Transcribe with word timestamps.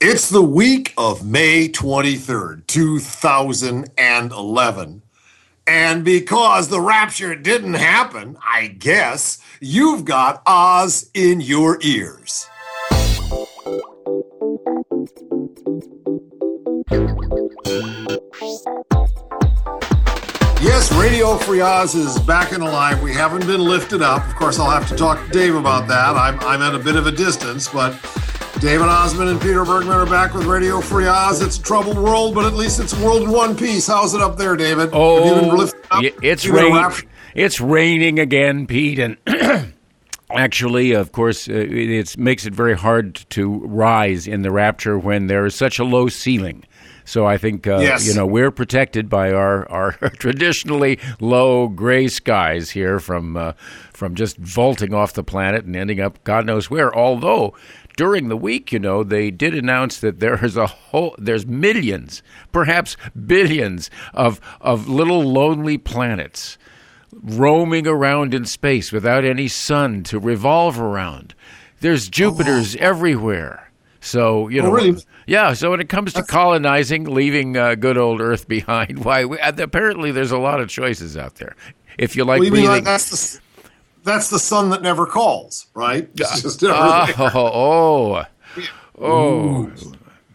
It's 0.00 0.28
the 0.28 0.44
week 0.44 0.94
of 0.96 1.26
May 1.26 1.68
23rd, 1.68 2.68
2011. 2.68 5.02
And 5.66 6.04
because 6.04 6.68
the 6.68 6.80
rapture 6.80 7.34
didn't 7.34 7.74
happen, 7.74 8.36
I 8.40 8.68
guess, 8.68 9.42
you've 9.60 10.04
got 10.04 10.40
Oz 10.46 11.10
in 11.14 11.40
your 11.40 11.80
ears. 11.82 12.48
Yes, 20.62 20.92
Radio 20.92 21.36
Free 21.38 21.60
Oz 21.60 21.96
is 21.96 22.20
back 22.20 22.50
the 22.50 22.60
line. 22.60 23.02
We 23.02 23.12
haven't 23.12 23.48
been 23.48 23.62
lifted 23.62 24.02
up. 24.02 24.24
Of 24.28 24.36
course, 24.36 24.60
I'll 24.60 24.70
have 24.70 24.88
to 24.90 24.96
talk 24.96 25.26
to 25.26 25.32
Dave 25.32 25.56
about 25.56 25.88
that. 25.88 26.14
I'm, 26.14 26.38
I'm 26.40 26.62
at 26.62 26.76
a 26.76 26.78
bit 26.78 26.94
of 26.94 27.08
a 27.08 27.12
distance, 27.12 27.66
but 27.66 27.98
David 28.60 28.86
Ossman 28.86 29.30
and 29.30 29.40
Peter 29.40 29.64
Bergman 29.64 29.92
are 29.92 30.04
back 30.04 30.34
with 30.34 30.44
Radio 30.44 30.80
Free 30.80 31.06
Oz. 31.06 31.40
It's 31.40 31.58
a 31.58 31.62
troubled 31.62 31.96
world, 31.96 32.34
but 32.34 32.44
at 32.44 32.54
least 32.54 32.80
it's 32.80 32.92
a 32.92 33.04
world 33.04 33.22
in 33.22 33.30
one 33.30 33.56
piece. 33.56 33.86
How's 33.86 34.14
it 34.14 34.20
up 34.20 34.36
there, 34.36 34.56
David? 34.56 34.90
Oh, 34.92 35.70
it's 36.00 36.44
raining. 36.44 36.90
It's 37.36 37.60
raining 37.60 38.18
again, 38.18 38.66
Pete, 38.66 38.98
and 38.98 39.16
actually, 40.34 40.90
of 40.90 41.12
course, 41.12 41.48
uh, 41.48 41.52
it 41.54 42.18
makes 42.18 42.46
it 42.46 42.52
very 42.52 42.76
hard 42.76 43.14
to 43.30 43.60
rise 43.60 44.26
in 44.26 44.42
the 44.42 44.50
rapture 44.50 44.98
when 44.98 45.28
there 45.28 45.46
is 45.46 45.54
such 45.54 45.78
a 45.78 45.84
low 45.84 46.08
ceiling. 46.08 46.64
So 47.04 47.24
I 47.24 47.38
think 47.38 47.66
uh, 47.66 47.78
yes. 47.78 48.06
you 48.06 48.14
know 48.14 48.26
we're 48.26 48.50
protected 48.50 49.08
by 49.08 49.32
our, 49.32 49.70
our 49.70 49.92
traditionally 50.18 50.98
low 51.20 51.68
gray 51.68 52.08
skies 52.08 52.70
here 52.70 52.98
from 52.98 53.36
uh, 53.36 53.52
from 53.92 54.14
just 54.14 54.36
vaulting 54.36 54.92
off 54.92 55.14
the 55.14 55.24
planet 55.24 55.64
and 55.64 55.76
ending 55.76 56.00
up 56.00 56.22
God 56.24 56.44
knows 56.44 56.68
where. 56.68 56.94
Although 56.94 57.54
during 57.98 58.28
the 58.28 58.36
week, 58.36 58.72
you 58.72 58.78
know, 58.78 59.02
they 59.02 59.28
did 59.28 59.54
announce 59.54 59.98
that 59.98 60.20
there 60.20 60.42
is 60.42 60.56
a 60.56 60.68
whole 60.68 61.16
there's 61.18 61.44
millions, 61.46 62.22
perhaps 62.52 62.96
billions 63.26 63.90
of 64.14 64.40
of 64.60 64.88
little 64.88 65.24
lonely 65.24 65.76
planets 65.76 66.56
roaming 67.12 67.88
around 67.88 68.34
in 68.34 68.44
space 68.44 68.92
without 68.92 69.24
any 69.24 69.48
sun 69.48 70.04
to 70.04 70.20
revolve 70.20 70.78
around. 70.78 71.34
There's 71.80 72.08
Jupiters 72.08 72.76
oh. 72.76 72.78
everywhere. 72.80 73.68
So 74.00 74.46
you 74.46 74.60
oh, 74.60 74.66
know, 74.66 74.70
oh, 74.70 74.74
really? 74.74 75.02
yeah. 75.26 75.52
So 75.54 75.72
when 75.72 75.80
it 75.80 75.88
comes 75.88 76.12
to 76.12 76.22
colonizing, 76.22 77.02
leaving 77.02 77.56
uh, 77.56 77.74
good 77.74 77.98
old 77.98 78.20
Earth 78.20 78.46
behind, 78.56 79.04
why? 79.04 79.24
We, 79.24 79.40
apparently, 79.40 80.12
there's 80.12 80.30
a 80.30 80.38
lot 80.38 80.60
of 80.60 80.68
choices 80.68 81.16
out 81.16 81.34
there. 81.34 81.56
If 81.98 82.14
you 82.14 82.24
like 82.24 82.38
well, 82.38 82.44
you 82.44 82.50
breathing, 82.52 82.70
like 82.70 82.84
the 82.84 83.40
that's 84.08 84.30
the 84.30 84.38
sun 84.38 84.70
that 84.70 84.82
never 84.82 85.06
calls, 85.06 85.66
right? 85.74 86.08
Uh, 86.20 87.06
oh, 87.34 87.36
oh, 87.36 88.24
oh. 89.00 89.72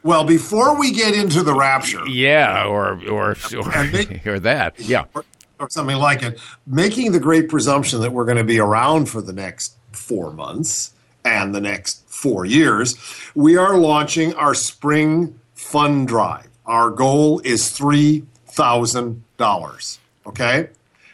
Well, 0.03 0.23
before 0.25 0.77
we 0.77 0.91
get 0.91 1.15
into 1.15 1.43
the 1.43 1.53
rapture, 1.53 2.05
yeah, 2.07 2.65
or 2.65 2.99
or 3.09 3.37
or, 3.53 3.83
make, 3.85 4.27
or 4.33 4.39
that, 4.39 4.77
yeah, 4.79 5.05
or, 5.13 5.23
or 5.59 5.69
something 5.69 5.97
like 5.97 6.23
it, 6.23 6.39
making 6.67 7.13
the 7.13 7.19
great 7.19 7.49
presumption 7.49 8.01
that 8.01 8.11
we're 8.11 8.25
going 8.25 8.37
to 8.37 8.43
be 8.43 8.59
around 8.59 9.09
for 9.09 9.21
the 9.21 9.33
next 9.33 9.75
four 9.91 10.31
months 10.31 10.93
and 11.23 11.55
the 11.55 11.61
next 11.61 12.03
four 12.07 12.45
years, 12.45 12.95
we 13.35 13.55
are 13.57 13.77
launching 13.77 14.33
our 14.35 14.53
spring 14.53 15.39
fund 15.53 16.07
drive. 16.07 16.47
Our 16.65 16.89
goal 16.89 17.39
is 17.39 17.63
$3,000. 17.63 19.97
Okay? 20.25 20.69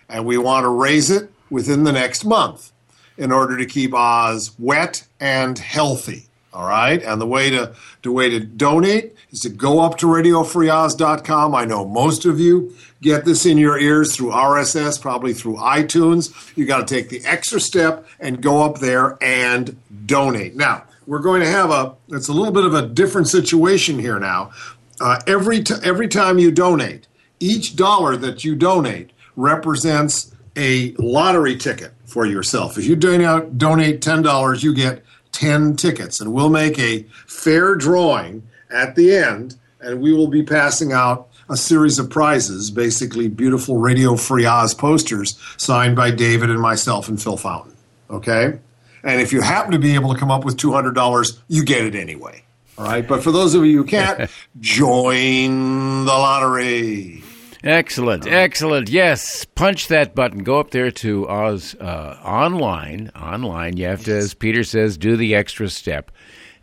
And 0.07 0.25
we 0.25 0.37
want 0.37 0.63
to 0.63 0.69
raise 0.69 1.11
it 1.11 1.29
within 1.49 1.83
the 1.83 1.91
next 1.91 2.25
month 2.25 2.71
in 3.17 3.31
order 3.31 3.57
to 3.57 3.65
keep 3.65 3.93
Oz 3.93 4.51
wet 4.57 5.05
and 5.19 5.57
healthy. 5.57 6.29
All 6.51 6.67
right. 6.67 7.01
And 7.03 7.21
the 7.21 7.27
way 7.27 7.51
to 7.51 7.75
the 8.01 8.11
way 8.11 8.29
to 8.29 8.39
donate 8.39 9.15
is 9.29 9.41
to 9.41 9.49
go 9.49 9.81
up 9.81 9.97
to 9.99 10.07
radiofreeoz.com. 10.07 11.53
I 11.53 11.65
know 11.65 11.85
most 11.85 12.25
of 12.25 12.39
you 12.39 12.75
get 13.01 13.23
this 13.23 13.45
in 13.45 13.59
your 13.59 13.77
ears 13.77 14.15
through 14.15 14.31
RSS, 14.31 14.99
probably 14.99 15.33
through 15.33 15.57
iTunes. 15.57 16.33
You 16.57 16.65
got 16.65 16.87
to 16.87 16.95
take 16.95 17.09
the 17.09 17.23
extra 17.23 17.59
step 17.59 18.07
and 18.19 18.41
go 18.41 18.63
up 18.63 18.79
there 18.79 19.17
and 19.21 19.79
donate. 20.07 20.55
Now, 20.55 20.85
we're 21.05 21.19
going 21.19 21.41
to 21.41 21.47
have 21.47 21.69
a 21.69 21.95
it's 22.07 22.29
a 22.29 22.33
little 22.33 22.53
bit 22.53 22.65
of 22.65 22.73
a 22.73 22.87
different 22.87 23.27
situation 23.27 23.99
here 23.99 24.19
now. 24.19 24.51
Uh, 24.99 25.19
every 25.27 25.61
t- 25.61 25.75
every 25.83 26.07
time 26.07 26.39
you 26.39 26.51
donate, 26.51 27.07
each 27.39 27.75
dollar 27.75 28.17
that 28.17 28.43
you 28.43 28.55
donate 28.55 29.11
represents 29.35 30.33
a 30.59 30.93
lottery 30.99 31.55
ticket 31.55 31.93
for 32.05 32.25
yourself. 32.25 32.77
If 32.77 32.85
you 32.85 32.95
donate 32.95 33.57
donate 33.57 34.01
ten 34.01 34.21
dollars, 34.21 34.63
you 34.63 34.73
get 34.75 35.03
ten 35.31 35.75
tickets, 35.75 36.19
and 36.19 36.33
we'll 36.33 36.49
make 36.49 36.77
a 36.77 37.03
fair 37.25 37.75
drawing 37.75 38.43
at 38.69 38.95
the 38.95 39.15
end, 39.15 39.55
and 39.79 40.01
we 40.01 40.13
will 40.13 40.27
be 40.27 40.43
passing 40.43 40.91
out 40.91 41.29
a 41.49 41.57
series 41.57 41.97
of 41.97 42.09
prizes, 42.09 42.69
basically 42.69 43.27
beautiful 43.27 43.77
Radio 43.77 44.15
Free 44.15 44.45
Oz 44.45 44.73
posters 44.73 45.39
signed 45.57 45.95
by 45.95 46.11
David 46.11 46.49
and 46.49 46.61
myself 46.61 47.09
and 47.09 47.21
Phil 47.21 47.37
Fountain. 47.37 47.75
Okay. 48.09 48.59
And 49.03 49.21
if 49.21 49.31
you 49.33 49.41
happen 49.41 49.71
to 49.71 49.79
be 49.79 49.95
able 49.95 50.13
to 50.13 50.19
come 50.19 50.29
up 50.29 50.43
with 50.45 50.57
$200, 50.57 51.39
you 51.47 51.63
get 51.63 51.85
it 51.85 51.95
anyway. 51.95 52.43
All 52.77 52.85
right. 52.85 53.07
But 53.07 53.23
for 53.23 53.31
those 53.31 53.55
of 53.55 53.65
you 53.65 53.77
who 53.77 53.83
can't, 53.85 54.29
join 54.59 56.05
the 56.05 56.11
lottery. 56.11 57.18
Excellent, 57.63 58.25
excellent. 58.25 58.89
Yes, 58.89 59.43
punch 59.43 59.89
that 59.89 60.15
button. 60.15 60.43
Go 60.43 60.59
up 60.59 60.71
there 60.71 60.91
to 60.91 61.27
Oz 61.27 61.75
uh, 61.75 62.17
online. 62.23 63.11
Online, 63.15 63.75
you 63.75 63.85
have 63.85 64.05
to, 64.05 64.15
as 64.15 64.33
Peter 64.33 64.63
says, 64.63 64.97
do 64.97 65.17
the 65.17 65.35
extra 65.35 65.67
step. 65.67 66.09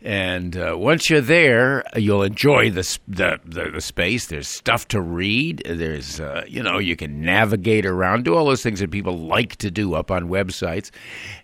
And 0.01 0.57
uh, 0.57 0.75
once 0.77 1.09
you're 1.09 1.21
there, 1.21 1.83
you'll 1.95 2.23
enjoy 2.23 2.71
the, 2.71 2.99
the, 3.07 3.39
the 3.45 3.71
the 3.71 3.81
space. 3.81 4.27
There's 4.27 4.47
stuff 4.47 4.87
to 4.89 5.01
read. 5.01 5.63
There's 5.65 6.19
uh, 6.19 6.45
you 6.47 6.63
know 6.63 6.79
you 6.79 6.95
can 6.95 7.21
navigate 7.21 7.85
around, 7.85 8.23
do 8.23 8.35
all 8.35 8.45
those 8.45 8.63
things 8.63 8.79
that 8.79 8.89
people 8.89 9.17
like 9.17 9.55
to 9.57 9.69
do 9.69 9.93
up 9.93 10.09
on 10.09 10.29
websites, 10.29 10.91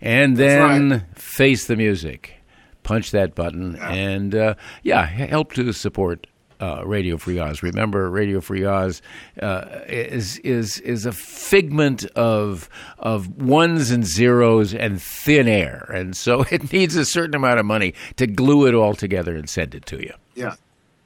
and 0.02 0.38
then 0.38 0.90
right. 0.90 1.18
face 1.18 1.68
the 1.68 1.76
music. 1.76 2.36
Punch 2.84 3.12
that 3.12 3.34
button, 3.34 3.76
yeah. 3.76 3.90
and 3.90 4.36
uh, 4.36 4.56
yeah, 4.84 5.06
help 5.06 5.54
to 5.54 5.72
support 5.72 6.28
uh, 6.62 6.84
Radio 6.86 7.18
Free 7.18 7.40
Oz. 7.40 7.64
Remember, 7.64 8.10
Radio 8.10 8.42
Free 8.42 8.66
Oz 8.66 9.02
uh, 9.42 9.66
is 9.88 10.38
is 10.40 10.80
is 10.80 11.06
a 11.06 11.12
figment 11.12 12.06
of 12.16 12.70
of 13.00 13.42
ones 13.42 13.92
and 13.92 14.06
zeros 14.06 14.74
and 14.74 15.02
thin 15.02 15.48
air, 15.48 15.90
and 15.94 16.16
so 16.16 16.42
it 16.52 16.72
needs 16.72 16.96
a 16.96 17.06
certain 17.06 17.36
amount 17.36 17.60
of 17.60 17.66
money 17.66 17.94
to 18.18 18.28
glue 18.28 18.68
it 18.68 18.74
all 18.74 18.94
together 18.94 19.36
and 19.36 19.50
send 19.50 19.76
it 19.76 19.86
to 19.88 20.02
you. 20.02 20.14
Yeah. 20.36 20.56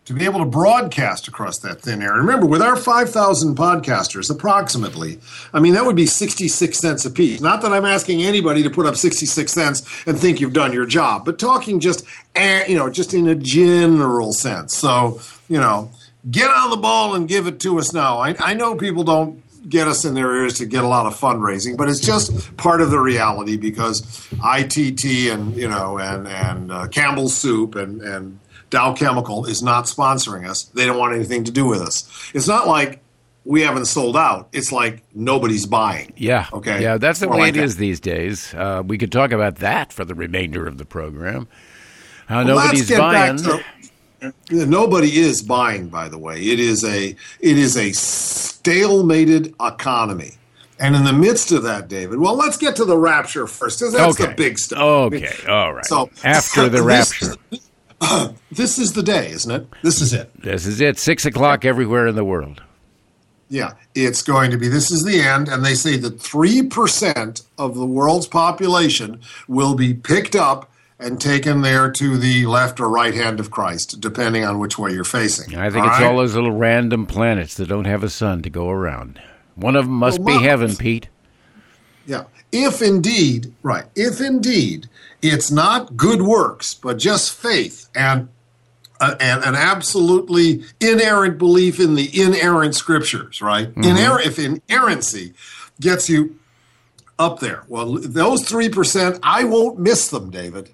To 0.07 0.13
be 0.13 0.23
able 0.23 0.39
to 0.39 0.45
broadcast 0.45 1.27
across 1.27 1.59
that 1.59 1.81
thin 1.81 2.01
air. 2.01 2.13
Remember, 2.13 2.45
with 2.45 2.61
our 2.61 2.77
5,000 2.77 3.57
podcasters, 3.57 4.31
approximately, 4.31 5.19
I 5.51 5.59
mean, 5.59 5.73
that 5.73 5.85
would 5.85 5.97
be 5.97 6.05
66 6.05 6.79
cents 6.79 7.03
a 7.03 7.11
piece. 7.11 7.41
Not 7.41 7.61
that 7.61 7.73
I'm 7.73 7.83
asking 7.83 8.23
anybody 8.23 8.63
to 8.63 8.69
put 8.69 8.85
up 8.85 8.95
66 8.95 9.51
cents 9.51 9.83
and 10.05 10.17
think 10.17 10.39
you've 10.39 10.53
done 10.53 10.71
your 10.71 10.85
job, 10.85 11.25
but 11.25 11.37
talking 11.37 11.81
just, 11.81 12.05
eh, 12.35 12.65
you 12.69 12.77
know, 12.77 12.89
just 12.89 13.13
in 13.13 13.27
a 13.27 13.35
general 13.35 14.31
sense. 14.31 14.77
So, 14.77 15.19
you 15.49 15.59
know, 15.59 15.91
get 16.31 16.49
on 16.49 16.69
the 16.69 16.77
ball 16.77 17.13
and 17.13 17.27
give 17.27 17.45
it 17.45 17.59
to 17.59 17.77
us 17.77 17.91
now. 17.91 18.19
I, 18.19 18.33
I 18.39 18.53
know 18.53 18.75
people 18.75 19.03
don't 19.03 19.43
get 19.69 19.89
us 19.89 20.05
in 20.05 20.13
their 20.13 20.33
ears 20.37 20.57
to 20.59 20.65
get 20.65 20.85
a 20.85 20.87
lot 20.87 21.05
of 21.05 21.19
fundraising, 21.19 21.75
but 21.75 21.89
it's 21.89 21.99
just 21.99 22.55
part 22.55 22.79
of 22.79 22.91
the 22.91 22.99
reality 22.99 23.57
because 23.57 24.25
ITT 24.41 25.03
and 25.33 25.55
you 25.55 25.67
know 25.67 25.97
and 25.97 26.27
and 26.27 26.71
uh, 26.71 26.87
Campbell's 26.87 27.35
Soup 27.35 27.75
and 27.75 28.01
and 28.01 28.39
Dow 28.69 28.93
Chemical 28.93 29.45
is 29.45 29.61
not 29.61 29.85
sponsoring 29.85 30.47
us. 30.47 30.63
They 30.63 30.85
don't 30.85 30.97
want 30.97 31.15
anything 31.15 31.43
to 31.45 31.51
do 31.51 31.65
with 31.65 31.81
us. 31.81 32.31
It's 32.33 32.47
not 32.47 32.67
like 32.67 33.01
we 33.45 33.61
haven't 33.61 33.85
sold 33.85 34.17
out. 34.17 34.49
It's 34.51 34.71
like 34.71 35.03
nobody's 35.15 35.65
buying. 35.65 36.13
Yeah. 36.17 36.47
Okay. 36.51 36.81
Yeah, 36.81 36.97
that's 36.97 37.19
the 37.19 37.27
More 37.27 37.35
way 37.35 37.41
like 37.43 37.55
it 37.55 37.59
that. 37.59 37.63
is 37.63 37.77
these 37.77 37.99
days. 37.99 38.53
Uh, 38.53 38.83
we 38.85 38.97
could 38.97 39.11
talk 39.11 39.31
about 39.31 39.57
that 39.57 39.93
for 39.93 40.03
the 40.03 40.15
remainder 40.15 40.67
of 40.67 40.77
the 40.77 40.85
program. 40.85 41.47
How 42.27 42.43
well, 42.43 42.57
nobody's 42.57 42.89
buying. 42.89 43.37
To, 43.37 43.63
Nobody 44.49 45.19
is 45.19 45.41
buying, 45.41 45.89
by 45.89 46.09
the 46.09 46.17
way. 46.17 46.41
It 46.41 46.59
is 46.59 46.83
a 46.83 47.15
it 47.39 47.57
is 47.57 47.77
a 47.77 47.91
stalemated 47.91 49.53
economy. 49.65 50.33
And 50.79 50.95
in 50.95 51.03
the 51.05 51.13
midst 51.13 51.51
of 51.51 51.63
that, 51.63 51.87
David, 51.87 52.19
well, 52.19 52.35
let's 52.35 52.57
get 52.57 52.75
to 52.75 52.85
the 52.85 52.97
rapture 52.97 53.47
first, 53.47 53.79
because 53.79 53.93
that's 53.93 54.19
okay. 54.19 54.29
the 54.29 54.35
big 54.35 54.59
stuff. 54.59 54.79
Okay, 54.79 55.35
all 55.47 55.73
right. 55.73 55.85
So 55.85 56.09
after 56.23 56.69
the 56.69 56.83
rapture, 56.83 57.33
this, 57.49 57.66
uh, 58.01 58.29
this 58.51 58.77
is 58.77 58.93
the 58.93 59.03
day, 59.03 59.31
isn't 59.31 59.51
it? 59.51 59.67
This 59.83 60.01
is 60.01 60.13
it. 60.13 60.31
This 60.41 60.65
is 60.65 60.81
it. 60.81 60.97
Six 60.97 61.25
o'clock 61.25 61.65
everywhere 61.65 62.07
in 62.07 62.15
the 62.15 62.25
world. 62.25 62.61
Yeah, 63.49 63.73
it's 63.95 64.21
going 64.21 64.51
to 64.51 64.57
be. 64.57 64.67
This 64.67 64.91
is 64.91 65.05
the 65.05 65.21
end, 65.21 65.47
and 65.47 65.63
they 65.63 65.73
say 65.73 65.95
that 65.97 66.19
three 66.19 66.63
percent 66.63 67.43
of 67.57 67.75
the 67.75 67.85
world's 67.85 68.27
population 68.27 69.21
will 69.47 69.73
be 69.73 69.93
picked 69.93 70.35
up 70.35 70.69
and 70.99 71.21
taken 71.21 71.61
there 71.61 71.91
to 71.91 72.17
the 72.17 72.45
left 72.47 72.79
or 72.79 72.89
right 72.89 73.13
hand 73.13 73.39
of 73.39 73.51
Christ, 73.51 74.01
depending 74.01 74.43
on 74.43 74.59
which 74.59 74.77
way 74.77 74.91
you're 74.91 75.03
facing. 75.03 75.55
I 75.55 75.69
think 75.69 75.85
all 75.85 75.91
it's 75.91 75.99
right? 75.99 76.07
all 76.07 76.17
those 76.17 76.35
little 76.35 76.51
random 76.51 77.05
planets 77.05 77.55
that 77.55 77.69
don't 77.69 77.85
have 77.85 78.03
a 78.03 78.09
sun 78.09 78.41
to 78.41 78.49
go 78.49 78.69
around. 78.69 79.21
One 79.55 79.75
of 79.75 79.85
them 79.85 79.95
must 79.95 80.19
well, 80.19 80.39
be 80.39 80.43
heaven, 80.43 80.75
Pete. 80.75 81.07
Yeah. 82.05 82.23
If 82.51 82.81
indeed, 82.81 83.53
right, 83.63 83.85
if 83.95 84.21
indeed 84.21 84.87
it's 85.21 85.51
not 85.51 85.97
good 85.97 86.21
works, 86.21 86.73
but 86.73 86.97
just 86.97 87.33
faith 87.33 87.89
and 87.95 88.29
a, 88.99 89.21
an, 89.21 89.43
an, 89.43 89.55
absolutely 89.55 90.63
inerrant 90.79 91.37
belief 91.37 91.79
in 91.79 91.95
the 91.95 92.09
inerrant 92.19 92.75
scriptures, 92.75 93.41
right? 93.41 93.69
Mm-hmm. 93.69 93.81
Iner- 93.81 94.25
if 94.25 94.39
inerrancy 94.39 95.33
gets 95.79 96.09
you 96.09 96.39
up 97.19 97.39
there, 97.39 97.63
well, 97.67 97.99
those 97.99 98.47
three 98.47 98.69
percent, 98.69 99.19
I 99.23 99.43
won't 99.43 99.79
miss 99.79 100.09
them, 100.09 100.29
David. 100.29 100.71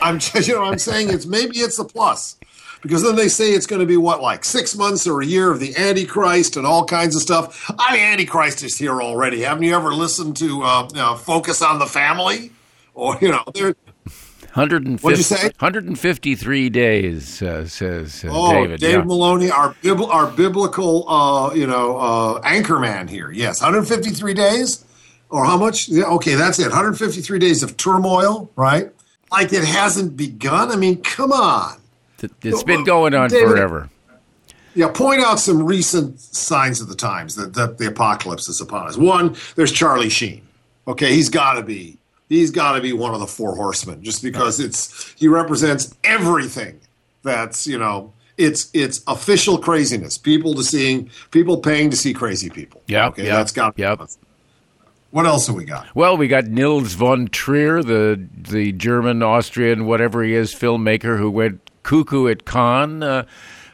I'm 0.00 0.18
just, 0.20 0.48
you 0.48 0.54
know, 0.54 0.64
I'm 0.64 0.78
saying 0.78 1.10
it's 1.10 1.26
maybe 1.26 1.58
it's 1.58 1.78
a 1.78 1.84
plus 1.84 2.36
because 2.82 3.02
then 3.02 3.16
they 3.16 3.28
say 3.28 3.50
it's 3.52 3.66
going 3.66 3.80
to 3.80 3.86
be 3.86 3.96
what 3.96 4.20
like 4.20 4.44
six 4.44 4.76
months 4.76 5.06
or 5.06 5.22
a 5.22 5.26
year 5.26 5.50
of 5.50 5.58
the 5.58 5.74
Antichrist 5.76 6.56
and 6.56 6.66
all 6.66 6.84
kinds 6.84 7.16
of 7.16 7.22
stuff. 7.22 7.70
I 7.78 7.94
mean, 7.94 8.02
Antichrist 8.02 8.62
is 8.62 8.76
here 8.76 9.00
already. 9.00 9.42
Haven't 9.42 9.64
you 9.64 9.74
ever 9.74 9.92
listened 9.94 10.36
to 10.36 10.62
uh, 10.62 10.88
you 10.90 10.96
know, 10.96 11.16
Focus 11.16 11.62
on 11.62 11.78
the 11.78 11.86
Family? 11.86 12.52
Or 12.94 13.18
you 13.20 13.32
know, 13.32 13.42
there 13.54 13.74
150, 13.74 13.84
What'd 13.84 14.14
you 14.14 14.34
say? 14.34 14.42
153 14.54 16.70
days, 16.70 17.42
uh, 17.42 17.66
says 17.66 18.24
uh, 18.24 18.28
oh, 18.30 18.52
David. 18.52 18.78
Dave 18.78 18.98
yeah. 18.98 19.02
Maloney, 19.02 19.50
our, 19.50 19.74
bibl- 19.74 20.08
our 20.08 20.30
biblical, 20.30 21.08
uh, 21.08 21.52
you 21.54 21.66
know, 21.66 21.98
uh, 21.98 22.40
anchor 22.44 22.78
man 22.78 23.08
here. 23.08 23.32
Yes, 23.32 23.60
153 23.60 24.32
days, 24.32 24.84
or 25.28 25.44
how 25.44 25.56
much? 25.56 25.88
Yeah, 25.88 26.04
okay, 26.04 26.36
that's 26.36 26.60
it. 26.60 26.68
153 26.68 27.36
days 27.40 27.64
of 27.64 27.76
turmoil, 27.76 28.48
right? 28.54 28.92
Like 29.32 29.52
it 29.52 29.64
hasn't 29.64 30.16
begun. 30.16 30.70
I 30.70 30.76
mean, 30.76 31.02
come 31.02 31.32
on. 31.32 31.80
It's 32.42 32.62
been 32.62 32.84
going 32.84 33.12
on 33.12 33.30
David, 33.30 33.48
forever. 33.48 33.90
Yeah, 34.76 34.92
point 34.92 35.20
out 35.20 35.40
some 35.40 35.64
recent 35.64 36.20
signs 36.20 36.80
of 36.80 36.86
the 36.88 36.94
times 36.94 37.34
that, 37.34 37.54
that 37.54 37.78
the 37.78 37.88
apocalypse 37.88 38.48
is 38.48 38.60
upon 38.60 38.86
us. 38.86 38.96
One, 38.96 39.34
there's 39.56 39.72
Charlie 39.72 40.10
Sheen. 40.10 40.42
Okay, 40.86 41.12
he's 41.12 41.28
got 41.28 41.54
to 41.54 41.62
be 41.62 41.98
he's 42.28 42.50
got 42.50 42.72
to 42.72 42.80
be 42.80 42.92
one 42.92 43.14
of 43.14 43.20
the 43.20 43.26
four 43.26 43.56
horsemen 43.56 44.02
just 44.02 44.22
because 44.22 44.60
it's 44.60 45.12
he 45.16 45.28
represents 45.28 45.94
everything 46.04 46.80
that's 47.22 47.66
you 47.66 47.78
know 47.78 48.12
it's 48.36 48.70
it's 48.74 49.02
official 49.06 49.58
craziness. 49.58 50.18
People 50.18 50.54
to 50.54 50.64
seeing 50.64 51.10
people 51.30 51.58
paying 51.58 51.90
to 51.90 51.96
see 51.96 52.12
crazy 52.12 52.50
people. 52.50 52.82
Yeah 52.86 53.08
okay 53.08 53.24
yep, 53.24 53.32
that's 53.32 53.52
got 53.52 53.78
yep. 53.78 54.00
what 55.10 55.26
else 55.26 55.46
have 55.46 55.56
we 55.56 55.64
got? 55.64 55.94
Well 55.94 56.16
we 56.16 56.28
got 56.28 56.46
nils 56.46 56.94
von 56.94 57.28
trier 57.28 57.82
the 57.82 58.26
the 58.36 58.72
german 58.72 59.22
austrian 59.22 59.86
whatever 59.86 60.22
he 60.22 60.34
is 60.34 60.54
filmmaker 60.54 61.18
who 61.18 61.30
went 61.30 61.60
cuckoo 61.82 62.28
at 62.28 62.44
cannes 62.44 63.02
uh, 63.02 63.24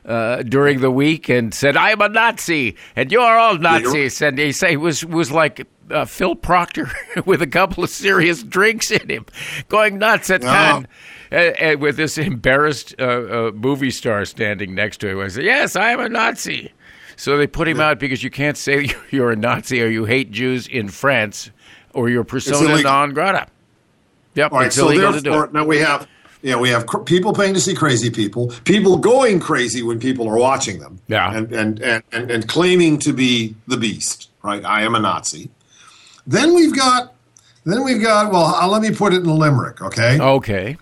uh, 0.05 0.43
during 0.43 0.81
the 0.81 0.91
week 0.91 1.29
and 1.29 1.53
said, 1.55 1.77
"I'm 1.77 2.01
a 2.01 2.09
Nazi 2.09 2.77
and 2.97 3.11
you're 3.13 3.39
all 3.39 3.59
Nazis." 3.59 4.21
And 4.23 4.39
he 4.39 4.53
say 4.53 4.77
was 4.77 5.05
was 5.05 5.31
like 5.31 5.67
uh, 5.91 6.05
Phil 6.05 6.35
Proctor 6.35 6.91
with 7.27 7.43
a 7.43 7.47
couple 7.47 7.85
of 7.85 7.91
serious 7.91 8.43
drinks 8.43 8.91
in 8.91 9.09
him, 9.09 9.27
going 9.69 9.99
nuts 9.99 10.31
at 10.31 10.43
Cannes. 10.43 10.87
And, 11.31 11.57
and 11.61 11.81
with 11.81 11.97
this 11.97 12.19
embarrassed 12.19 12.95
uh, 12.99 13.05
uh, 13.05 13.51
movie 13.55 13.91
star 13.91 14.25
standing 14.25 14.75
next 14.75 14.99
to 14.99 15.09
him, 15.09 15.21
I 15.21 15.29
said, 15.29 15.45
"Yes, 15.45 15.77
I 15.77 15.93
am 15.93 16.01
a 16.01 16.09
Nazi." 16.09 16.73
So 17.17 17.37
they 17.37 17.47
put 17.47 17.69
him 17.69 17.79
yeah. 17.79 17.89
out 17.89 17.99
because 17.99 18.23
you 18.23 18.31
can't 18.31 18.57
say 18.57 18.89
you're 19.11 19.31
a 19.31 19.37
Nazi 19.37 19.83
or 19.83 19.89
you 19.89 20.07
hate 20.07 20.31
Jews 20.31 20.67
in 20.67 20.89
France, 20.89 21.51
or 21.93 22.09
you're 22.09 22.25
persona 22.25 22.83
non 22.83 23.13
grata. 23.13 23.47
Yep, 24.35 24.53
All 24.53 24.59
right, 24.61 24.73
so 24.73 24.89
therefore, 24.89 25.51
now 25.53 25.65
we 25.65 25.79
have 25.79 26.09
yeah, 26.43 26.57
we 26.57 26.71
have 26.71 26.87
cr- 26.87 26.99
people 26.99 27.33
paying 27.33 27.55
to 27.55 27.61
see 27.61 27.75
crazy 27.75 28.11
people, 28.11 28.49
people 28.65 28.97
going 28.97 29.41
crazy 29.41 29.83
when 29.83 29.99
people 29.99 30.29
are 30.29 30.39
watching 30.39 30.79
them, 30.81 31.01
yeah, 31.09 31.35
and 31.35 31.53
and 31.53 31.81
and 31.81 32.03
and, 32.13 32.31
and 32.31 32.49
claiming 32.49 32.99
to 33.01 33.13
be 33.13 33.55
the 33.67 33.77
beast. 33.77 34.31
Right, 34.43 34.65
I 34.65 34.83
am 34.83 34.95
a 34.95 35.01
Nazi. 35.01 35.51
Then 36.27 36.55
we've 36.55 36.75
got, 36.75 37.15
then 37.65 37.85
we've 37.85 38.03
got. 38.03 38.33
Well, 38.33 38.45
uh, 38.45 38.67
let 38.69 38.81
me 38.81 38.95
put 38.95 39.13
it 39.13 39.21
in 39.21 39.27
a 39.27 39.35
limerick. 39.35 39.83
Okay. 39.83 40.19
Okay. 40.19 40.77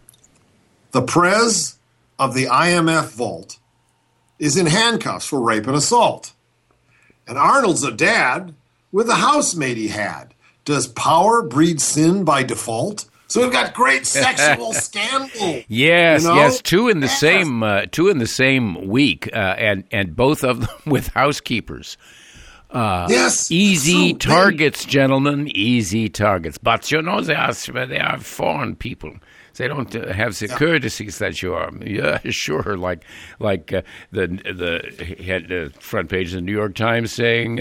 The 0.92 1.02
prez 1.02 1.76
of 2.18 2.34
the 2.34 2.46
IMF 2.46 3.10
vault 3.10 3.58
is 4.38 4.56
in 4.56 4.66
handcuffs 4.66 5.26
for 5.26 5.40
rape 5.40 5.66
and 5.66 5.76
assault, 5.76 6.32
and 7.26 7.36
Arnold's 7.36 7.82
a 7.82 7.92
dad 7.92 8.54
with 8.92 9.08
a 9.08 9.16
housemate 9.16 9.76
he 9.76 9.88
had. 9.88 10.34
Does 10.64 10.86
power 10.86 11.42
breed 11.42 11.80
sin 11.80 12.24
by 12.24 12.42
default? 12.42 13.06
So 13.28 13.42
we've 13.42 13.52
got 13.52 13.74
great 13.74 14.06
sexual 14.06 14.72
scandal. 14.72 15.62
Yes, 15.68 16.22
you 16.22 16.28
know? 16.28 16.34
yes, 16.36 16.62
two 16.62 16.88
in 16.88 17.00
the 17.00 17.06
yes. 17.06 17.20
same 17.20 17.62
uh, 17.62 17.82
two 17.90 18.08
in 18.08 18.18
the 18.18 18.26
same 18.26 18.88
week, 18.88 19.28
uh, 19.34 19.54
and 19.58 19.84
and 19.90 20.16
both 20.16 20.42
of 20.42 20.60
them 20.60 20.76
with 20.86 21.08
housekeepers. 21.08 21.98
Uh, 22.70 23.06
yes, 23.08 23.50
easy 23.50 24.10
so 24.10 24.18
targets, 24.18 24.84
gentlemen, 24.84 25.48
easy 25.54 26.08
targets. 26.08 26.58
But 26.58 26.90
you 26.90 27.00
know 27.02 27.20
they 27.20 27.34
are 27.34 27.52
they 27.52 27.98
are 27.98 28.18
foreign 28.18 28.76
people. 28.76 29.14
They 29.56 29.66
don't 29.66 29.94
uh, 29.94 30.12
have 30.12 30.38
the 30.38 30.46
yeah. 30.46 30.56
courtesies 30.56 31.18
that 31.18 31.42
you 31.42 31.52
are. 31.54 31.70
Yeah, 31.84 32.20
sure. 32.30 32.76
Like 32.76 33.04
like 33.40 33.72
uh, 33.72 33.82
the 34.10 34.26
the 34.28 35.16
had 35.22 35.48
the 35.48 35.72
front 35.80 36.08
page 36.08 36.28
of 36.28 36.34
the 36.34 36.40
New 36.42 36.52
York 36.52 36.74
Times 36.74 37.12
saying 37.12 37.60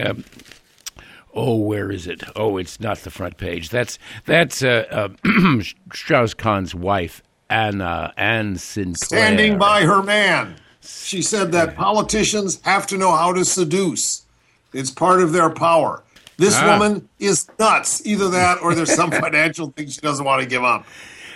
oh, 1.34 1.56
where 1.58 1.92
is 1.92 2.08
it? 2.08 2.24
Oh, 2.36 2.58
it's 2.58 2.80
not 2.80 3.00
the 3.00 3.12
front 3.12 3.38
page. 3.38 3.70
That's 3.70 4.00
that's 4.26 4.64
uh, 4.64 5.10
uh, 5.26 5.62
Strauss 5.94 6.34
Kahn's 6.34 6.74
wife, 6.74 7.22
Anna 7.50 8.14
Anne 8.18 8.58
Sinclair, 8.58 9.20
standing 9.20 9.58
by 9.58 9.84
her 9.84 10.02
man. 10.04 10.56
She 10.82 11.22
said 11.22 11.52
that 11.52 11.76
politicians 11.76 12.62
have 12.64 12.88
to 12.88 12.98
know 12.98 13.12
how 13.12 13.34
to 13.34 13.44
seduce. 13.44 14.26
It's 14.74 14.92
part 14.92 15.22
of 15.22 15.34
their 15.34 15.50
power. 15.50 16.04
This 16.38 16.56
ah. 16.58 16.78
woman 16.78 17.10
is 17.20 17.48
nuts. 17.60 18.06
Either 18.06 18.30
that, 18.30 18.62
or 18.62 18.74
there's 18.74 18.94
some 18.94 19.12
financial 19.24 19.72
thing 19.72 19.90
she 19.90 20.02
doesn't 20.02 20.26
want 20.26 20.42
to 20.42 20.48
give 20.48 20.64
up. 20.64 20.86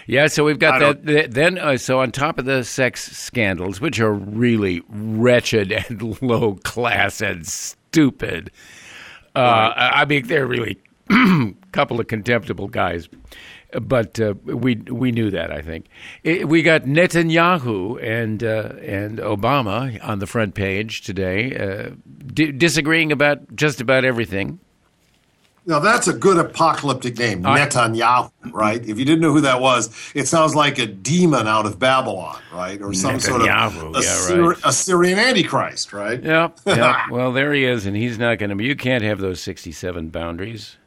Yeah, 0.07 0.27
so 0.27 0.43
we've 0.43 0.59
got 0.59 0.79
that. 0.79 1.31
Then, 1.31 1.57
uh, 1.57 1.77
so 1.77 1.99
on 1.99 2.11
top 2.11 2.39
of 2.39 2.45
the 2.45 2.63
sex 2.63 3.17
scandals, 3.17 3.79
which 3.79 3.99
are 3.99 4.13
really 4.13 4.81
wretched 4.89 5.71
and 5.71 6.21
low 6.21 6.55
class 6.63 7.21
and 7.21 7.45
stupid, 7.45 8.51
uh, 9.35 9.73
I 9.75 10.05
mean, 10.05 10.27
they're 10.27 10.47
really 10.47 10.77
a 11.09 11.53
couple 11.71 11.99
of 11.99 12.07
contemptible 12.07 12.67
guys, 12.67 13.09
but 13.81 14.19
uh, 14.19 14.33
we 14.43 14.75
we 14.75 15.11
knew 15.11 15.31
that. 15.31 15.51
I 15.51 15.61
think 15.61 15.85
it, 16.23 16.47
we 16.47 16.61
got 16.61 16.83
Netanyahu 16.83 18.01
and 18.03 18.43
uh, 18.43 18.73
and 18.81 19.19
Obama 19.19 19.97
on 20.05 20.19
the 20.19 20.27
front 20.27 20.55
page 20.55 21.01
today, 21.01 21.55
uh, 21.55 21.95
d- 22.33 22.51
disagreeing 22.51 23.11
about 23.11 23.55
just 23.55 23.81
about 23.81 24.05
everything. 24.05 24.59
Now 25.65 25.79
that's 25.79 26.07
a 26.07 26.13
good 26.13 26.37
apocalyptic 26.37 27.19
name, 27.19 27.45
I, 27.45 27.59
Netanyahu, 27.59 28.31
right? 28.51 28.81
If 28.81 28.97
you 28.97 29.05
didn't 29.05 29.21
know 29.21 29.31
who 29.31 29.41
that 29.41 29.61
was, 29.61 29.91
it 30.15 30.27
sounds 30.27 30.55
like 30.55 30.79
a 30.79 30.87
demon 30.87 31.47
out 31.47 31.67
of 31.67 31.77
Babylon, 31.77 32.39
right? 32.51 32.81
Or 32.81 32.93
some 32.93 33.19
sort 33.19 33.41
of 33.41 33.47
Assyri- 33.47 34.47
right. 34.47 34.57
Assyrian 34.63 35.19
Antichrist, 35.19 35.93
right? 35.93 36.21
Yep. 36.21 36.59
yep. 36.65 36.95
well, 37.11 37.31
there 37.31 37.53
he 37.53 37.63
is, 37.65 37.85
and 37.85 37.95
he's 37.95 38.17
not 38.17 38.39
going 38.39 38.49
to 38.49 38.55
be. 38.55 38.65
You 38.65 38.75
can't 38.75 39.03
have 39.03 39.19
those 39.19 39.39
sixty-seven 39.39 40.09
boundaries 40.09 40.77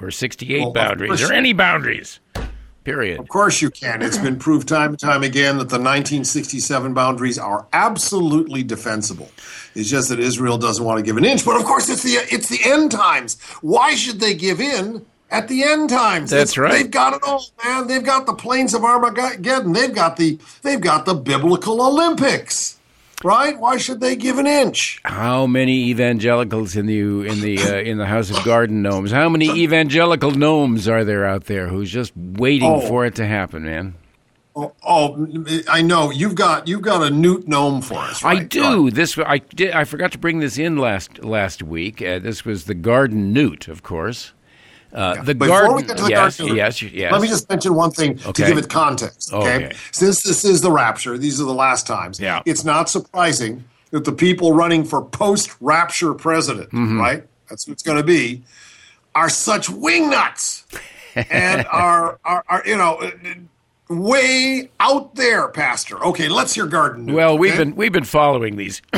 or 0.00 0.12
sixty-eight 0.12 0.62
well, 0.62 0.72
boundaries 0.72 1.22
or 1.22 1.32
any 1.32 1.52
boundaries. 1.52 2.20
Period. 2.84 3.20
Of 3.20 3.28
course 3.28 3.60
you 3.60 3.70
can. 3.70 4.00
It's 4.00 4.16
been 4.16 4.38
proved 4.38 4.66
time 4.66 4.90
and 4.90 4.98
time 4.98 5.22
again 5.22 5.58
that 5.58 5.68
the 5.68 5.76
1967 5.76 6.94
boundaries 6.94 7.38
are 7.38 7.66
absolutely 7.74 8.62
defensible. 8.62 9.30
It's 9.74 9.90
just 9.90 10.08
that 10.08 10.18
Israel 10.18 10.56
doesn't 10.56 10.84
want 10.84 10.98
to 10.98 11.04
give 11.04 11.18
an 11.18 11.24
inch. 11.26 11.44
But 11.44 11.56
of 11.56 11.64
course, 11.64 11.90
it's 11.90 12.02
the 12.02 12.12
it's 12.12 12.48
the 12.48 12.60
end 12.64 12.90
times. 12.90 13.38
Why 13.60 13.94
should 13.94 14.18
they 14.18 14.32
give 14.32 14.60
in 14.60 15.04
at 15.30 15.48
the 15.48 15.62
end 15.62 15.90
times? 15.90 16.30
That's 16.30 16.56
right. 16.56 16.72
They've 16.72 16.90
got 16.90 17.12
it 17.12 17.22
all, 17.22 17.44
man. 17.62 17.86
They've 17.86 18.02
got 18.02 18.24
the 18.24 18.34
plains 18.34 18.72
of 18.72 18.82
Armageddon. 18.82 19.74
They've 19.74 19.94
got 19.94 20.16
the 20.16 20.38
they've 20.62 20.80
got 20.80 21.04
the 21.04 21.14
biblical 21.14 21.86
Olympics 21.86 22.79
right? 23.24 23.58
Why 23.58 23.76
should 23.76 24.00
they 24.00 24.16
give 24.16 24.38
an 24.38 24.46
inch? 24.46 25.00
How 25.04 25.46
many 25.46 25.88
evangelicals 25.90 26.76
in 26.76 26.86
the 26.86 27.00
in 27.00 27.40
the 27.40 27.58
uh, 27.58 27.76
in 27.76 27.98
the 27.98 28.06
House 28.06 28.30
of 28.30 28.44
Garden 28.44 28.82
Gnomes? 28.82 29.10
How 29.12 29.28
many 29.28 29.48
evangelical 29.50 30.30
gnomes 30.30 30.88
are 30.88 31.04
there 31.04 31.26
out 31.26 31.44
there 31.44 31.68
who's 31.68 31.90
just 31.90 32.12
waiting 32.16 32.68
oh. 32.68 32.80
for 32.80 33.04
it 33.04 33.14
to 33.16 33.26
happen, 33.26 33.64
man? 33.64 33.94
Oh, 34.56 34.72
oh, 34.82 35.26
I 35.68 35.80
know 35.80 36.10
you've 36.10 36.34
got 36.34 36.66
you've 36.66 36.82
got 36.82 37.02
a 37.02 37.10
newt 37.10 37.46
gnome 37.46 37.82
for 37.82 37.94
us. 37.94 38.24
Right? 38.24 38.40
I 38.40 38.44
do. 38.44 38.90
This 38.90 39.16
I 39.16 39.38
did. 39.38 39.72
I 39.72 39.84
forgot 39.84 40.12
to 40.12 40.18
bring 40.18 40.40
this 40.40 40.58
in 40.58 40.76
last 40.76 41.22
last 41.22 41.62
week. 41.62 42.02
Uh, 42.02 42.18
this 42.18 42.44
was 42.44 42.64
the 42.64 42.74
garden 42.74 43.32
newt, 43.32 43.68
of 43.68 43.82
course. 43.82 44.32
Uh, 44.92 45.14
yeah. 45.16 45.22
the 45.22 45.34
Before 45.34 45.60
garden, 45.60 45.76
we 45.76 45.82
get 45.82 45.96
to 45.96 46.02
the 46.02 46.10
yes, 46.10 46.38
garden, 46.38 46.56
yes, 46.56 46.82
yes. 46.82 47.12
Let 47.12 47.22
me 47.22 47.28
just 47.28 47.48
mention 47.48 47.74
one 47.74 47.90
thing 47.90 48.12
okay. 48.26 48.32
to 48.32 48.46
give 48.46 48.58
it 48.58 48.68
context. 48.68 49.32
Okay? 49.32 49.66
okay? 49.66 49.76
Since 49.92 50.22
this 50.22 50.44
is 50.44 50.60
the 50.60 50.70
rapture, 50.70 51.16
these 51.16 51.40
are 51.40 51.44
the 51.44 51.54
last 51.54 51.86
times. 51.86 52.18
Yeah. 52.18 52.42
It's 52.44 52.64
not 52.64 52.88
surprising 52.88 53.64
that 53.90 54.04
the 54.04 54.12
people 54.12 54.52
running 54.52 54.84
for 54.84 55.02
post-rapture 55.04 56.14
president, 56.14 56.70
mm-hmm. 56.70 56.98
right? 56.98 57.24
That's 57.48 57.66
what 57.66 57.72
it's 57.72 57.82
going 57.82 57.98
to 57.98 58.04
be, 58.04 58.42
are 59.14 59.28
such 59.28 59.68
wingnuts 59.68 60.64
and 61.30 61.66
are, 61.66 62.18
are, 62.24 62.44
are 62.48 62.62
you 62.64 62.76
know 62.76 63.10
way 63.90 64.70
out 64.78 65.14
there, 65.16 65.48
Pastor. 65.48 66.02
Okay, 66.04 66.28
let's 66.28 66.54
hear 66.54 66.66
garden. 66.66 67.06
News, 67.06 67.16
well, 67.16 67.36
we've 67.36 67.56
been 67.56 67.74
we've 67.76 67.92
been 67.92 68.04
following 68.04 68.56
these 68.56 68.80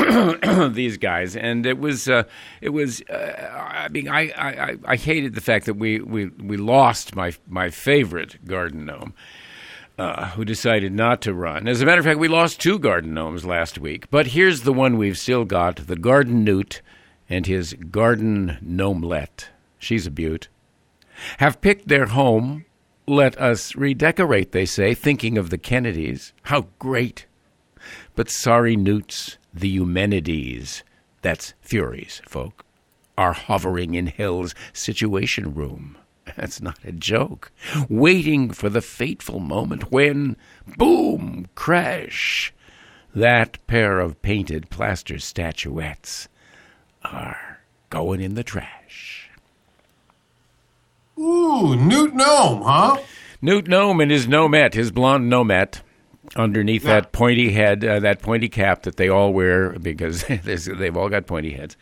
these 0.71 0.97
guys, 0.97 1.35
and 1.35 1.65
it 1.65 1.79
was 1.79 2.07
uh, 2.07 2.23
it 2.61 2.69
was. 2.69 3.01
Uh, 3.09 3.59
I 3.73 3.89
mean, 3.89 4.07
I, 4.07 4.31
I, 4.37 4.77
I 4.85 4.95
hated 4.95 5.33
the 5.35 5.41
fact 5.41 5.65
that 5.65 5.73
we, 5.75 5.99
we, 5.99 6.27
we 6.27 6.57
lost 6.57 7.15
my 7.15 7.33
my 7.47 7.69
favorite 7.69 8.45
garden 8.45 8.85
gnome. 8.85 9.13
uh, 9.97 10.29
who 10.31 10.43
decided 10.45 10.91
not 10.93 11.21
to 11.21 11.33
run. 11.33 11.67
As 11.67 11.81
a 11.81 11.85
matter 11.85 11.99
of 11.99 12.05
fact, 12.05 12.19
we 12.19 12.27
lost 12.27 12.59
two 12.61 12.79
garden 12.79 13.13
gnomes 13.13 13.45
last 13.45 13.77
week, 13.77 14.09
but 14.09 14.27
here's 14.27 14.61
the 14.61 14.73
one 14.73 14.97
we've 14.97 15.17
still 15.17 15.45
got 15.45 15.87
the 15.87 15.95
garden 15.95 16.43
newt 16.43 16.81
and 17.29 17.45
his 17.45 17.73
garden 17.91 18.57
gnomelet. 18.61 19.49
She's 19.79 20.07
a 20.07 20.11
beaut. 20.11 20.47
Have 21.37 21.61
picked 21.61 21.87
their 21.89 22.07
home. 22.07 22.65
Let 23.05 23.37
us 23.37 23.75
redecorate, 23.75 24.53
they 24.53 24.65
say, 24.65 24.93
thinking 24.93 25.37
of 25.37 25.49
the 25.49 25.57
Kennedys. 25.57 26.31
How 26.43 26.67
great! 26.79 27.25
But 28.15 28.29
sorry, 28.29 28.77
newts, 28.77 29.37
the 29.53 29.67
Eumenides, 29.67 30.83
that's 31.21 31.53
Furies, 31.61 32.21
folk, 32.25 32.63
are 33.17 33.33
hovering 33.33 33.95
in 33.95 34.07
hell's 34.07 34.55
situation 34.71 35.53
room. 35.53 35.97
That's 36.37 36.61
not 36.61 36.79
a 36.85 36.93
joke. 36.93 37.51
Waiting 37.89 38.51
for 38.51 38.69
the 38.69 38.81
fateful 38.81 39.39
moment 39.41 39.91
when, 39.91 40.37
boom, 40.77 41.47
crash, 41.53 42.53
that 43.13 43.57
pair 43.67 43.99
of 43.99 44.21
painted 44.21 44.69
plaster 44.69 45.19
statuettes 45.19 46.29
are 47.03 47.59
going 47.89 48.21
in 48.21 48.35
the 48.35 48.43
trash. 48.43 48.82
Ooh, 51.23 51.75
Newt 51.75 52.13
Gnome, 52.13 52.61
huh? 52.63 52.97
Newt 53.41 53.67
Gnome 53.67 54.01
and 54.01 54.11
his 54.11 54.27
gnomette, 54.27 54.73
his 54.73 54.91
blonde 54.91 55.29
gnomette, 55.29 55.81
underneath 56.35 56.83
yeah. 56.83 56.95
that 56.95 57.11
pointy 57.11 57.51
head, 57.51 57.83
uh, 57.83 57.99
that 57.99 58.21
pointy 58.21 58.49
cap 58.49 58.83
that 58.83 58.97
they 58.97 59.09
all 59.09 59.33
wear 59.33 59.71
because 59.79 60.23
they've 60.43 60.97
all 60.97 61.09
got 61.09 61.25
pointy 61.25 61.51
heads. 61.51 61.77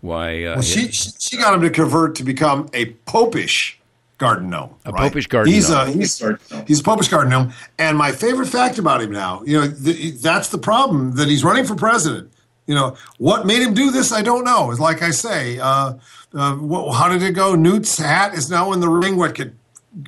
Why? 0.00 0.44
Uh, 0.44 0.54
well, 0.54 0.62
she 0.62 0.90
she 0.90 1.36
got 1.36 1.54
him 1.54 1.62
to 1.62 1.70
convert 1.70 2.16
to 2.16 2.24
become 2.24 2.68
a 2.72 2.86
popish 3.06 3.80
garden 4.18 4.50
gnome. 4.50 4.74
A 4.84 4.92
right? 4.92 5.08
popish 5.08 5.26
garden 5.26 5.52
he's 5.52 5.70
gnome. 5.70 5.88
A, 5.88 5.92
he's, 5.92 6.22
he's 6.66 6.80
a 6.80 6.84
popish 6.84 7.08
garden 7.08 7.30
gnome. 7.30 7.52
And 7.78 7.98
my 7.98 8.12
favorite 8.12 8.46
fact 8.46 8.78
about 8.78 9.02
him 9.02 9.12
now, 9.12 9.42
you 9.44 9.60
know, 9.60 9.66
the, 9.66 10.10
that's 10.12 10.48
the 10.48 10.58
problem 10.58 11.16
that 11.16 11.28
he's 11.28 11.44
running 11.44 11.64
for 11.64 11.74
president. 11.74 12.32
You 12.66 12.74
know, 12.74 12.96
what 13.18 13.46
made 13.46 13.62
him 13.62 13.74
do 13.74 13.90
this, 13.90 14.12
I 14.12 14.22
don't 14.22 14.44
know. 14.44 14.70
It's 14.70 14.80
like 14.80 15.02
I 15.02 15.10
say, 15.10 15.58
uh, 15.58 15.94
uh, 16.34 16.54
what, 16.56 16.92
how 16.94 17.08
did 17.08 17.22
it 17.22 17.32
go? 17.32 17.54
Newt's 17.54 17.96
hat 17.96 18.34
is 18.34 18.50
now 18.50 18.72
in 18.72 18.80
the 18.80 18.88
ring. 18.88 19.16
What 19.16 19.34
could 19.34 19.56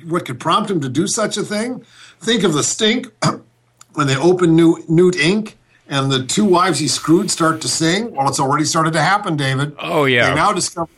what 0.05 0.25
could 0.25 0.39
prompt 0.39 0.69
him 0.69 0.81
to 0.81 0.89
do 0.89 1.07
such 1.07 1.37
a 1.37 1.43
thing? 1.43 1.85
Think 2.19 2.43
of 2.43 2.53
the 2.53 2.63
stink 2.63 3.07
when 3.93 4.07
they 4.07 4.15
open 4.17 4.55
Newt, 4.55 4.89
Newt 4.89 5.15
Inc. 5.15 5.55
and 5.87 6.11
the 6.11 6.23
two 6.25 6.45
wives 6.45 6.79
he 6.79 6.87
screwed 6.87 7.31
start 7.31 7.61
to 7.61 7.67
sing. 7.67 8.13
Well, 8.13 8.27
it's 8.27 8.39
already 8.39 8.65
started 8.65 8.93
to 8.93 9.01
happen, 9.01 9.37
David. 9.37 9.75
Oh 9.79 10.05
yeah. 10.05 10.29
They 10.29 10.35
now 10.35 10.51
discover 10.51 10.89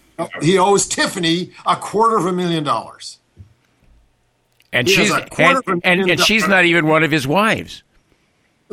he 0.41 0.57
owes 0.57 0.87
Tiffany 0.87 1.51
a 1.65 1.75
quarter 1.75 2.17
of 2.17 2.25
a 2.25 2.31
million 2.31 2.63
dollars. 2.63 3.19
And 4.73 4.87
he 4.87 4.93
she's 4.93 5.11
and, 5.11 5.81
and, 5.83 6.11
and 6.11 6.19
she's 6.19 6.47
not 6.47 6.65
even 6.65 6.87
one 6.87 7.03
of 7.03 7.11
his 7.11 7.27
wives. 7.27 7.83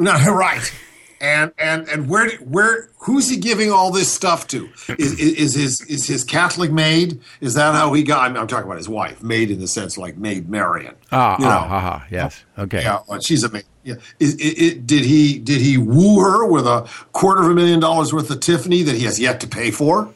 No, 0.00 0.12
right. 0.33 0.73
And 1.21 1.53
and 1.59 1.89
and 1.89 2.09
where 2.09 2.31
where 2.39 2.91
who's 2.99 3.29
he 3.29 3.37
giving 3.37 3.73
all 3.73 3.91
this 3.91 4.09
stuff 4.11 4.47
to? 4.49 4.69
Is, 4.99 5.19
is, 5.19 5.55
his 5.55 5.81
is 5.83 6.07
his 6.07 6.23
Catholic 6.23 6.71
maid? 6.71 7.21
Is 7.41 7.55
that 7.55 7.75
how 7.75 7.93
he 7.93 8.05
got? 8.05 8.31
I'm, 8.31 8.37
I'm, 8.37 8.47
talking 8.47 8.67
about 8.67 8.77
his 8.77 8.89
wife, 8.89 9.21
maid 9.21 9.51
in 9.51 9.59
the 9.59 9.67
sense 9.67 9.99
like 9.99 10.17
maid 10.17 10.49
Marian. 10.49 10.95
Ah, 11.11 11.37
you 11.39 11.45
know, 11.45 11.51
ah, 11.51 11.69
ah, 11.69 12.01
ah, 12.03 12.07
yes, 12.09 12.45
okay. 12.57 12.83
Yeah, 12.83 13.01
well, 13.09 13.21
she's 13.21 13.43
a 13.43 13.51
maid. 13.51 13.65
Yeah. 13.83 13.97
Is, 14.21 14.35
it, 14.35 14.63
it, 14.63 14.87
did 14.87 15.05
he 15.05 15.39
did 15.41 15.61
he 15.61 15.77
woo 15.77 16.21
her 16.21 16.47
with 16.47 16.67
a 16.67 16.89
quarter 17.13 17.43
of 17.43 17.51
a 17.51 17.55
million 17.55 17.81
dollars 17.81 18.13
worth 18.13 18.31
of 18.31 18.39
Tiffany 18.39 18.85
that 18.85 18.95
he 18.95 19.05
has 19.05 19.19
yet 19.19 19.41
to 19.41 19.49
pay 19.49 19.73
for? 19.73 20.13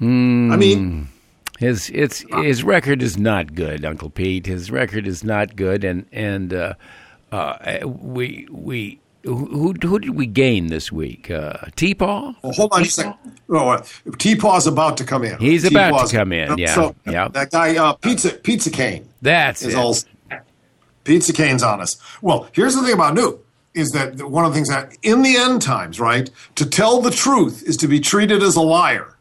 Mm, 0.00 0.52
I 0.52 0.56
mean, 0.56 1.08
his 1.58 1.90
it's 1.94 2.24
his 2.42 2.62
record 2.62 3.02
is 3.02 3.18
not 3.18 3.54
good, 3.54 3.84
Uncle 3.84 4.10
Pete. 4.10 4.46
His 4.46 4.70
record 4.70 5.06
is 5.06 5.24
not 5.24 5.56
good, 5.56 5.84
and 5.84 6.06
and 6.12 6.52
uh, 6.52 6.74
uh, 7.32 7.86
we 7.86 8.46
we. 8.50 9.00
Who, 9.26 9.72
who 9.72 9.98
did 9.98 10.10
we 10.10 10.26
gain 10.26 10.68
this 10.68 10.92
week? 10.92 11.32
Uh, 11.32 11.54
T-Paw? 11.74 12.36
Well, 12.42 12.52
hold 12.52 12.72
on 12.72 12.82
a 12.82 12.84
second. 12.84 13.14
Oh, 13.48 13.70
uh, 13.70 13.84
T-Paw's 14.18 14.68
about 14.68 14.96
to 14.98 15.04
come 15.04 15.24
in. 15.24 15.36
He's 15.38 15.64
T-Paw's, 15.64 15.88
about 15.88 16.08
to 16.08 16.16
come 16.16 16.32
in. 16.32 16.56
Yeah, 16.56 16.74
so, 16.74 16.94
yeah. 17.04 17.26
That 17.26 17.50
guy, 17.50 17.76
uh, 17.76 17.94
Pizza 17.94 18.30
Pizza 18.30 18.70
Cain. 18.70 19.08
That's 19.20 19.62
is 19.62 19.74
it. 19.74 19.76
All, 19.76 19.96
Pizza 21.02 21.32
Cain's 21.32 21.64
on 21.64 21.80
us. 21.80 21.96
Well, 22.22 22.48
here's 22.52 22.76
the 22.76 22.82
thing 22.82 22.92
about 22.92 23.14
Newt 23.14 23.44
is 23.74 23.90
that 23.90 24.22
one 24.22 24.44
of 24.44 24.52
the 24.52 24.54
things 24.54 24.68
that 24.68 24.96
in 25.02 25.22
the 25.22 25.36
end 25.36 25.60
times, 25.60 25.98
right, 25.98 26.30
to 26.54 26.64
tell 26.64 27.00
the 27.00 27.10
truth 27.10 27.64
is 27.64 27.76
to 27.78 27.88
be 27.88 27.98
treated 27.98 28.42
as 28.44 28.54
a 28.54 28.62
liar. 28.62 29.16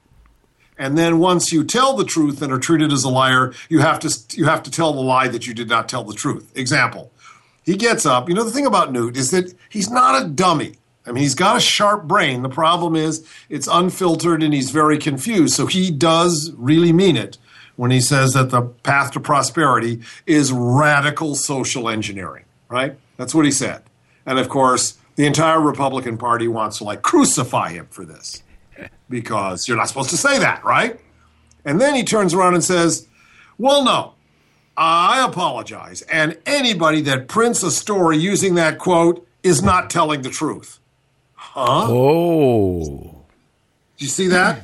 And 0.77 0.97
then 0.97 1.19
once 1.19 1.51
you 1.51 1.63
tell 1.63 1.95
the 1.95 2.05
truth 2.05 2.41
and 2.41 2.51
are 2.53 2.59
treated 2.59 2.91
as 2.91 3.03
a 3.03 3.09
liar, 3.09 3.53
you 3.69 3.79
have 3.79 3.99
to 4.01 4.37
you 4.37 4.45
have 4.45 4.61
to 4.63 4.71
tell 4.71 4.93
the 4.93 5.01
lie 5.01 5.27
that 5.29 5.47
you 5.47 5.53
did 5.53 5.67
not 5.67 5.89
tell 5.89 6.03
the 6.03 6.13
truth. 6.13 6.51
Example: 6.55 7.11
He 7.65 7.75
gets 7.75 8.05
up. 8.05 8.29
You 8.29 8.35
know 8.35 8.43
the 8.43 8.51
thing 8.51 8.65
about 8.65 8.91
Newt 8.91 9.17
is 9.17 9.31
that 9.31 9.53
he's 9.69 9.89
not 9.89 10.21
a 10.21 10.27
dummy. 10.27 10.75
I 11.05 11.11
mean, 11.11 11.21
he's 11.21 11.35
got 11.35 11.57
a 11.57 11.59
sharp 11.59 12.03
brain. 12.07 12.41
The 12.41 12.49
problem 12.49 12.95
is 12.95 13.27
it's 13.49 13.67
unfiltered 13.67 14.41
and 14.41 14.53
he's 14.53 14.71
very 14.71 14.97
confused. 14.97 15.55
So 15.55 15.65
he 15.65 15.91
does 15.91 16.51
really 16.57 16.91
mean 16.91 17.15
it 17.15 17.37
when 17.75 17.91
he 17.91 18.01
says 18.01 18.33
that 18.33 18.49
the 18.49 18.61
path 18.61 19.11
to 19.11 19.19
prosperity 19.19 20.01
is 20.25 20.51
radical 20.51 21.35
social 21.35 21.89
engineering. 21.89 22.45
Right? 22.69 22.97
That's 23.17 23.35
what 23.35 23.45
he 23.45 23.51
said. 23.51 23.83
And 24.25 24.39
of 24.39 24.49
course, 24.49 24.97
the 25.15 25.25
entire 25.25 25.61
Republican 25.61 26.17
Party 26.17 26.47
wants 26.47 26.79
to 26.79 26.83
like 26.83 27.01
crucify 27.01 27.71
him 27.71 27.87
for 27.89 28.05
this 28.05 28.41
because 29.09 29.67
you're 29.67 29.77
not 29.77 29.87
supposed 29.87 30.09
to 30.09 30.17
say 30.17 30.39
that, 30.39 30.63
right? 30.65 30.99
And 31.63 31.79
then 31.79 31.95
he 31.95 32.03
turns 32.03 32.33
around 32.33 32.55
and 32.55 32.63
says, 32.63 33.07
Well, 33.57 33.83
no, 33.83 34.14
I 34.77 35.25
apologize. 35.25 36.01
And 36.03 36.37
anybody 36.45 37.01
that 37.01 37.27
prints 37.27 37.63
a 37.63 37.71
story 37.71 38.17
using 38.17 38.55
that 38.55 38.77
quote 38.77 39.27
is 39.43 39.63
not 39.63 39.89
telling 39.89 40.21
the 40.21 40.29
truth. 40.29 40.79
Huh? 41.33 41.87
Oh. 41.87 43.23
Do 43.97 44.05
you 44.05 44.09
see 44.09 44.27
that? 44.27 44.63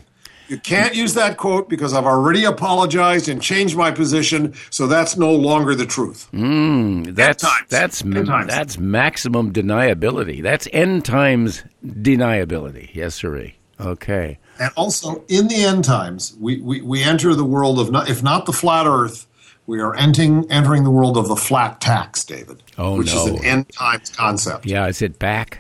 You 0.49 0.57
can't 0.57 0.93
use 0.93 1.13
that 1.13 1.37
quote 1.37 1.69
because 1.69 1.93
I've 1.93 2.05
already 2.05 2.43
apologized 2.43 3.29
and 3.29 3.41
changed 3.41 3.77
my 3.77 3.89
position, 3.89 4.53
so 4.69 4.85
that's 4.85 5.15
no 5.15 5.31
longer 5.31 5.75
the 5.75 5.85
truth. 5.85 6.27
Mm, 6.33 7.15
that's 7.15 7.45
that's 7.69 8.01
that's 8.01 8.77
maximum 8.77 9.53
deniability. 9.53 10.43
That's 10.43 10.67
end 10.73 11.05
times 11.05 11.63
deniability. 11.85 12.93
Yes, 12.93 13.15
sir. 13.15 13.51
Okay. 13.79 14.39
And 14.59 14.71
also, 14.75 15.23
in 15.27 15.47
the 15.47 15.63
end 15.63 15.85
times, 15.85 16.35
we, 16.39 16.59
we, 16.59 16.81
we 16.81 17.01
enter 17.01 17.33
the 17.33 17.45
world 17.45 17.79
of, 17.79 17.89
not, 17.89 18.09
if 18.09 18.21
not 18.21 18.45
the 18.45 18.53
flat 18.53 18.85
earth, 18.85 19.25
we 19.71 19.79
are 19.79 19.95
entering, 19.95 20.45
entering 20.51 20.83
the 20.83 20.91
world 20.91 21.15
of 21.15 21.29
the 21.29 21.35
flat 21.37 21.79
tax, 21.79 22.25
David. 22.25 22.61
Oh, 22.77 22.97
which 22.97 23.15
no. 23.15 23.25
is 23.25 23.27
an 23.27 23.45
end 23.45 23.69
times 23.71 24.09
concept. 24.09 24.65
Yeah, 24.65 24.85
is 24.87 25.01
it 25.01 25.17
back? 25.17 25.59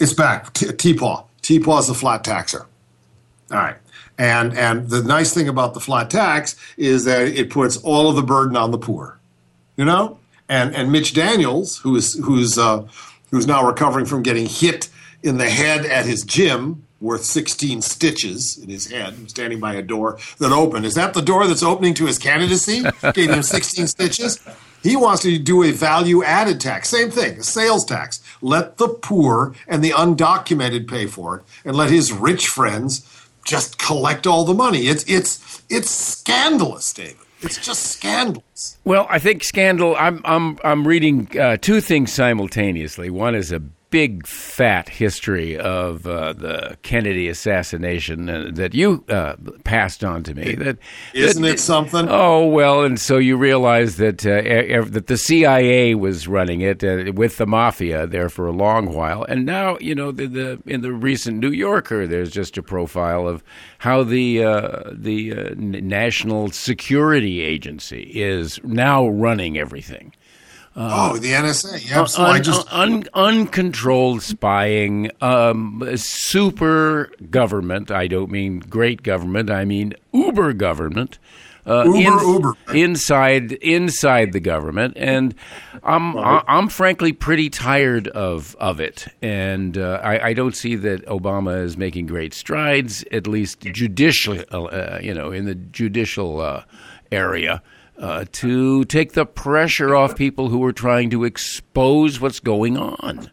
It's 0.00 0.12
back. 0.12 0.52
T-Paw. 0.52 1.24
T-Paw 1.42 1.78
is 1.78 1.86
the 1.86 1.94
flat 1.94 2.24
taxer. 2.24 2.66
All 3.52 3.58
right. 3.58 3.76
And, 4.18 4.58
and 4.58 4.90
the 4.90 5.00
nice 5.00 5.32
thing 5.32 5.48
about 5.48 5.74
the 5.74 5.80
flat 5.80 6.10
tax 6.10 6.56
is 6.76 7.04
that 7.04 7.28
it 7.28 7.50
puts 7.50 7.76
all 7.76 8.10
of 8.10 8.16
the 8.16 8.22
burden 8.22 8.56
on 8.56 8.72
the 8.72 8.78
poor. 8.78 9.16
You 9.76 9.84
know? 9.84 10.18
And, 10.48 10.74
and 10.74 10.90
Mitch 10.90 11.14
Daniels, 11.14 11.78
who 11.78 11.94
is, 11.94 12.14
who's, 12.14 12.58
uh, 12.58 12.84
who's 13.30 13.46
now 13.46 13.64
recovering 13.64 14.06
from 14.06 14.24
getting 14.24 14.46
hit 14.46 14.88
in 15.22 15.38
the 15.38 15.48
head 15.48 15.86
at 15.86 16.04
his 16.04 16.24
gym 16.24 16.84
worth 17.02 17.24
16 17.24 17.82
stitches 17.82 18.56
in 18.58 18.70
his 18.70 18.90
head, 18.90 19.28
standing 19.28 19.60
by 19.60 19.74
a 19.74 19.82
door 19.82 20.18
that 20.38 20.52
opened. 20.52 20.86
Is 20.86 20.94
that 20.94 21.14
the 21.14 21.20
door 21.20 21.46
that's 21.46 21.62
opening 21.62 21.94
to 21.94 22.06
his 22.06 22.18
candidacy? 22.18 22.82
Gave 23.12 23.30
him 23.30 23.42
16 23.42 23.88
stitches. 23.88 24.38
He 24.82 24.96
wants 24.96 25.22
to 25.22 25.38
do 25.38 25.62
a 25.62 25.72
value 25.72 26.24
added 26.24 26.60
tax. 26.60 26.88
Same 26.88 27.10
thing, 27.10 27.38
a 27.38 27.42
sales 27.42 27.84
tax. 27.84 28.22
Let 28.40 28.78
the 28.78 28.88
poor 28.88 29.54
and 29.68 29.82
the 29.82 29.90
undocumented 29.90 30.88
pay 30.88 31.06
for 31.06 31.36
it, 31.38 31.44
and 31.64 31.76
let 31.76 31.90
his 31.90 32.12
rich 32.12 32.48
friends 32.48 33.06
just 33.44 33.78
collect 33.78 34.26
all 34.26 34.44
the 34.44 34.54
money. 34.54 34.86
It's 34.86 35.04
it's 35.04 35.62
it's 35.68 35.90
scandalous, 35.90 36.92
David. 36.92 37.16
It's 37.42 37.58
just 37.58 37.82
scandalous. 37.82 38.78
Well, 38.84 39.06
I 39.10 39.18
think 39.18 39.42
scandal. 39.44 39.96
I'm 39.96 40.20
I'm 40.24 40.58
I'm 40.64 40.86
reading 40.86 41.28
uh, 41.38 41.56
two 41.56 41.80
things 41.80 42.12
simultaneously. 42.12 43.10
One 43.10 43.34
is 43.34 43.52
a 43.52 43.62
big 43.92 44.26
fat 44.26 44.88
history 44.88 45.56
of 45.56 46.06
uh, 46.06 46.32
the 46.32 46.78
Kennedy 46.82 47.28
assassination 47.28 48.28
uh, 48.28 48.50
that 48.50 48.74
you 48.74 49.04
uh, 49.10 49.36
passed 49.64 50.02
on 50.02 50.22
to 50.24 50.34
me. 50.34 50.54
That 50.54 50.78
isn't 51.12 51.42
that, 51.42 51.54
it 51.54 51.60
something? 51.60 52.06
Oh 52.08 52.46
well, 52.46 52.82
and 52.82 52.98
so 52.98 53.18
you 53.18 53.36
realize 53.36 53.98
that 53.98 54.26
uh, 54.26 54.88
that 54.90 55.06
the 55.06 55.18
CIA 55.18 55.94
was 55.94 56.26
running 56.26 56.62
it 56.62 56.82
uh, 56.82 57.12
with 57.12 57.36
the 57.36 57.46
mafia 57.46 58.06
there 58.06 58.30
for 58.30 58.46
a 58.46 58.52
long 58.52 58.94
while, 58.94 59.24
and 59.24 59.44
now 59.44 59.76
you 59.78 59.94
know 59.94 60.10
the, 60.10 60.26
the 60.26 60.62
in 60.66 60.80
the 60.80 60.92
recent 60.92 61.38
New 61.38 61.50
Yorker, 61.50 62.06
there's 62.06 62.30
just 62.30 62.56
a 62.56 62.62
profile 62.62 63.28
of 63.28 63.44
how 63.78 64.02
the 64.02 64.42
uh, 64.42 64.84
the 64.90 65.54
National 65.54 66.50
Security 66.50 67.42
Agency 67.42 68.10
is 68.14 68.58
now 68.64 69.06
running 69.06 69.58
everything. 69.58 70.14
Uh, 70.74 71.12
oh, 71.12 71.18
the 71.18 71.32
NSA. 71.32 71.88
Yeah, 71.88 72.04
so 72.06 72.24
un, 72.24 72.42
just... 72.42 72.72
un, 72.72 73.04
uncontrolled 73.12 74.22
spying, 74.22 75.10
um, 75.20 75.86
super 75.96 77.10
government. 77.30 77.90
I 77.90 78.06
don't 78.06 78.30
mean 78.30 78.60
great 78.60 79.02
government. 79.02 79.50
I 79.50 79.64
mean 79.64 79.94
uber 80.12 80.52
government. 80.54 81.18
uh, 81.66 81.84
Uber, 81.84 81.98
in, 81.98 82.28
Uber. 82.28 82.54
inside 82.74 83.52
inside 83.52 84.32
the 84.32 84.40
government, 84.40 84.96
and 84.96 85.34
I'm 85.84 86.16
right. 86.16 86.42
I'm 86.48 86.68
frankly 86.68 87.12
pretty 87.12 87.50
tired 87.50 88.08
of 88.08 88.56
of 88.56 88.80
it, 88.80 89.06
and 89.20 89.78
uh, 89.78 90.00
I, 90.02 90.28
I, 90.28 90.32
don't 90.32 90.56
see 90.56 90.74
that 90.76 91.06
Obama 91.06 91.62
is 91.62 91.76
making 91.76 92.06
great 92.06 92.34
strides, 92.34 93.04
at 93.12 93.26
least 93.26 93.60
judicially, 93.60 94.44
uh, 94.50 94.98
you 95.00 95.14
know, 95.14 95.30
in 95.30 95.44
the 95.44 95.54
judicial 95.54 96.40
uh, 96.40 96.64
area. 97.12 97.62
Uh, 97.98 98.24
to 98.32 98.84
take 98.86 99.12
the 99.12 99.24
pressure 99.24 99.94
off 99.94 100.16
people 100.16 100.48
who 100.48 100.64
are 100.64 100.72
trying 100.72 101.10
to 101.10 101.24
expose 101.24 102.18
what's 102.18 102.40
going 102.40 102.76
on. 102.76 103.30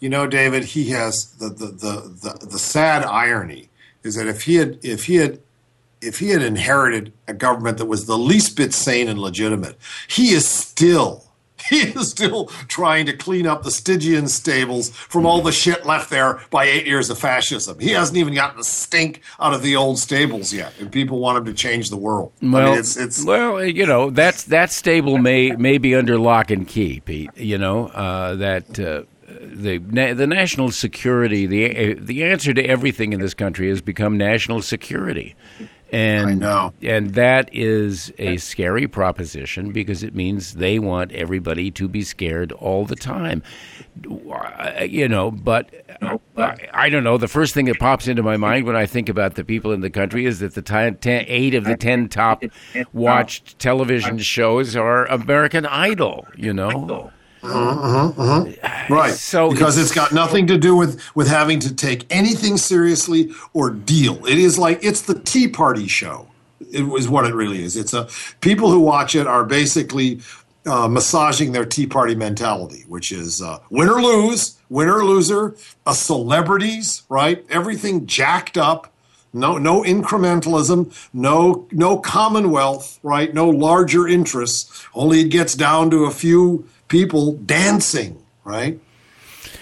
You 0.00 0.10
know, 0.10 0.26
David, 0.26 0.64
he 0.64 0.90
has 0.90 1.32
the, 1.38 1.48
the, 1.48 1.66
the, 1.66 2.14
the, 2.22 2.46
the 2.46 2.58
sad 2.58 3.04
irony 3.04 3.70
is 4.02 4.16
that 4.16 4.26
if 4.26 4.42
he 4.42 4.56
had 4.56 4.78
if 4.82 5.04
he 5.04 5.16
had 5.16 5.40
if 6.00 6.18
he 6.18 6.28
had 6.28 6.42
inherited 6.42 7.12
a 7.26 7.32
government 7.32 7.78
that 7.78 7.86
was 7.86 8.06
the 8.06 8.18
least 8.18 8.56
bit 8.56 8.74
sane 8.74 9.08
and 9.08 9.18
legitimate, 9.18 9.78
he 10.08 10.32
is 10.32 10.46
still 10.46 11.23
he 11.68 11.82
is 11.82 12.10
still 12.10 12.46
trying 12.68 13.06
to 13.06 13.16
clean 13.16 13.46
up 13.46 13.62
the 13.62 13.70
Stygian 13.70 14.28
stables 14.28 14.90
from 14.90 15.26
all 15.26 15.40
the 15.40 15.52
shit 15.52 15.86
left 15.86 16.10
there 16.10 16.40
by 16.50 16.64
eight 16.64 16.86
years 16.86 17.10
of 17.10 17.18
fascism. 17.18 17.78
He 17.78 17.90
hasn't 17.90 18.18
even 18.18 18.34
gotten 18.34 18.58
the 18.58 18.64
stink 18.64 19.22
out 19.40 19.54
of 19.54 19.62
the 19.62 19.76
old 19.76 19.98
stables 19.98 20.52
yet, 20.52 20.72
and 20.78 20.90
people 20.90 21.18
want 21.18 21.38
him 21.38 21.44
to 21.46 21.54
change 21.54 21.90
the 21.90 21.96
world. 21.96 22.32
Well, 22.42 22.56
I 22.56 22.70
mean, 22.70 22.78
it's, 22.78 22.96
it's, 22.96 23.24
well, 23.24 23.64
you 23.64 23.86
know, 23.86 24.10
that's 24.10 24.44
that 24.44 24.70
stable 24.70 25.18
may 25.18 25.52
may 25.52 25.78
be 25.78 25.94
under 25.94 26.18
lock 26.18 26.50
and 26.50 26.66
key, 26.66 27.00
Pete. 27.00 27.30
You 27.36 27.58
know 27.58 27.88
uh, 27.88 28.34
that. 28.36 28.78
Uh, 28.78 29.02
the 29.26 29.78
the 29.78 30.26
national 30.26 30.70
security 30.70 31.46
the 31.46 31.94
the 31.94 32.24
answer 32.24 32.52
to 32.52 32.62
everything 32.64 33.12
in 33.12 33.20
this 33.20 33.34
country 33.34 33.68
has 33.68 33.80
become 33.80 34.16
national 34.16 34.62
security 34.62 35.34
and 35.94 36.42
and 36.82 37.14
that 37.14 37.48
is 37.52 38.12
a 38.18 38.36
scary 38.38 38.88
proposition 38.88 39.70
because 39.70 40.02
it 40.02 40.14
means 40.14 40.54
they 40.54 40.78
want 40.78 41.12
everybody 41.12 41.70
to 41.70 41.88
be 41.88 42.02
scared 42.02 42.50
all 42.52 42.84
the 42.84 42.96
time. 42.96 43.42
Uh, 44.10 44.84
you 44.88 45.08
know 45.08 45.30
but 45.30 45.72
I, 46.36 46.56
I 46.72 46.88
don't 46.88 47.04
know. 47.04 47.16
The 47.16 47.28
first 47.28 47.54
thing 47.54 47.66
that 47.66 47.78
pops 47.78 48.08
into 48.08 48.22
my 48.22 48.36
mind 48.36 48.66
when 48.66 48.74
I 48.74 48.86
think 48.86 49.08
about 49.08 49.36
the 49.36 49.44
people 49.44 49.70
in 49.72 49.82
the 49.82 49.90
country 49.90 50.26
is 50.26 50.40
that 50.40 50.54
the 50.54 50.62
ten, 50.62 50.96
ten, 50.96 51.24
eight 51.28 51.54
of 51.54 51.64
the 51.64 51.76
10 51.76 52.08
top 52.08 52.42
watched 52.92 53.58
television 53.60 54.18
shows 54.18 54.74
are 54.74 55.06
American 55.06 55.64
Idol 55.66 56.26
you 56.36 56.52
know 56.52 57.12
uh-huh, 57.44 58.12
uh-huh. 58.16 58.84
Right. 58.88 59.12
So 59.14 59.50
because 59.50 59.78
it's, 59.78 59.90
it's 59.90 59.94
got 59.94 60.12
nothing 60.12 60.46
to 60.48 60.58
do 60.58 60.76
with 60.76 61.00
with 61.14 61.28
having 61.28 61.60
to 61.60 61.74
take 61.74 62.06
anything 62.10 62.56
seriously 62.56 63.32
or 63.52 63.70
deal. 63.70 64.24
It 64.26 64.38
is 64.38 64.58
like 64.58 64.82
it's 64.82 65.02
the 65.02 65.18
Tea 65.18 65.48
Party 65.48 65.86
show. 65.86 66.28
It 66.72 66.82
was 66.82 67.08
what 67.08 67.26
it 67.26 67.34
really 67.34 67.62
is. 67.62 67.76
It's 67.76 67.92
a 67.92 68.08
people 68.40 68.70
who 68.70 68.80
watch 68.80 69.14
it 69.14 69.26
are 69.26 69.44
basically 69.44 70.20
uh, 70.66 70.88
massaging 70.88 71.52
their 71.52 71.64
Tea 71.64 71.86
Party 71.86 72.14
mentality, 72.14 72.84
which 72.88 73.12
is 73.12 73.42
uh, 73.42 73.58
win 73.70 73.88
or 73.88 74.00
lose, 74.00 74.56
winner 74.68 74.98
or 74.98 75.04
loser, 75.04 75.56
a 75.86 75.94
celebrities, 75.94 77.02
right? 77.08 77.44
Everything 77.50 78.06
jacked 78.06 78.56
up. 78.56 78.90
No, 79.36 79.58
no 79.58 79.82
incrementalism, 79.82 80.94
no, 81.12 81.66
no 81.72 81.98
commonwealth, 81.98 83.00
right? 83.02 83.34
No 83.34 83.48
larger 83.48 84.06
interests. 84.06 84.86
Only 84.94 85.22
it 85.22 85.28
gets 85.30 85.56
down 85.56 85.90
to 85.90 86.04
a 86.04 86.12
few 86.12 86.68
people 86.94 87.32
dancing, 87.32 88.22
right? 88.44 88.78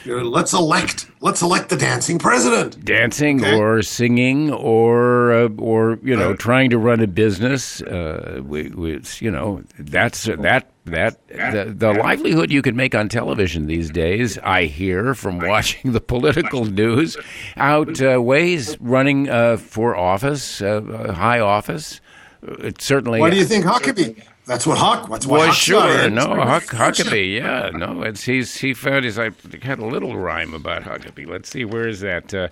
let's 0.04 0.52
elect 0.52 1.06
let's 1.20 1.40
elect 1.40 1.70
the 1.70 1.76
dancing 1.76 2.18
president. 2.18 2.84
Dancing 2.84 3.40
okay? 3.40 3.56
or 3.56 3.80
singing 3.80 4.52
or 4.52 5.32
uh, 5.32 5.48
or 5.56 5.98
you 6.02 6.14
know 6.14 6.32
uh, 6.32 6.36
trying 6.36 6.68
to 6.70 6.78
run 6.78 7.00
a 7.00 7.06
business. 7.06 7.80
Uh, 7.80 8.42
we, 8.44 8.68
we, 8.70 9.00
you 9.20 9.30
know 9.30 9.62
that's 9.78 10.24
that 10.24 10.68
that 10.84 11.26
the, 11.28 11.72
the 11.74 11.92
livelihood 11.94 12.50
you 12.50 12.60
can 12.60 12.76
make 12.76 12.94
on 12.94 13.08
television 13.08 13.66
these 13.66 13.88
days. 13.90 14.38
I 14.38 14.64
hear 14.64 15.14
from 15.14 15.38
watching 15.38 15.92
the 15.92 16.00
political 16.00 16.66
news 16.66 17.16
outweighs 17.56 18.78
running 18.80 19.30
uh, 19.30 19.56
for 19.56 19.96
office, 19.96 20.60
uh, 20.60 21.14
high 21.16 21.40
office. 21.40 22.00
It 22.42 22.82
certainly. 22.82 23.20
Why 23.20 23.30
do 23.30 23.36
you 23.36 23.44
think 23.44 23.64
Huckabee? 23.64 24.22
That's 24.52 24.66
what 24.66 24.76
Huck. 24.76 25.08
That's 25.08 25.26
what 25.26 25.38
well, 25.38 25.46
Huck 25.46 25.56
sure. 25.56 26.10
No, 26.10 26.34
Huck, 26.34 26.64
Huckabee. 26.64 27.36
Yeah, 27.36 27.70
no. 27.72 28.02
It's 28.02 28.24
he's 28.24 28.54
he 28.58 28.74
found 28.74 29.06
his. 29.06 29.18
I 29.18 29.30
had 29.62 29.78
a 29.78 29.86
little 29.86 30.18
rhyme 30.18 30.52
about 30.52 30.82
Huckabee. 30.82 31.26
Let's 31.26 31.48
see. 31.48 31.64
Where 31.64 31.88
is 31.88 32.00
that? 32.00 32.34
Uh, 32.34 32.48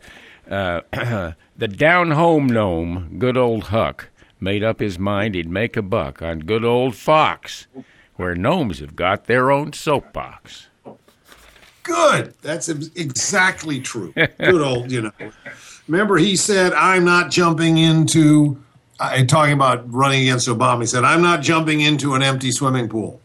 uh, 0.50 0.80
the 1.58 1.68
down 1.68 2.12
home 2.12 2.46
gnome, 2.46 3.16
good 3.18 3.36
old 3.36 3.64
Huck, 3.64 4.08
made 4.40 4.64
up 4.64 4.80
his 4.80 4.98
mind 4.98 5.34
he'd 5.34 5.50
make 5.50 5.76
a 5.76 5.82
buck 5.82 6.22
on 6.22 6.38
good 6.38 6.64
old 6.64 6.96
Fox, 6.96 7.66
where 8.16 8.34
gnomes 8.34 8.78
have 8.78 8.96
got 8.96 9.26
their 9.26 9.50
own 9.50 9.74
soapbox. 9.74 10.68
Good. 11.82 12.32
That's 12.40 12.70
exactly 12.70 13.78
true. 13.78 14.14
Good 14.14 14.62
old, 14.62 14.90
you 14.90 15.02
know. 15.02 15.32
Remember, 15.86 16.16
he 16.16 16.34
said, 16.34 16.72
"I'm 16.72 17.04
not 17.04 17.30
jumping 17.30 17.76
into." 17.76 18.56
Uh, 19.00 19.24
talking 19.24 19.54
about 19.54 19.92
running 19.92 20.22
against 20.22 20.48
Obama, 20.48 20.80
he 20.80 20.86
said, 20.86 21.04
I'm 21.04 21.22
not 21.22 21.42
jumping 21.42 21.80
into 21.80 22.14
an 22.14 22.22
empty 22.22 22.52
swimming 22.52 22.88
pool. 22.88 23.20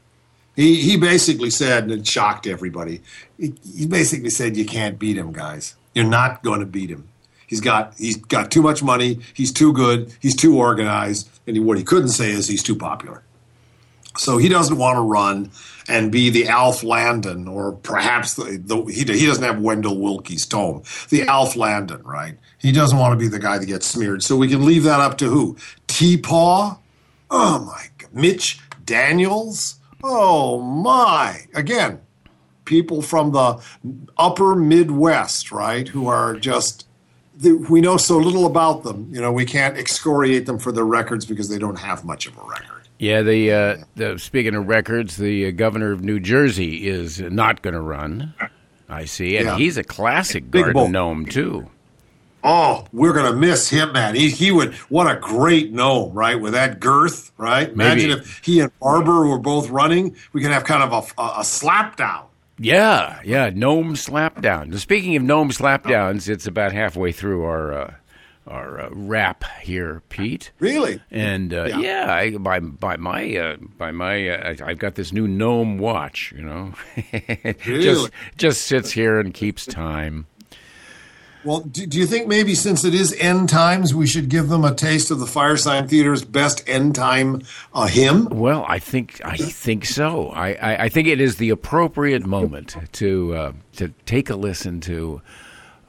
He, 0.56 0.82
he 0.82 0.98
basically 0.98 1.50
said, 1.50 1.84
and 1.84 1.92
it 1.92 2.08
shocked 2.08 2.48
everybody, 2.48 3.02
he, 3.38 3.54
he 3.76 3.86
basically 3.86 4.30
said, 4.30 4.56
You 4.56 4.66
can't 4.66 4.98
beat 4.98 5.18
him, 5.18 5.34
guys. 5.34 5.76
You're 5.94 6.06
not 6.06 6.44
going 6.44 6.62
to 6.62 6.66
beat 6.66 6.90
him. 6.90 7.10
He's 7.48 7.62
got 7.62 7.94
he's 7.98 8.18
got 8.18 8.52
too 8.52 8.62
much 8.62 8.82
money. 8.82 9.20
He's 9.34 9.52
too 9.52 9.74
good. 9.74 10.14
He's 10.20 10.36
too 10.36 10.58
organized. 10.58 11.30
And 11.46 11.56
he, 11.56 11.62
what 11.62 11.78
he 11.78 11.84
couldn't 11.84 12.10
say 12.10 12.32
is 12.32 12.48
he's 12.48 12.64
too 12.64 12.76
popular. 12.76 13.24
So 14.18 14.38
he 14.38 14.50
doesn't 14.50 14.78
want 14.78 14.98
to 14.98 15.02
run 15.02 15.52
and 15.88 16.12
be 16.12 16.30
the 16.30 16.48
Alf 16.48 16.84
Landon 16.84 17.48
or 17.48 17.74
perhaps 17.74 18.36
the, 18.36 18.62
the 18.64 18.84
he, 18.86 19.04
he 19.04 19.26
doesn't 19.26 19.44
have 19.44 19.60
Wendell 19.60 19.98
Willkie's 19.98 20.46
tome, 20.46 20.84
the 21.10 21.22
hmm. 21.22 21.30
Alf 21.30 21.56
Landon, 21.56 22.02
right? 22.04 22.38
He 22.58 22.72
doesn't 22.72 22.98
want 22.98 23.14
to 23.14 23.18
be 23.18 23.28
the 23.28 23.40
guy 23.40 23.58
that 23.58 23.66
gets 23.66 23.86
smeared. 23.86 24.24
So 24.24 24.36
we 24.36 24.48
can 24.48 24.66
leave 24.66 24.84
that 24.84 25.00
up 25.00 25.18
to 25.20 25.30
who? 25.30 25.58
T-Paw? 25.88 26.78
Oh 27.32 27.60
my 27.60 27.86
God. 27.98 28.14
Mitch 28.14 28.60
Daniels? 28.86 29.80
Oh 30.04 30.62
my. 30.62 31.46
Again, 31.54 32.02
people 32.66 33.02
from 33.02 33.32
the 33.32 33.62
upper 34.18 34.56
Midwest, 34.56 35.52
right? 35.52 35.88
Who 35.88 36.08
are 36.08 36.36
just 36.36 36.88
we 37.70 37.82
know 37.82 37.98
so 37.98 38.18
little 38.18 38.46
about 38.46 38.84
them. 38.84 39.10
You 39.12 39.22
know, 39.22 39.32
we 39.32 39.46
can't 39.46 39.78
excoriate 39.78 40.46
them 40.46 40.58
for 40.58 40.72
their 40.72 40.86
records 40.86 41.26
because 41.26 41.50
they 41.50 41.60
don't 41.60 41.80
have 41.80 42.06
much 42.06 42.28
of 42.28 42.38
a 42.38 42.42
record. 42.44 42.75
Yeah, 42.98 43.22
the, 43.24 43.52
uh, 43.52 43.78
the 43.96 44.18
speaking 44.18 44.56
of 44.56 44.68
records, 44.68 45.18
the 45.18 45.48
uh, 45.48 45.52
governor 45.52 45.92
of 45.92 46.04
New 46.04 46.20
Jersey 46.20 46.88
is 46.88 47.20
not 47.20 47.62
going 47.62 47.74
to 47.74 47.82
run. 47.82 48.34
I 48.88 49.06
see, 49.06 49.38
and 49.38 49.48
yeah. 49.48 49.58
he's 49.58 49.78
a 49.78 49.84
classic 49.84 50.50
Big 50.50 50.64
garden 50.66 50.92
gnome 50.92 51.26
too. 51.26 51.70
Oh, 52.48 52.86
we're 52.94 53.14
gonna 53.14 53.36
miss 53.36 53.70
him, 53.70 53.92
man. 53.94 54.14
He 54.14 54.30
he 54.30 54.52
would. 54.52 54.76
What 54.90 55.10
a 55.10 55.20
great 55.20 55.74
gnome, 55.74 56.14
right? 56.14 56.40
With 56.40 56.54
that 56.54 56.80
girth, 56.80 57.32
right? 57.38 57.68
Imagine 57.70 58.12
if 58.12 58.42
he 58.46 58.60
and 58.60 58.72
Barbour 58.80 59.26
were 59.26 59.40
both 59.40 59.72
running. 59.72 60.16
We 60.32 60.42
could 60.42 60.52
have 60.52 60.64
kind 60.64 60.84
of 60.84 60.94
a, 61.18 61.22
a, 61.22 61.40
a 61.40 61.44
slap 61.44 61.96
down. 61.96 62.28
Yeah, 62.60 63.20
yeah, 63.26 63.50
gnome 63.50 63.96
slap 63.96 64.42
down. 64.42 64.72
Speaking 64.78 65.16
of 65.16 65.24
gnome 65.24 65.52
slap 65.52 65.88
downs, 65.88 66.30
it's 66.30 66.46
about 66.46 66.72
halfway 66.72 67.12
through 67.12 67.44
our. 67.46 67.74
Uh, 67.74 67.94
our 68.48 68.80
uh, 68.80 68.90
rap 68.92 69.44
here, 69.62 70.02
Pete. 70.10 70.52
Really? 70.60 71.02
And 71.12 71.54
uh, 71.54 71.66
yeah, 71.66 71.80
yeah 71.80 72.14
I, 72.14 72.38
by 72.38 72.60
by 72.60 72.98
my 72.98 73.36
uh, 73.36 73.58
by 73.78 73.92
my 73.92 74.30
uh, 74.30 74.56
I've 74.64 74.80
got 74.80 74.96
this 74.96 75.12
new 75.12 75.28
gnome 75.28 75.78
watch. 75.78 76.34
You 76.36 76.44
know, 76.44 76.74
really? 77.66 77.84
just 77.84 78.10
just 78.38 78.62
sits 78.64 78.92
here 78.92 79.20
and 79.20 79.34
keeps 79.34 79.66
time. 79.66 80.28
Well, 81.46 81.60
do, 81.60 81.86
do, 81.86 82.00
you 82.00 82.08
think 82.08 82.28
maybe 82.28 82.56
since 82.56 82.84
it 82.84 82.96
is 82.96 83.16
end 83.20 83.50
times, 83.50 83.94
we 83.94 84.08
should 84.08 84.30
give 84.30 84.50
them 84.50 84.66
a 84.66 84.74
taste 84.74 85.12
of 85.12 85.20
the 85.20 85.28
Firesign 85.28 85.88
Theater's 85.88 86.26
best 86.26 86.68
end 86.68 86.96
time 86.96 87.44
uh, 87.72 87.86
hymn? 87.86 88.26
Well, 88.30 88.66
I 88.68 88.80
think 88.80 89.22
I 89.24 89.38
think 89.38 89.86
so. 89.86 90.30
I, 90.30 90.54
I, 90.54 90.84
I 90.86 90.90
think 90.90 91.08
it 91.08 91.22
is 91.22 91.38
the 91.38 91.52
appropriate 91.52 92.26
moment 92.26 92.76
to 92.94 93.36
uh, 93.36 93.52
to 93.74 93.90
take 94.08 94.32
a 94.32 94.36
listen 94.36 94.82
to 94.82 95.22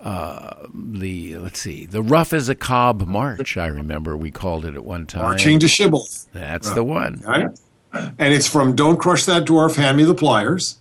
uh, 0.06 0.68
the 0.72 1.36
let's 1.38 1.60
see, 1.60 1.84
the 1.84 2.00
rough 2.00 2.32
as 2.32 2.48
a 2.48 2.54
cob 2.54 3.04
march. 3.08 3.56
I 3.56 3.66
remember 3.66 4.16
we 4.16 4.30
called 4.30 4.64
it 4.64 4.76
at 4.76 4.84
one 4.84 5.04
time. 5.04 5.22
Marching 5.22 5.58
to 5.58 5.66
Shibboleth. 5.66 6.28
That's 6.32 6.68
right. 6.68 6.74
the 6.76 6.84
one. 6.84 7.22
Right? 7.26 7.48
And 7.92 8.32
it's 8.32 8.46
from 8.46 8.76
"Don't 8.76 8.98
Crush 8.98 9.24
That 9.24 9.44
Dwarf, 9.44 9.74
Hand 9.74 9.96
Me 9.96 10.04
the 10.04 10.14
Pliers," 10.14 10.78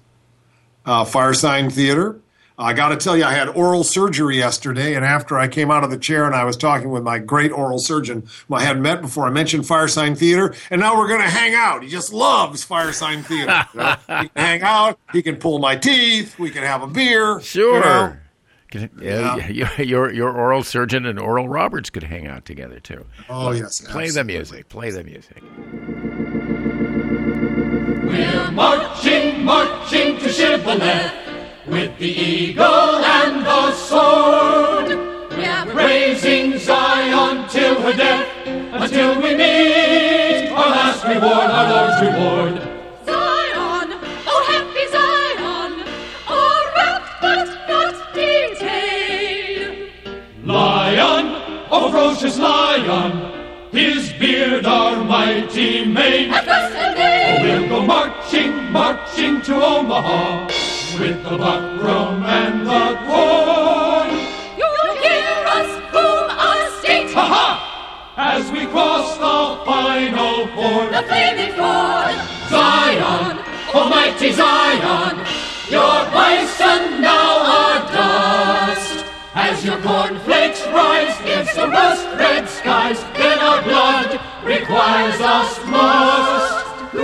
uh, 0.85 1.05
Firesign 1.05 1.71
Theater. 1.71 2.19
I 2.57 2.73
got 2.73 2.89
to 2.89 2.97
tell 2.97 3.17
you, 3.17 3.23
I 3.23 3.33
had 3.33 3.49
oral 3.49 3.83
surgery 3.83 4.37
yesterday, 4.37 4.93
and 4.93 5.03
after 5.03 5.39
I 5.39 5.47
came 5.47 5.71
out 5.71 5.83
of 5.83 5.89
the 5.89 5.97
chair 5.97 6.25
and 6.25 6.35
I 6.35 6.45
was 6.45 6.55
talking 6.55 6.89
with 6.91 7.01
my 7.01 7.17
great 7.17 7.51
oral 7.51 7.79
surgeon, 7.79 8.27
who 8.47 8.53
I 8.53 8.61
had 8.61 8.79
met 8.79 9.01
before, 9.01 9.25
I 9.25 9.31
mentioned 9.31 9.63
Firesign 9.63 10.15
Theater, 10.15 10.53
and 10.69 10.79
now 10.79 10.97
we're 10.97 11.07
going 11.07 11.21
to 11.21 11.29
hang 11.29 11.55
out. 11.55 11.81
He 11.83 11.89
just 11.89 12.13
loves 12.13 12.63
Firesign 12.63 13.25
Theater. 13.25 13.65
You 13.73 13.79
know? 13.81 13.95
he 14.21 14.29
can 14.29 14.31
hang 14.35 14.61
out. 14.61 14.99
He 15.11 15.23
can 15.23 15.37
pull 15.37 15.57
my 15.57 15.75
teeth. 15.75 16.37
We 16.37 16.51
can 16.51 16.63
have 16.63 16.83
a 16.83 16.87
beer. 16.87 17.41
Sure. 17.41 17.75
You 17.75 17.79
know? 17.81 18.17
Yeah. 18.99 19.47
your 19.79 20.11
your 20.11 20.31
oral 20.31 20.63
surgeon 20.63 21.05
and 21.05 21.19
Oral 21.19 21.47
Roberts 21.49 21.89
could 21.89 22.03
hang 22.03 22.27
out 22.27 22.45
together 22.45 22.79
too. 22.79 23.05
Oh 23.29 23.51
yes, 23.51 23.81
play 23.81 24.09
the 24.09 24.23
music. 24.23 24.69
Play 24.69 24.91
the 24.91 25.03
music. 25.03 25.41
We're 28.05 28.51
marching, 28.51 29.43
marching 29.43 30.17
to 30.17 30.29
Shibboleth 30.29 31.13
with 31.67 31.97
the 31.97 32.07
eagle 32.07 32.63
and 32.63 33.45
the 33.45 33.71
sword. 33.73 34.89
We're 35.31 35.73
raising 35.73 36.57
Zion 36.57 37.49
till 37.49 37.81
her 37.81 37.93
death, 37.93 38.27
until 38.47 39.15
we 39.21 39.35
meet 39.35 40.49
our 40.51 40.69
last 40.69 41.03
reward, 41.03 41.25
our 41.25 41.69
Lord's 41.69 42.01
reward. 42.55 42.74
Beard 54.19 54.65
our 54.65 55.03
mighty 55.03 55.85
mane. 55.85 56.31
Oh, 56.33 57.37
we'll 57.41 57.67
go 57.69 57.85
marching, 57.85 58.71
marching 58.71 59.41
to 59.41 59.55
Omaha 59.55 60.45
with 60.99 61.23
the 61.23 61.37
buckram 61.37 62.23
and 62.23 62.65
the 62.65 62.85
corn. 63.07 64.09
You'll 64.59 64.95
hear 65.03 65.35
us 65.57 65.71
boom 65.91 66.29
our 66.47 66.69
state. 66.79 67.13
Ha 67.13 67.25
ha! 67.33 67.47
As 68.17 68.51
we 68.51 68.65
cross 68.67 69.17
the 69.17 69.65
final 69.65 70.47
ford. 70.55 70.93
The 70.93 71.03
flaming 71.07 71.53
ford. 71.59 72.15
Zion, 72.49 73.39
almighty 73.73 74.31
Zion, 74.31 75.17
your 75.69 75.97
bison 76.11 77.01
now. 77.01 77.14
As 79.37 79.65
your 79.65 79.77
cornflakes 79.81 80.65
rise 80.67 81.19
against 81.19 81.55
the 81.55 81.67
rust 81.67 82.05
red 82.17 82.47
skies, 82.47 83.03
then 83.15 83.37
our 83.39 83.61
blood 83.63 84.17
requires 84.45 85.19
us 85.19 85.59
must 85.65 86.93
go. 86.93 87.03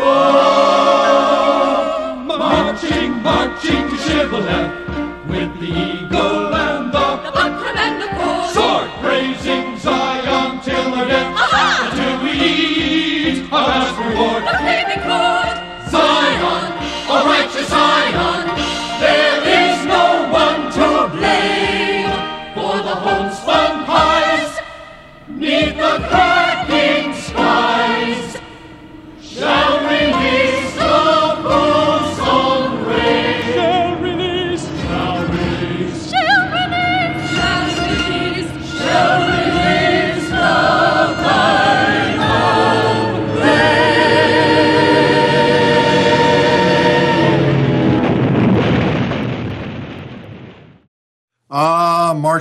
Marching, 2.25 3.21
marching 3.21 3.89
to 3.89 3.97
Shibboleth 3.97 5.27
with 5.27 5.59
the 5.59 6.00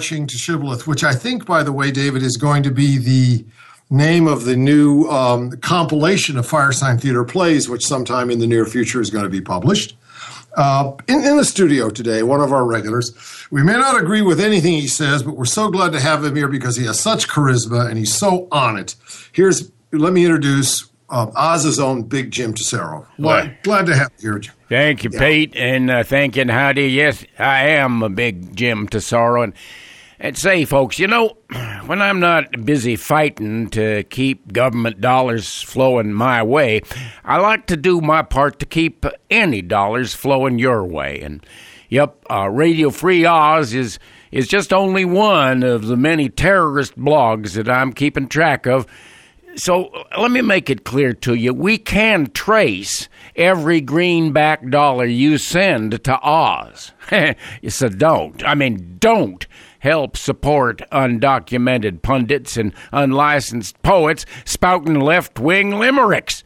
marching 0.01 0.27
to 0.27 0.39
Shibboleth, 0.39 0.87
which 0.87 1.05
I 1.05 1.15
think, 1.15 1.45
by 1.45 1.63
the 1.63 1.73
way, 1.73 1.91
David, 1.91 2.23
is 2.23 2.39
going 2.39 2.63
to 2.63 2.71
be 2.71 2.97
the 2.97 3.45
name 3.91 4.27
of 4.27 4.47
the 4.47 4.57
new 4.57 5.07
um, 5.11 5.51
compilation 5.59 6.39
of 6.39 6.49
Firesign 6.49 6.99
Theater 6.99 7.23
plays, 7.23 7.69
which 7.69 7.85
sometime 7.85 8.31
in 8.31 8.39
the 8.39 8.47
near 8.47 8.65
future 8.65 9.03
is 9.03 9.11
going 9.11 9.25
to 9.25 9.31
be 9.31 9.43
published. 9.43 9.99
Uh, 10.57 10.93
in, 11.07 11.23
in 11.23 11.37
the 11.37 11.45
studio 11.45 11.91
today, 11.91 12.23
one 12.23 12.41
of 12.41 12.51
our 12.51 12.65
regulars. 12.65 13.13
We 13.51 13.63
may 13.63 13.75
not 13.75 14.01
agree 14.01 14.23
with 14.23 14.41
anything 14.41 14.73
he 14.73 14.89
says, 14.89 15.23
but 15.23 15.37
we're 15.37 15.45
so 15.45 15.71
glad 15.71 15.93
to 15.93 16.01
have 16.01 16.25
him 16.25 16.35
here 16.35 16.49
because 16.49 16.77
he 16.77 16.87
has 16.87 16.99
such 16.99 17.29
charisma 17.29 17.87
and 17.87 17.99
he's 17.99 18.15
so 18.15 18.49
on 18.51 18.79
it. 18.79 18.97
Here's, 19.33 19.71
let 19.93 20.15
me 20.15 20.25
introduce 20.25 20.89
um, 21.11 21.31
Oz's 21.37 21.79
own 21.79 22.05
Big 22.05 22.31
Jim 22.31 22.55
Tesoro. 22.55 23.07
Glad, 23.19 23.63
glad 23.65 23.85
to 23.87 23.97
have 23.97 24.13
you 24.19 24.31
here, 24.31 24.39
Jim. 24.39 24.55
Thank 24.69 25.05
you, 25.05 25.11
Pete, 25.11 25.55
and 25.57 25.91
uh, 25.91 26.05
thank 26.05 26.37
you, 26.37 26.47
Heidi. 26.47 26.87
Yes, 26.87 27.25
I 27.39 27.71
am 27.71 28.03
a 28.03 28.09
big 28.09 28.55
Jim 28.55 28.87
Tesoro, 28.87 29.43
and 29.43 29.53
and 30.21 30.37
say, 30.37 30.67
folks, 30.67 30.99
you 30.99 31.07
know, 31.07 31.37
when 31.87 32.03
I'm 32.03 32.21
not 32.21 32.65
busy 32.65 32.95
fighting 32.95 33.71
to 33.71 34.05
keep 34.05 34.53
government 34.53 35.01
dollars 35.01 35.63
flowing 35.63 36.13
my 36.13 36.43
way, 36.43 36.83
I 37.25 37.39
like 37.39 37.67
to 37.67 37.77
do 37.77 38.03
my 38.03 38.23
part 38.23 38.59
to 38.61 38.67
keep 38.67 39.07
any 39.31 39.63
dollars 39.63 40.15
flowing 40.15 40.59
your 40.59 40.85
way. 40.85 41.21
And 41.21 41.45
yep, 41.89 42.23
uh, 42.31 42.49
Radio 42.51 42.91
Free 42.91 43.25
Oz 43.25 43.73
is 43.75 43.99
is 44.31 44.47
just 44.47 44.73
only 44.73 45.05
one 45.05 45.65
of 45.65 45.87
the 45.87 45.97
many 45.97 46.29
terrorist 46.29 46.97
blogs 46.97 47.55
that 47.55 47.69
I'm 47.69 47.93
keeping 47.93 48.29
track 48.29 48.65
of. 48.67 48.87
So 49.57 49.91
let 50.17 50.31
me 50.31 50.41
make 50.41 50.71
it 50.71 50.85
clear 50.85 51.13
to 51.15 51.35
you. 51.35 51.53
We 51.53 51.79
can 51.79 52.31
trace 52.31 53.09
every 53.35 53.81
greenback 53.81 54.71
dollar 54.71 55.07
you 55.07 55.39
send 55.39 56.05
to 56.05 56.21
Oz. 56.21 56.93
so 57.69 57.89
don't. 57.89 58.45
I 58.47 58.55
mean, 58.55 58.97
don't 59.01 59.45
help 59.81 60.17
support 60.17 60.83
undocumented 60.93 62.03
pundits 62.03 62.57
and 62.57 62.73
unlicensed 62.93 63.83
poets 63.83 64.25
spouting 64.45 65.01
left 65.01 65.39
wing 65.39 65.73
limericks. 65.73 66.43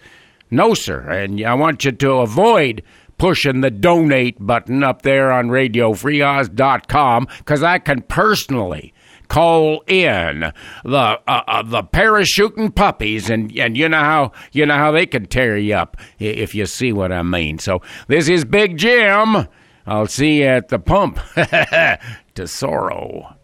No, 0.50 0.74
sir. 0.74 1.00
And 1.10 1.44
I 1.44 1.54
want 1.54 1.84
you 1.84 1.92
to 1.92 2.12
avoid 2.14 2.82
pushing 3.18 3.60
the 3.60 3.70
donate 3.70 4.36
button 4.44 4.82
up 4.82 5.02
there 5.02 5.30
on 5.30 5.48
radiofreeoz.com 5.48 7.28
because 7.38 7.62
I 7.62 7.78
can 7.78 8.02
personally 8.02 8.92
call 9.28 9.82
in 9.86 10.52
the 10.84 10.96
uh, 10.96 11.20
uh, 11.26 11.62
the 11.62 11.82
parachuting 11.82 12.74
puppies, 12.74 13.30
and 13.30 13.56
and 13.56 13.76
you 13.76 13.88
know 13.88 14.00
how 14.00 14.32
you 14.52 14.66
know 14.66 14.74
how 14.74 14.90
they 14.90 15.06
can 15.06 15.26
tear 15.26 15.56
you 15.56 15.74
up 15.74 15.96
if 16.18 16.54
you 16.54 16.66
see 16.66 16.92
what 16.92 17.12
I 17.12 17.22
mean. 17.22 17.58
So 17.58 17.80
this 18.08 18.28
is 18.28 18.44
Big 18.44 18.76
Jim. 18.76 19.48
I'll 19.86 20.06
see 20.06 20.38
you 20.40 20.46
at 20.46 20.68
the 20.68 20.78
pump. 20.78 21.18
Tesoro. 22.34 23.36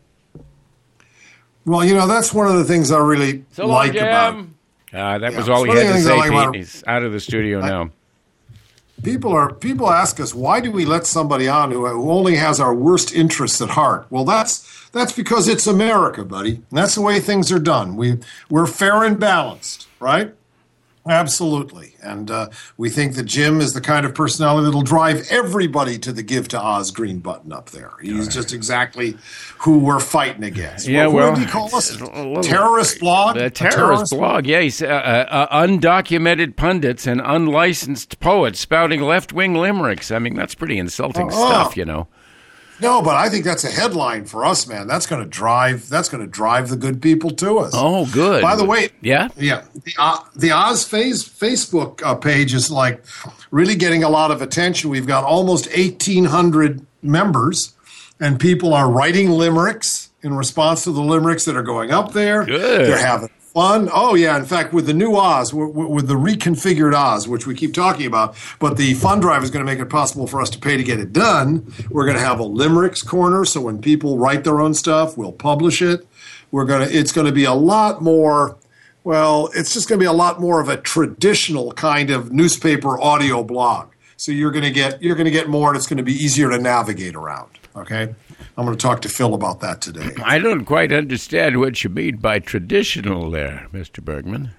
Well, 1.66 1.84
you 1.84 1.94
know 1.94 2.06
that's 2.06 2.32
one 2.32 2.46
of 2.48 2.54
the 2.56 2.64
things 2.64 2.90
I 2.90 2.98
really 2.98 3.44
So 3.52 3.66
like 3.66 3.94
long, 3.94 4.02
about 4.02 4.34
Jim. 4.34 4.54
Uh, 4.92 5.18
that 5.18 5.32
Yeah, 5.32 5.38
was 5.38 5.48
all 5.48 5.64
he 5.64 5.70
it's 5.70 5.76
one 5.76 5.86
of 5.86 5.92
had 5.92 5.96
to 5.96 6.02
say, 6.02 6.16
like 6.16 6.30
about- 6.30 6.52
Pete. 6.54 6.60
He's 6.62 6.84
out 6.86 7.02
of 7.02 7.12
the 7.12 7.20
studio 7.20 7.60
now. 7.60 7.90
people 9.04 9.32
are 9.32 9.52
people 9.54 9.88
ask 9.90 10.18
us 10.20 10.34
why 10.34 10.60
do 10.60 10.72
we 10.72 10.84
let 10.84 11.06
somebody 11.06 11.46
on 11.48 11.70
who, 11.70 11.86
who 11.86 12.10
only 12.10 12.36
has 12.36 12.58
our 12.60 12.74
worst 12.74 13.14
interests 13.14 13.60
at 13.62 13.70
heart 13.70 14.06
well 14.10 14.24
that's 14.26 14.88
that's 14.90 15.12
because 15.12 15.48
it's 15.48 15.66
america 15.66 16.22
buddy 16.22 16.56
and 16.56 16.64
that's 16.72 16.96
the 16.96 17.00
way 17.00 17.18
things 17.18 17.50
are 17.50 17.58
done 17.58 17.96
we 17.96 18.18
we're 18.50 18.66
fair 18.66 19.02
and 19.04 19.18
balanced 19.18 19.86
right 20.00 20.34
absolutely 21.08 21.94
and 22.02 22.30
uh, 22.30 22.48
we 22.76 22.90
think 22.90 23.14
that 23.14 23.24
jim 23.24 23.60
is 23.60 23.72
the 23.72 23.80
kind 23.80 24.04
of 24.04 24.14
personality 24.14 24.64
that'll 24.66 24.82
drive 24.82 25.26
everybody 25.30 25.98
to 25.98 26.12
the 26.12 26.22
give 26.22 26.46
to 26.48 26.60
oz 26.60 26.90
green 26.90 27.18
button 27.18 27.52
up 27.52 27.70
there 27.70 27.92
he's 28.02 28.28
just 28.28 28.52
exactly 28.52 29.16
who 29.60 29.78
we're 29.78 29.98
fighting 30.00 30.44
against 30.44 30.86
Yeah, 30.86 31.06
what, 31.06 31.14
well, 31.14 31.30
what 31.30 31.38
did 31.38 31.46
he 31.46 31.50
call 31.50 31.74
us 31.74 31.96
terrorist 32.46 33.00
blog 33.00 33.36
The 33.36 33.46
A 33.46 33.50
terrorist 33.50 34.12
blog, 34.12 34.46
yeah. 34.46 34.60
He's, 34.60 34.80
uh, 34.82 34.86
uh, 34.86 35.26
uh, 35.50 35.66
undocumented 35.66 36.56
pundits 36.56 37.06
and 37.06 37.20
unlicensed 37.20 38.20
poets 38.20 38.60
spouting 38.60 39.02
left 39.02 39.32
wing 39.34 39.54
limericks. 39.54 40.10
I 40.10 40.18
mean, 40.18 40.34
that's 40.34 40.54
pretty 40.54 40.78
insulting 40.78 41.28
Oh. 41.30 41.46
stuff, 41.48 41.76
you 41.76 41.84
know. 41.84 42.08
No, 42.80 43.02
but 43.02 43.16
I 43.16 43.28
think 43.28 43.44
that's 43.44 43.64
a 43.64 43.70
headline 43.70 44.24
for 44.24 44.44
us, 44.44 44.66
man. 44.66 44.86
That's 44.86 45.06
going 45.06 45.22
to 45.22 45.28
drive. 45.28 45.88
That's 45.88 46.08
going 46.08 46.22
to 46.24 46.30
drive 46.30 46.68
the 46.68 46.76
good 46.76 47.00
people 47.02 47.30
to 47.32 47.58
us. 47.58 47.72
Oh, 47.74 48.06
good. 48.12 48.42
By 48.42 48.56
the 48.56 48.64
way, 48.64 48.88
Yeah? 49.00 49.28
yeah, 49.36 49.64
the 49.84 49.94
uh, 49.98 50.18
the 50.34 50.52
Oz 50.52 50.84
face, 50.86 51.22
Facebook 51.28 52.02
uh, 52.02 52.14
page 52.14 52.54
is 52.54 52.70
like 52.70 53.04
really 53.50 53.74
getting 53.76 54.02
a 54.02 54.08
lot 54.08 54.30
of 54.30 54.42
attention. 54.42 54.90
We've 54.90 55.06
got 55.06 55.24
almost 55.24 55.68
eighteen 55.72 56.24
hundred 56.26 56.86
members, 57.02 57.74
and 58.18 58.38
people 58.40 58.74
are 58.74 58.90
writing 58.90 59.30
limericks 59.30 60.10
in 60.22 60.34
response 60.34 60.84
to 60.84 60.92
the 60.92 61.00
limericks 61.02 61.44
that 61.46 61.56
are 61.56 61.62
going 61.62 61.90
up 61.90 62.12
there. 62.12 62.44
Good. 62.44 62.86
They're 62.86 62.98
having 62.98 63.30
fun. 63.52 63.88
Oh 63.92 64.14
yeah, 64.14 64.36
in 64.36 64.44
fact, 64.44 64.72
with 64.72 64.86
the 64.86 64.94
new 64.94 65.16
Oz, 65.16 65.52
with 65.52 66.08
the 66.08 66.14
reconfigured 66.14 66.94
Oz, 66.94 67.28
which 67.28 67.46
we 67.46 67.54
keep 67.54 67.74
talking 67.74 68.06
about, 68.06 68.36
but 68.58 68.76
the 68.76 68.94
fund 68.94 69.22
drive 69.22 69.42
is 69.42 69.50
going 69.50 69.64
to 69.64 69.70
make 69.70 69.80
it 69.80 69.90
possible 69.90 70.26
for 70.26 70.40
us 70.40 70.50
to 70.50 70.58
pay 70.58 70.76
to 70.76 70.84
get 70.84 71.00
it 71.00 71.12
done. 71.12 71.72
We're 71.90 72.04
going 72.04 72.16
to 72.16 72.22
have 72.22 72.40
a 72.40 72.44
limericks 72.44 73.02
corner, 73.02 73.44
so 73.44 73.60
when 73.60 73.80
people 73.80 74.18
write 74.18 74.44
their 74.44 74.60
own 74.60 74.74
stuff, 74.74 75.16
we'll 75.16 75.32
publish 75.32 75.82
it. 75.82 76.06
We're 76.50 76.64
going 76.64 76.88
to. 76.88 76.96
It's 76.96 77.12
going 77.12 77.26
to 77.26 77.32
be 77.32 77.44
a 77.44 77.54
lot 77.54 78.02
more. 78.02 78.56
Well, 79.02 79.50
it's 79.54 79.72
just 79.72 79.88
going 79.88 79.98
to 79.98 80.02
be 80.02 80.08
a 80.08 80.12
lot 80.12 80.40
more 80.40 80.60
of 80.60 80.68
a 80.68 80.76
traditional 80.76 81.72
kind 81.72 82.10
of 82.10 82.32
newspaper 82.32 83.00
audio 83.00 83.42
blog. 83.42 83.88
So 84.16 84.32
you're 84.32 84.50
going 84.50 84.64
to 84.64 84.70
get 84.70 85.02
you're 85.02 85.16
going 85.16 85.24
to 85.24 85.30
get 85.30 85.48
more, 85.48 85.68
and 85.68 85.76
it's 85.76 85.86
going 85.86 85.96
to 85.96 86.02
be 86.02 86.12
easier 86.12 86.50
to 86.50 86.58
navigate 86.58 87.14
around. 87.14 87.50
Okay, 87.76 88.14
I'm 88.60 88.66
going 88.66 88.76
to 88.76 88.82
talk 88.82 89.00
to 89.00 89.08
Phil 89.08 89.32
about 89.32 89.60
that 89.60 89.80
today. 89.80 90.10
I 90.22 90.38
don't 90.38 90.66
quite 90.66 90.92
understand 90.92 91.58
what 91.60 91.82
you 91.82 91.88
mean 91.88 92.18
by 92.18 92.40
traditional 92.40 93.30
there, 93.30 93.66
Mr. 93.72 94.04
Bergman. 94.04 94.50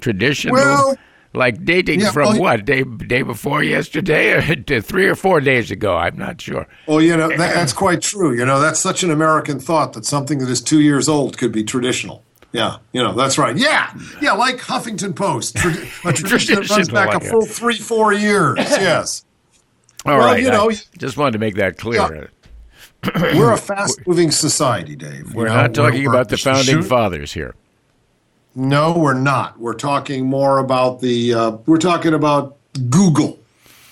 Traditional? 0.00 0.56
Well, 0.56 0.96
like 1.34 1.64
dating 1.64 2.00
yeah, 2.00 2.10
from 2.10 2.30
well, 2.30 2.40
what? 2.40 2.64
Day 2.64 2.82
day 2.82 3.22
before 3.22 3.62
yesterday 3.62 4.32
or 4.32 4.56
to 4.56 4.82
three 4.82 5.06
or 5.06 5.14
four 5.14 5.40
days 5.40 5.70
ago? 5.70 5.96
I'm 5.96 6.18
not 6.18 6.40
sure. 6.40 6.66
Well, 6.88 7.00
you 7.00 7.16
know, 7.16 7.28
that, 7.28 7.38
that's 7.54 7.72
quite 7.72 8.02
true. 8.02 8.36
You 8.36 8.44
know, 8.44 8.58
that's 8.58 8.80
such 8.80 9.04
an 9.04 9.12
American 9.12 9.60
thought 9.60 9.92
that 9.92 10.04
something 10.04 10.38
that 10.38 10.48
is 10.48 10.60
two 10.60 10.80
years 10.80 11.08
old 11.08 11.38
could 11.38 11.52
be 11.52 11.62
traditional. 11.62 12.24
Yeah, 12.50 12.78
you 12.92 13.00
know, 13.04 13.14
that's 13.14 13.38
right. 13.38 13.56
Yeah, 13.56 13.96
yeah, 14.20 14.32
like 14.32 14.56
Huffington 14.56 15.14
Post. 15.14 15.56
Tra- 15.58 15.70
a 16.06 16.12
tradition 16.12 16.56
that 16.56 16.70
runs 16.70 16.88
back 16.88 17.14
a 17.14 17.20
full 17.20 17.46
three, 17.46 17.78
four 17.78 18.12
years. 18.12 18.58
Yes. 18.80 19.24
All 20.04 20.18
Well, 20.18 20.26
right, 20.26 20.42
you 20.42 20.50
know- 20.50 20.70
I 20.72 20.76
just 20.98 21.16
wanted 21.16 21.32
to 21.34 21.38
make 21.38 21.54
that 21.54 21.78
clear. 21.78 22.30
We're 23.14 23.52
a 23.52 23.58
fast 23.58 24.06
moving 24.06 24.30
society, 24.30 24.96
Dave. 24.96 25.34
We're 25.34 25.48
know, 25.48 25.54
not 25.54 25.74
talking 25.74 26.04
we're- 26.04 26.16
about 26.16 26.28
the 26.28 26.36
founding 26.36 26.82
fathers 26.82 27.32
here. 27.32 27.54
No, 28.56 28.96
we're 28.96 29.14
not. 29.14 29.58
We're 29.58 29.74
talking 29.74 30.26
more 30.26 30.58
about 30.58 31.00
the. 31.00 31.34
Uh, 31.34 31.50
we're 31.66 31.78
talking 31.78 32.14
about 32.14 32.56
Google. 32.88 33.40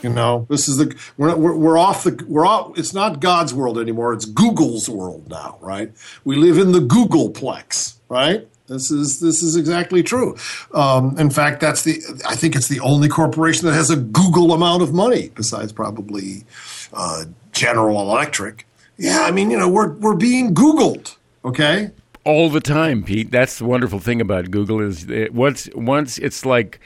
You 0.05 0.11
know, 0.11 0.47
this 0.49 0.69
is 0.69 0.77
the 0.79 0.97
we're, 1.17 1.35
we're 1.37 1.55
we're 1.57 1.79
off 1.79 2.05
the 2.05 2.25
we're 2.29 2.47
off. 2.47 2.79
It's 2.79 2.95
not 2.95 3.21
God's 3.21 3.53
world 3.53 3.79
anymore. 3.79 4.13
It's 4.13 4.25
Google's 4.25 4.89
world 4.89 5.29
now, 5.29 5.59
right? 5.61 5.93
We 6.25 6.37
live 6.37 6.59
in 6.59 6.73
the 6.73 6.79
Googleplex, 6.81 7.95
right? 8.09 8.47
This 8.69 8.91
is 8.91 9.19
this 9.21 9.43
is 9.43 9.57
exactly 9.57 10.03
true. 10.05 10.37
Um, 10.73 11.19
in 11.19 11.31
fact, 11.31 11.61
that's 11.61 11.83
the 11.83 12.01
I 12.29 12.37
think 12.37 12.55
it's 12.57 12.69
the 12.69 12.81
only 12.81 13.09
corporation 13.09 13.67
that 13.67 13.75
has 13.75 13.91
a 13.91 13.97
Google 13.97 14.53
amount 14.53 14.83
of 14.83 14.95
money 14.95 15.31
besides 15.35 15.73
probably 15.73 16.45
uh, 16.93 17.25
General 17.53 18.01
Electric. 18.01 18.67
Yeah, 19.03 19.23
I 19.23 19.33
mean, 19.33 19.51
you 19.51 19.59
know, 19.59 19.69
we're 19.69 19.95
we're 19.95 20.15
being 20.15 20.55
Googled. 20.55 21.17
Okay, 21.45 21.91
all 22.25 22.49
the 22.49 22.61
time, 22.61 23.03
Pete. 23.03 23.33
That's 23.33 23.59
the 23.59 23.65
wonderful 23.65 23.99
thing 23.99 24.21
about 24.21 24.53
Google 24.53 24.81
is 24.81 25.11
it, 25.11 25.35
once 25.35 25.69
once 25.75 26.19
it's 26.19 26.47
like 26.47 26.79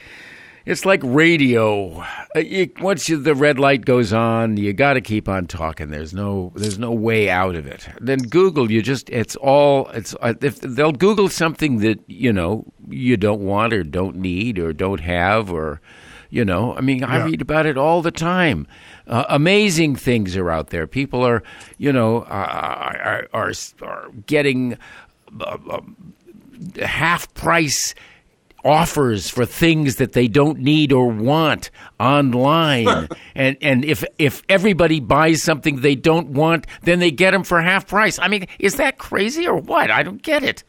it's 0.65 0.83
like 0.83 0.99
radio. 1.03 2.03
Uh, 2.35 2.39
You, 2.39 2.71
once 2.81 3.07
you, 3.07 3.17
the 3.21 3.35
red 3.35 3.59
light 3.59 3.85
goes 3.85 4.13
on, 4.13 4.57
you 4.57 4.73
got 4.73 4.93
to 4.93 5.01
keep 5.01 5.29
on 5.29 5.45
talking. 5.45 5.91
There's 5.91 6.11
no 6.11 6.51
there's 6.55 6.79
no 6.79 6.91
way 6.91 7.29
out 7.29 7.55
of 7.55 7.67
it. 7.67 7.87
Then 8.01 8.19
Google, 8.19 8.71
you 8.71 8.81
just 8.81 9.11
it's 9.11 9.35
all 9.35 9.87
it's 9.89 10.15
uh, 10.19 10.33
if 10.41 10.59
they'll 10.59 10.93
Google 10.93 11.29
something 11.29 11.81
that 11.81 11.99
you 12.07 12.33
know 12.33 12.65
you 12.89 13.15
don't 13.15 13.41
want 13.41 13.73
or 13.73 13.83
don't 13.83 14.15
need 14.15 14.57
or 14.57 14.73
don't 14.73 15.01
have 15.01 15.51
or 15.51 15.81
you 16.29 16.43
know. 16.45 16.75
I 16.75 16.81
mean, 16.81 17.03
I 17.03 17.17
Yeah. 17.17 17.25
read 17.25 17.41
about 17.41 17.65
it 17.65 17.77
all 17.77 18.01
the 18.01 18.11
time. 18.11 18.67
Uh, 19.07 19.23
amazing 19.29 19.95
things 19.95 20.35
are 20.35 20.49
out 20.51 20.69
there. 20.69 20.87
People 20.87 21.23
are 21.25 21.41
you 21.77 21.91
know 21.93 22.19
uh, 22.23 22.93
are, 23.03 23.27
are 23.33 23.51
are 23.81 24.09
getting 24.25 24.77
half 26.81 27.31
price 27.33 27.93
offers 28.65 29.29
for 29.29 29.45
things 29.45 29.95
that 29.97 30.11
they 30.13 30.27
don't 30.27 30.59
need 30.59 30.91
or 30.91 31.07
want 31.07 31.69
online 31.99 33.07
and 33.35 33.55
and 33.61 33.85
if 33.85 34.03
if 34.17 34.41
everybody 34.49 34.99
buys 34.99 35.41
something 35.41 35.79
they 35.81 35.95
don't 35.95 36.29
want 36.29 36.65
then 36.81 36.99
they 36.99 37.11
get 37.11 37.31
them 37.31 37.43
for 37.43 37.61
half 37.61 37.87
price 37.87 38.17
i 38.19 38.27
mean 38.27 38.45
is 38.59 38.75
that 38.75 38.97
crazy 38.97 39.47
or 39.47 39.55
what 39.55 39.89
i 39.91 40.01
don't 40.03 40.21
get 40.23 40.43
it 40.43 40.63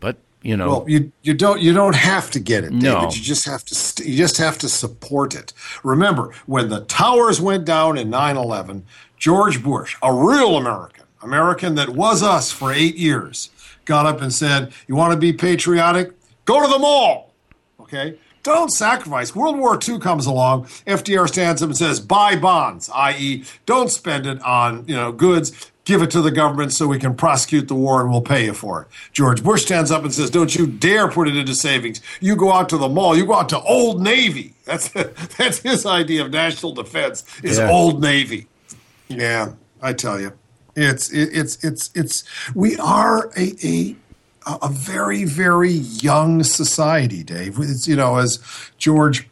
but 0.00 0.16
you 0.44 0.56
know 0.56 0.68
Well, 0.68 0.84
you 0.86 1.10
you 1.22 1.34
don't 1.34 1.60
you 1.60 1.72
don't 1.72 1.96
have 1.96 2.30
to 2.32 2.38
get 2.38 2.62
it, 2.64 2.70
David. 2.70 2.82
No. 2.82 3.02
You 3.04 3.10
just 3.10 3.46
have 3.46 3.64
to 3.64 3.74
st- 3.74 4.06
you 4.08 4.16
just 4.16 4.36
have 4.36 4.58
to 4.58 4.68
support 4.68 5.34
it. 5.34 5.52
Remember, 5.82 6.32
when 6.46 6.68
the 6.68 6.82
towers 6.82 7.40
went 7.40 7.64
down 7.64 7.98
in 7.98 8.10
9/11, 8.10 8.82
George 9.18 9.62
Bush, 9.62 9.96
a 10.02 10.12
real 10.12 10.56
American, 10.56 11.04
American 11.22 11.74
that 11.76 11.88
was 11.90 12.22
us 12.22 12.52
for 12.52 12.72
8 12.72 12.96
years, 12.96 13.50
got 13.86 14.06
up 14.06 14.20
and 14.20 14.32
said, 14.32 14.72
"You 14.86 14.94
want 14.94 15.12
to 15.12 15.18
be 15.18 15.32
patriotic? 15.32 16.12
Go 16.44 16.62
to 16.62 16.68
the 16.68 16.78
mall." 16.78 17.32
Okay? 17.80 18.18
Don't 18.42 18.68
sacrifice. 18.70 19.34
World 19.34 19.58
War 19.58 19.78
II 19.88 19.98
comes 19.98 20.26
along. 20.26 20.66
FDR 20.86 21.26
stands 21.26 21.62
up 21.62 21.70
and 21.70 21.76
says, 21.78 21.98
"Buy 21.98 22.36
bonds," 22.36 22.90
i.e., 22.94 23.44
don't 23.64 23.90
spend 23.90 24.26
it 24.26 24.42
on 24.42 24.84
you 24.86 24.94
know 24.94 25.10
goods. 25.10 25.70
Give 25.84 26.00
it 26.00 26.10
to 26.12 26.22
the 26.22 26.30
government 26.30 26.72
so 26.72 26.86
we 26.86 26.98
can 26.98 27.14
prosecute 27.14 27.68
the 27.68 27.74
war 27.74 28.00
and 28.00 28.10
we'll 28.10 28.22
pay 28.22 28.46
you 28.46 28.54
for 28.54 28.82
it. 28.82 28.88
George 29.12 29.42
Bush 29.44 29.62
stands 29.64 29.90
up 29.90 30.02
and 30.02 30.14
says, 30.14 30.30
"Don't 30.30 30.54
you 30.54 30.66
dare 30.66 31.08
put 31.08 31.28
it 31.28 31.36
into 31.36 31.54
savings. 31.54 32.00
You 32.20 32.36
go 32.36 32.52
out 32.52 32.70
to 32.70 32.78
the 32.78 32.88
mall. 32.88 33.14
You 33.16 33.26
go 33.26 33.34
out 33.34 33.50
to 33.50 33.60
Old 33.60 34.00
Navy. 34.00 34.54
That's 34.64 34.88
that's 34.88 35.58
his 35.58 35.84
idea 35.84 36.24
of 36.24 36.30
national 36.32 36.72
defense 36.72 37.22
is 37.42 37.58
Yeah. 37.58 37.68
Old 37.70 38.00
Navy." 38.00 38.46
Yeah, 39.08 39.52
I 39.82 39.92
tell 39.92 40.18
you, 40.18 40.32
it's 40.74 41.10
it, 41.12 41.28
it's 41.32 41.62
it's 41.62 41.90
it's 41.94 42.24
we 42.54 42.78
are 42.78 43.30
a 43.36 43.54
a 43.62 43.94
a 44.62 44.68
very 44.70 45.24
very 45.24 45.70
young 45.72 46.42
society, 46.42 47.22
Dave. 47.22 47.58
It's 47.58 47.86
you 47.86 47.96
know 47.96 48.16
as 48.16 48.38
George 48.78 49.28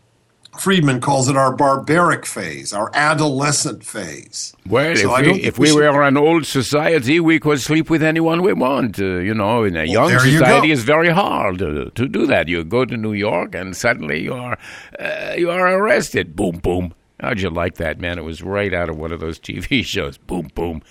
Friedman 0.59 1.01
calls 1.01 1.29
it, 1.31 1.37
our 1.37 1.57
barbaric 1.57 2.27
phase, 2.27 2.73
our 2.75 2.91
adolescent 2.93 3.83
phase. 3.85 4.55
well 4.67 4.95
So 4.97 5.17
if 5.17 5.27
we, 5.27 5.33
if 5.43 5.59
we 5.59 5.63
we 5.63 5.69
should- 5.69 5.77
were 5.95 6.03
an 6.03 6.17
old 6.19 6.45
society 6.47 7.21
we 7.21 7.41
could 7.41 7.61
sleep 7.61 7.89
with 7.89 8.03
anyone 8.03 8.43
we 8.43 8.53
want 8.53 8.99
uh, 9.01 9.05
you 9.19 9.33
know 9.35 9.65
in 9.65 9.77
a 9.77 9.85
young 9.85 10.11
you 10.11 10.19
society 10.19 10.69
go. 10.69 10.73
it's 10.75 10.83
very 10.83 11.09
hard 11.09 11.63
uh, 11.63 11.91
to 11.95 12.07
do 12.07 12.27
that. 12.27 12.49
You 12.49 12.65
go 12.65 12.85
to 12.85 12.97
new 12.97 13.15
york 13.15 13.55
and 13.55 13.75
suddenly 13.77 14.21
you 14.23 14.35
are 14.35 14.59
uh, 15.01 15.35
you 15.37 15.51
are 15.51 15.67
arrested. 15.79 16.37
Boom 16.37 16.59
boom. 16.59 16.93
How'd 17.21 17.41
you 17.41 17.51
like 17.51 17.77
that 17.77 17.99
man? 18.01 18.19
It 18.19 18.25
was 18.25 18.43
right 18.43 18.75
out 18.75 18.89
of 18.91 18.97
one 18.99 19.13
of 19.13 19.21
those 19.21 19.39
tv 19.47 19.85
shows. 19.85 20.19
Boom 20.19 20.49
boom. 20.55 20.83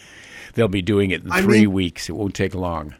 They'll 0.56 0.68
be 0.70 0.82
doing 0.82 1.12
it 1.12 1.24
in 1.24 1.32
I 1.32 1.42
three 1.44 1.62
mean- 1.62 1.72
weeks. 1.74 2.10
It 2.10 2.14
won't 2.14 2.34
take 2.36 2.56
long. 2.56 2.96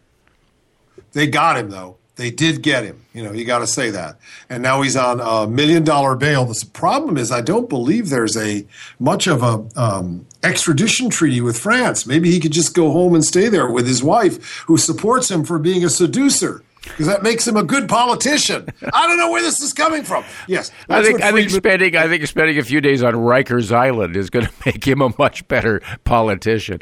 They 1.14 1.26
got 1.28 1.58
him 1.58 1.70
though. 1.72 1.98
They 2.22 2.30
did 2.30 2.62
get 2.62 2.84
him. 2.84 3.04
You 3.14 3.24
know, 3.24 3.32
you 3.32 3.46
got 3.46 3.60
to 3.60 3.68
say 3.68 3.90
that. 3.90 4.20
And 4.48 4.62
now 4.62 4.84
he's 4.84 4.96
on 4.96 5.20
a 5.20 5.50
million 5.50 5.84
dollar 5.84 6.16
bail. 6.16 6.46
The 6.46 6.70
problem 6.72 7.18
is, 7.18 7.32
I 7.32 7.42
don't 7.42 7.68
believe 7.68 8.10
there's 8.10 8.38
a 8.38 8.64
much 9.00 9.26
of 9.26 9.42
a 9.42 9.66
um, 9.76 10.28
extradition 10.44 11.10
treaty 11.10 11.42
with 11.42 11.58
France. 11.58 12.06
Maybe 12.06 12.30
he 12.30 12.40
could 12.40 12.52
just 12.52 12.76
go 12.76 12.92
home 12.92 13.16
and 13.16 13.26
stay 13.26 13.50
there 13.50 13.68
with 13.72 13.88
his 13.88 14.04
wife, 14.04 14.60
who 14.68 14.78
supports 14.78 15.32
him 15.32 15.44
for 15.44 15.58
being 15.58 15.84
a 15.84 15.90
seducer. 15.90 16.62
Because 16.84 17.08
that 17.08 17.24
makes 17.24 17.48
him 17.48 17.58
a 17.58 17.64
good 17.64 17.90
politician. 17.90 18.70
I 18.94 19.08
don't 19.08 19.18
know 19.18 19.32
where 19.32 19.42
this 19.42 19.60
is 19.60 19.74
coming 19.74 20.04
from. 20.04 20.24
Yes, 20.48 20.72
I 20.90 21.02
think 21.02 21.24
I 21.24 21.32
think 21.32 21.50
spending 21.50 21.96
I 21.96 22.08
think 22.08 22.28
spending 22.28 22.60
a 22.60 22.64
few 22.64 22.82
days 22.82 23.02
on 23.02 23.16
Rikers 23.16 23.72
Island 23.72 24.16
is 24.16 24.30
going 24.30 24.46
to 24.46 24.54
make 24.64 24.86
him 24.86 25.02
a 25.02 25.12
much 25.18 25.48
better 25.48 25.82
politician. 26.04 26.82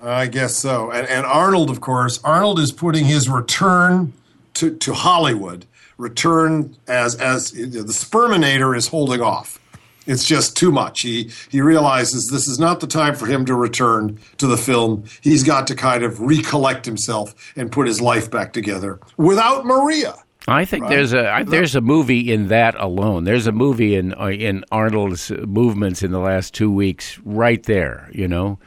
I 0.00 0.28
guess 0.28 0.54
so. 0.54 0.92
And, 0.92 1.08
and 1.08 1.26
Arnold, 1.26 1.68
of 1.68 1.80
course, 1.80 2.20
Arnold 2.22 2.60
is 2.60 2.70
putting 2.70 3.06
his 3.06 3.28
return 3.28 4.12
to, 4.56 4.76
to 4.76 4.94
Hollywood, 4.94 5.66
return 5.98 6.76
as 6.88 7.14
as 7.16 7.52
the 7.52 7.92
Sperminator 7.92 8.76
is 8.76 8.88
holding 8.88 9.20
off. 9.20 9.60
It's 10.06 10.24
just 10.24 10.56
too 10.56 10.70
much. 10.70 11.00
He 11.00 11.30
he 11.50 11.60
realizes 11.60 12.28
this 12.30 12.46
is 12.46 12.58
not 12.58 12.80
the 12.80 12.86
time 12.86 13.14
for 13.14 13.26
him 13.26 13.44
to 13.46 13.54
return 13.54 14.18
to 14.38 14.46
the 14.46 14.56
film. 14.56 15.04
He's 15.20 15.42
got 15.42 15.66
to 15.68 15.74
kind 15.74 16.04
of 16.04 16.20
recollect 16.20 16.86
himself 16.86 17.52
and 17.56 17.72
put 17.72 17.86
his 17.86 18.00
life 18.00 18.30
back 18.30 18.52
together 18.52 19.00
without 19.16 19.64
Maria. 19.64 20.14
I 20.48 20.64
think 20.64 20.86
there's 20.88 21.12
a 21.12 21.28
I, 21.28 21.42
there's 21.42 21.74
a 21.74 21.80
movie 21.80 22.32
in 22.32 22.48
that 22.48 22.76
alone. 22.76 23.24
There's 23.24 23.48
a 23.48 23.52
movie 23.52 23.96
in 23.96 24.14
uh, 24.14 24.26
in 24.26 24.64
Arnold's 24.70 25.30
movements 25.30 26.04
in 26.04 26.12
the 26.12 26.20
last 26.20 26.54
two 26.54 26.70
weeks, 26.70 27.18
right 27.24 27.62
there. 27.64 28.08
You 28.12 28.28
know, 28.28 28.58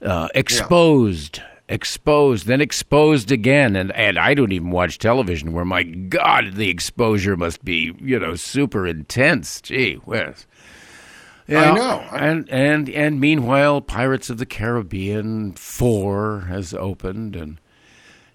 uh, 0.00 0.28
exposed, 0.34 1.42
exposed, 1.68 2.46
then 2.46 2.60
exposed 2.60 3.30
again, 3.30 3.76
and 3.76 3.92
and 3.92 4.18
I 4.18 4.34
don't 4.34 4.52
even 4.52 4.70
watch 4.70 4.98
television. 4.98 5.52
Where 5.52 5.64
my 5.64 5.82
God, 5.82 6.54
the 6.54 6.68
exposure 6.68 7.36
must 7.36 7.64
be 7.64 7.92
you 8.00 8.18
know 8.18 8.34
super 8.34 8.86
intense. 8.86 9.60
Gee 9.60 9.94
whiz. 9.94 10.46
Yeah, 11.46 11.74
know. 11.74 12.04
and 12.12 12.48
and 12.50 12.90
and 12.90 13.20
meanwhile, 13.20 13.80
Pirates 13.80 14.28
of 14.28 14.38
the 14.38 14.46
Caribbean 14.46 15.52
four 15.52 16.40
has 16.48 16.74
opened, 16.74 17.34
and 17.34 17.58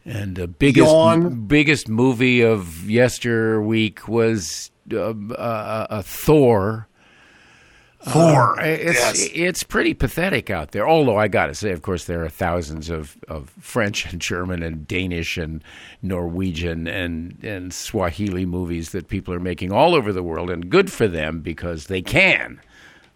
and 0.06 0.36
the 0.36 0.48
biggest 0.48 0.88
Yawn. 0.88 1.46
biggest 1.46 1.88
movie 1.88 2.42
of 2.42 2.90
yester 2.90 3.62
week 3.62 4.08
was 4.08 4.72
uh, 4.92 5.14
uh, 5.32 5.88
uh, 5.90 6.02
Thor. 6.02 6.88
Thor. 8.06 8.60
Uh, 8.60 8.66
it's 8.66 9.00
yes. 9.00 9.30
it's 9.34 9.64
pretty 9.64 9.94
pathetic 9.94 10.50
out 10.50 10.72
there. 10.72 10.88
Although 10.88 11.18
I 11.18 11.28
got 11.28 11.48
to 11.48 11.56
say, 11.56 11.72
of 11.72 11.82
course, 11.82 12.06
there 12.06 12.24
are 12.24 12.30
thousands 12.30 12.90
of, 12.90 13.18
of 13.28 13.50
French 13.60 14.12
and 14.12 14.22
German 14.22 14.62
and 14.62 14.88
Danish 14.88 15.38
and 15.38 15.64
Norwegian 16.02 16.88
and 16.88 17.42
and 17.44 17.74
Swahili 17.74 18.46
movies 18.46 18.92
that 18.92 19.08
people 19.08 19.34
are 19.34 19.40
making 19.40 19.72
all 19.72 19.96
over 19.96 20.12
the 20.12 20.24
world, 20.24 20.50
and 20.50 20.70
good 20.70 20.92
for 20.92 21.08
them 21.08 21.42
because 21.42 21.88
they 21.88 22.02
can. 22.02 22.60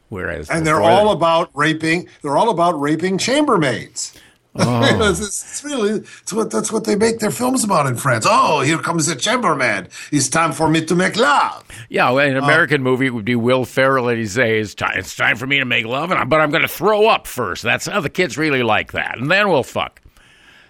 Whereas 0.10 0.50
and 0.50 0.66
they're 0.66 0.82
all 0.82 1.12
about 1.12 1.50
raping. 1.54 2.08
They're 2.22 2.38
all 2.38 2.50
about 2.50 2.80
raping 2.80 3.18
chambermaids. 3.18 4.18
Oh. 4.60 5.10
it's, 5.12 5.20
it's, 5.20 5.64
really 5.64 5.92
it's 5.92 6.34
what 6.34 6.52
that's 6.52 6.72
what 6.72 6.86
they 6.86 6.96
make 6.96 7.20
their 7.20 7.32
films 7.32 7.64
about 7.64 7.88
in 7.88 7.96
France. 7.96 8.26
Oh, 8.28 8.62
here 8.62 8.78
comes 8.78 9.06
the 9.06 9.16
Chamberman. 9.16 9.90
It's 10.12 10.30
time 10.30 10.52
for 10.52 10.70
me 10.70 10.84
to 10.86 10.96
make 10.96 11.16
love. 11.16 11.66
Yeah, 11.90 12.12
well, 12.12 12.28
an 12.28 12.38
American 12.38 12.82
uh, 12.82 12.84
movie 12.86 13.08
it 13.08 13.14
would 13.14 13.26
be 13.26 13.36
Will 13.36 13.66
Ferrell 13.66 14.10
and 14.10 14.18
he 14.18 14.26
say 14.26 14.60
it's 14.60 14.74
time, 14.74 14.98
it's 14.98 15.16
time 15.16 15.36
for 15.36 15.48
me 15.48 15.60
to 15.60 15.66
make 15.66 15.86
love, 15.86 16.12
and 16.12 16.20
I, 16.20 16.24
but 16.24 16.42
I'm 16.42 16.50
going 16.52 16.64
to 16.64 16.68
throw 16.68 17.08
up 17.08 17.28
first. 17.28 17.64
That's 17.64 17.86
how 17.86 18.02
the 18.02 18.10
kids 18.10 18.38
really 18.38 18.64
like 18.64 18.94
that, 18.94 19.18
and 19.18 19.30
then 19.30 19.50
we'll 19.50 19.64
fuck. 19.64 20.02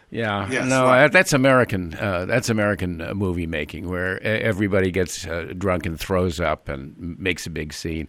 Yeah, 0.10 0.50
yes, 0.50 0.66
no, 0.68 0.86
right. 0.86 1.12
that's 1.12 1.34
American. 1.34 1.94
Uh, 1.94 2.26
that's 2.26 2.50
American 2.50 3.02
uh, 3.02 3.14
movie 3.14 3.48
making, 3.48 3.90
where 3.90 4.22
everybody 4.24 4.90
gets 4.90 5.28
uh, 5.28 5.54
drunk 5.58 5.86
and 5.86 6.00
throws 6.00 6.40
up 6.40 6.70
and 6.70 7.18
makes 7.20 7.46
a 7.46 7.50
big 7.50 7.74
scene. 7.74 8.08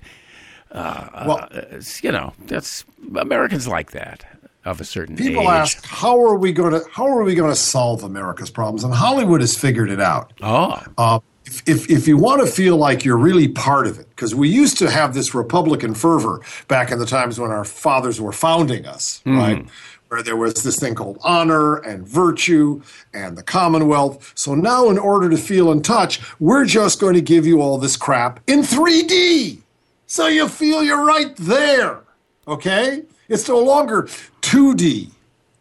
Uh, 0.71 1.25
well, 1.27 1.49
uh, 1.51 1.81
you 2.03 2.12
know, 2.12 2.35
that's 2.47 2.85
Americans 3.17 3.67
like 3.67 3.93
that 3.93 4.25
of 4.68 4.81
a 4.81 4.85
certain 4.85 5.16
people 5.16 5.42
age. 5.42 5.48
ask 5.48 5.85
how 5.87 6.22
are 6.22 6.37
we 6.37 6.52
going 6.52 6.72
to 6.72 6.85
how 6.92 7.07
are 7.07 7.22
we 7.22 7.35
going 7.35 7.50
to 7.50 7.57
solve 7.57 8.04
America's 8.04 8.50
problems, 8.50 8.85
and 8.85 8.92
Hollywood 8.92 9.40
has 9.40 9.57
figured 9.57 9.90
it 9.90 10.00
out. 10.00 10.33
Oh. 10.42 10.83
Uh, 10.96 11.20
if, 11.46 11.66
if, 11.66 11.90
if, 11.90 12.07
you 12.07 12.18
want 12.18 12.44
to 12.44 12.46
feel 12.46 12.76
like 12.76 13.07
you're 13.07 13.16
really 13.16 13.48
part 13.48 13.87
of 13.87 13.98
it, 13.98 14.07
because 14.11 14.35
we 14.35 14.50
used 14.50 14.76
to 14.78 14.90
have 14.90 15.14
this 15.14 15.35
Republican 15.35 15.94
fervor 15.94 16.42
back 16.68 16.92
in 16.92 16.98
the 16.98 17.07
times 17.07 17.40
when 17.40 17.50
our 17.50 17.64
fathers 17.64 18.20
were 18.20 18.33
founding 18.33 18.85
us, 18.85 19.22
mm. 19.24 19.38
right? 19.38 19.66
Where 20.09 20.22
there 20.22 20.37
was 20.37 20.62
this 20.62 20.78
thing 20.78 20.94
called 20.94 21.16
honor 21.22 21.76
and 21.76 22.07
virtue 22.07 22.83
and 23.14 23.38
the 23.38 23.42
Commonwealth. 23.42 24.33
So 24.35 24.54
now, 24.54 24.90
in 24.90 24.98
order 24.98 25.31
to 25.31 25.38
feel 25.38 25.72
in 25.72 25.81
touch, 25.81 26.20
we're 26.38 26.66
just 26.66 27.00
going 27.00 27.14
to 27.14 27.22
give 27.22 27.46
you 27.46 27.62
all 27.62 27.78
this 27.78 27.96
crap 27.96 28.40
in 28.46 28.61
3D. 28.61 29.59
So 30.07 30.26
you 30.26 30.48
feel 30.48 30.83
you're 30.83 31.04
right 31.04 31.35
there. 31.37 32.00
Okay? 32.46 33.04
It's 33.29 33.49
no 33.49 33.59
longer 33.59 34.05
2D, 34.43 35.11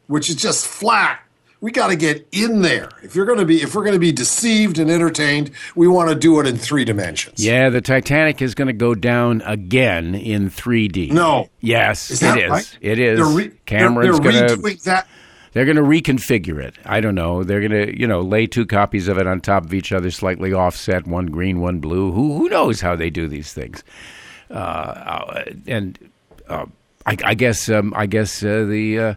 which 0.08 0.30
is 0.30 0.36
just 0.36 0.66
flat. 0.66 1.22
We 1.60 1.72
got 1.72 1.88
to 1.88 1.96
get 1.96 2.28
in 2.32 2.62
there. 2.62 2.90
If 3.02 3.16
you're 3.16 3.26
going 3.26 3.40
to 3.40 3.46
be 3.46 3.64
if 3.64 3.74
we're 3.74 3.82
going 3.84 3.96
to 3.96 4.00
be 4.00 4.12
deceived 4.12 4.78
and 4.78 4.92
entertained, 4.92 5.50
we 5.76 5.88
want 5.88 6.10
to 6.10 6.16
do 6.16 6.40
it 6.40 6.46
in 6.46 6.56
3 6.56 6.86
dimensions. 6.86 7.44
Yeah, 7.44 7.70
the 7.70 7.82
Titanic 7.82 8.44
is 8.44 8.54
going 8.54 8.68
to 8.68 8.74
go 8.74 8.94
down 8.94 9.42
again 9.42 10.14
in 10.14 10.52
3D. 10.52 11.12
No. 11.12 11.50
Yes, 11.60 12.12
is 12.12 12.22
it 12.22 12.38
is. 12.38 12.50
Right? 12.52 12.78
It 12.80 13.00
is. 13.00 13.18
They're 13.18 13.28
re- 13.28 13.52
Cameron's 13.66 14.20
going 14.20 14.48
to 14.48 14.84
that 14.86 15.08
they're 15.58 15.66
going 15.66 15.78
to 15.78 15.82
reconfigure 15.82 16.62
it. 16.62 16.76
I 16.86 17.02
don't 17.02 17.16
know. 17.16 17.44
They're 17.44 17.68
going 17.68 17.88
to, 17.88 18.00
you 18.00 18.06
know, 18.06 18.22
lay 18.22 18.46
two 18.46 18.68
copies 18.68 19.08
of 19.08 19.18
it 19.18 19.26
on 19.26 19.42
top 19.42 19.66
of 19.66 19.74
each 19.74 19.92
other, 19.92 20.12
slightly 20.12 20.54
offset, 20.54 21.08
one 21.08 21.26
green, 21.26 21.62
one 21.62 21.80
blue. 21.80 22.12
Who 22.12 22.38
who 22.38 22.48
knows 22.48 22.82
how 22.82 22.96
they 22.96 23.10
do 23.10 23.28
these 23.28 23.54
things? 23.54 23.84
Uh, 24.52 24.54
uh, 24.54 25.46
and 25.66 25.98
uh, 26.48 26.68
I, 27.08 27.18
I, 27.24 27.34
guess 27.34 27.70
um, 27.70 27.94
I 27.96 28.06
guess 28.06 28.44
uh, 28.44 28.66
the 28.66 29.00
uh, 29.00 29.14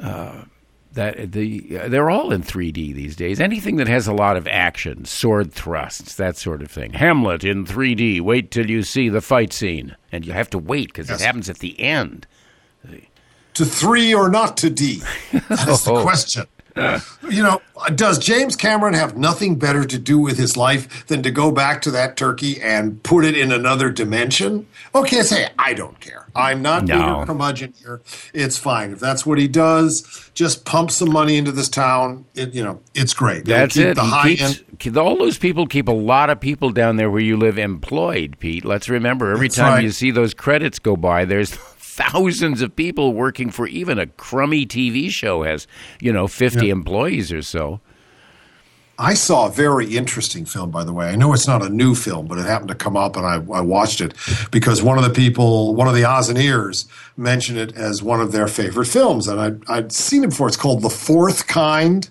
uh, 0.00 0.44
that 0.92 1.32
the 1.32 1.60
they're 1.88 2.10
all 2.10 2.32
in 2.32 2.42
3D 2.42 2.94
these 2.94 3.16
days. 3.16 3.40
Anything 3.40 3.76
that 3.76 3.88
has 3.88 4.06
a 4.06 4.12
lot 4.12 4.36
of 4.36 4.46
action, 4.46 5.04
sword 5.04 5.52
thrusts, 5.52 6.14
that 6.14 6.36
sort 6.36 6.62
of 6.62 6.70
thing. 6.70 6.92
Hamlet 6.92 7.44
in 7.44 7.66
3D. 7.66 8.20
Wait 8.20 8.50
till 8.50 8.70
you 8.70 8.82
see 8.82 9.08
the 9.08 9.20
fight 9.20 9.52
scene, 9.52 9.96
and 10.12 10.24
you 10.24 10.32
have 10.32 10.48
to 10.50 10.58
wait 10.58 10.88
because 10.88 11.08
yes. 11.08 11.20
it 11.20 11.24
happens 11.24 11.50
at 11.50 11.58
the 11.58 11.78
end. 11.80 12.26
To 13.54 13.64
three 13.64 14.14
or 14.14 14.28
not 14.28 14.56
to 14.58 14.70
D? 14.70 15.02
That's 15.48 15.84
the 15.84 15.92
oh. 15.94 16.02
question. 16.02 16.46
you 17.30 17.42
know, 17.42 17.60
does 17.94 18.18
James 18.18 18.56
Cameron 18.56 18.94
have 18.94 19.16
nothing 19.16 19.56
better 19.56 19.84
to 19.84 19.98
do 19.98 20.18
with 20.18 20.38
his 20.38 20.56
life 20.56 21.06
than 21.06 21.22
to 21.22 21.30
go 21.30 21.50
back 21.50 21.82
to 21.82 21.90
that 21.90 22.16
turkey 22.16 22.60
and 22.60 23.02
put 23.02 23.24
it 23.24 23.36
in 23.36 23.52
another 23.52 23.90
dimension? 23.90 24.66
Okay, 24.94 25.22
say 25.22 25.48
I 25.58 25.74
don't 25.74 25.98
care. 26.00 26.26
I'm 26.34 26.62
not 26.62 26.84
no. 26.84 26.96
being 26.96 27.08
a 27.08 27.26
curmudgeon 27.26 27.74
here. 27.82 28.00
It's 28.32 28.56
fine 28.58 28.92
if 28.92 29.00
that's 29.00 29.26
what 29.26 29.38
he 29.38 29.48
does. 29.48 30.30
Just 30.34 30.64
pump 30.64 30.90
some 30.90 31.10
money 31.10 31.36
into 31.36 31.52
this 31.52 31.68
town. 31.68 32.24
It, 32.34 32.54
you 32.54 32.62
know, 32.62 32.80
it's 32.94 33.14
great. 33.14 33.44
That's 33.44 33.76
it. 33.76 33.96
The 33.96 34.04
high 34.04 34.36
keeps, 34.36 34.62
end. 34.86 34.96
All 34.96 35.16
those 35.16 35.38
people 35.38 35.66
keep 35.66 35.88
a 35.88 35.92
lot 35.92 36.30
of 36.30 36.40
people 36.40 36.70
down 36.70 36.96
there 36.96 37.10
where 37.10 37.20
you 37.20 37.36
live 37.36 37.58
employed. 37.58 38.36
Pete, 38.38 38.64
let's 38.64 38.88
remember 38.88 39.32
every 39.32 39.48
that's 39.48 39.56
time 39.56 39.74
right. 39.74 39.84
you 39.84 39.90
see 39.90 40.10
those 40.10 40.34
credits 40.34 40.78
go 40.78 40.96
by, 40.96 41.24
there's 41.24 41.56
thousands 41.98 42.62
of 42.62 42.76
people 42.76 43.12
working 43.12 43.50
for 43.50 43.66
even 43.66 43.98
a 43.98 44.06
crummy 44.06 44.64
TV 44.64 45.10
show 45.10 45.42
has, 45.42 45.66
you 46.00 46.12
know, 46.12 46.28
50 46.28 46.66
yeah. 46.66 46.72
employees 46.72 47.32
or 47.32 47.42
so. 47.42 47.80
I 49.00 49.14
saw 49.14 49.46
a 49.46 49.50
very 49.50 49.96
interesting 49.96 50.44
film, 50.44 50.70
by 50.70 50.84
the 50.84 50.92
way. 50.92 51.08
I 51.08 51.16
know 51.16 51.32
it's 51.32 51.46
not 51.46 51.62
a 51.62 51.68
new 51.68 51.94
film, 51.94 52.26
but 52.26 52.38
it 52.38 52.46
happened 52.46 52.68
to 52.68 52.76
come 52.76 52.96
up 52.96 53.16
and 53.16 53.26
I, 53.26 53.34
I 53.52 53.60
watched 53.60 54.00
it 54.00 54.14
because 54.50 54.82
one 54.82 54.96
of 54.96 55.04
the 55.04 55.10
people, 55.10 55.74
one 55.74 55.88
of 55.88 55.94
the 55.94 56.04
Oz 56.04 56.28
and 56.28 56.38
Ears, 56.38 56.88
mentioned 57.16 57.58
it 57.58 57.76
as 57.76 58.02
one 58.02 58.20
of 58.20 58.30
their 58.30 58.46
favorite 58.46 58.86
films. 58.86 59.26
And 59.26 59.40
I'd, 59.40 59.68
I'd 59.68 59.92
seen 59.92 60.22
it 60.24 60.30
before. 60.30 60.48
It's 60.48 60.56
called 60.56 60.82
The 60.82 60.90
Fourth 60.90 61.46
Kind, 61.48 62.10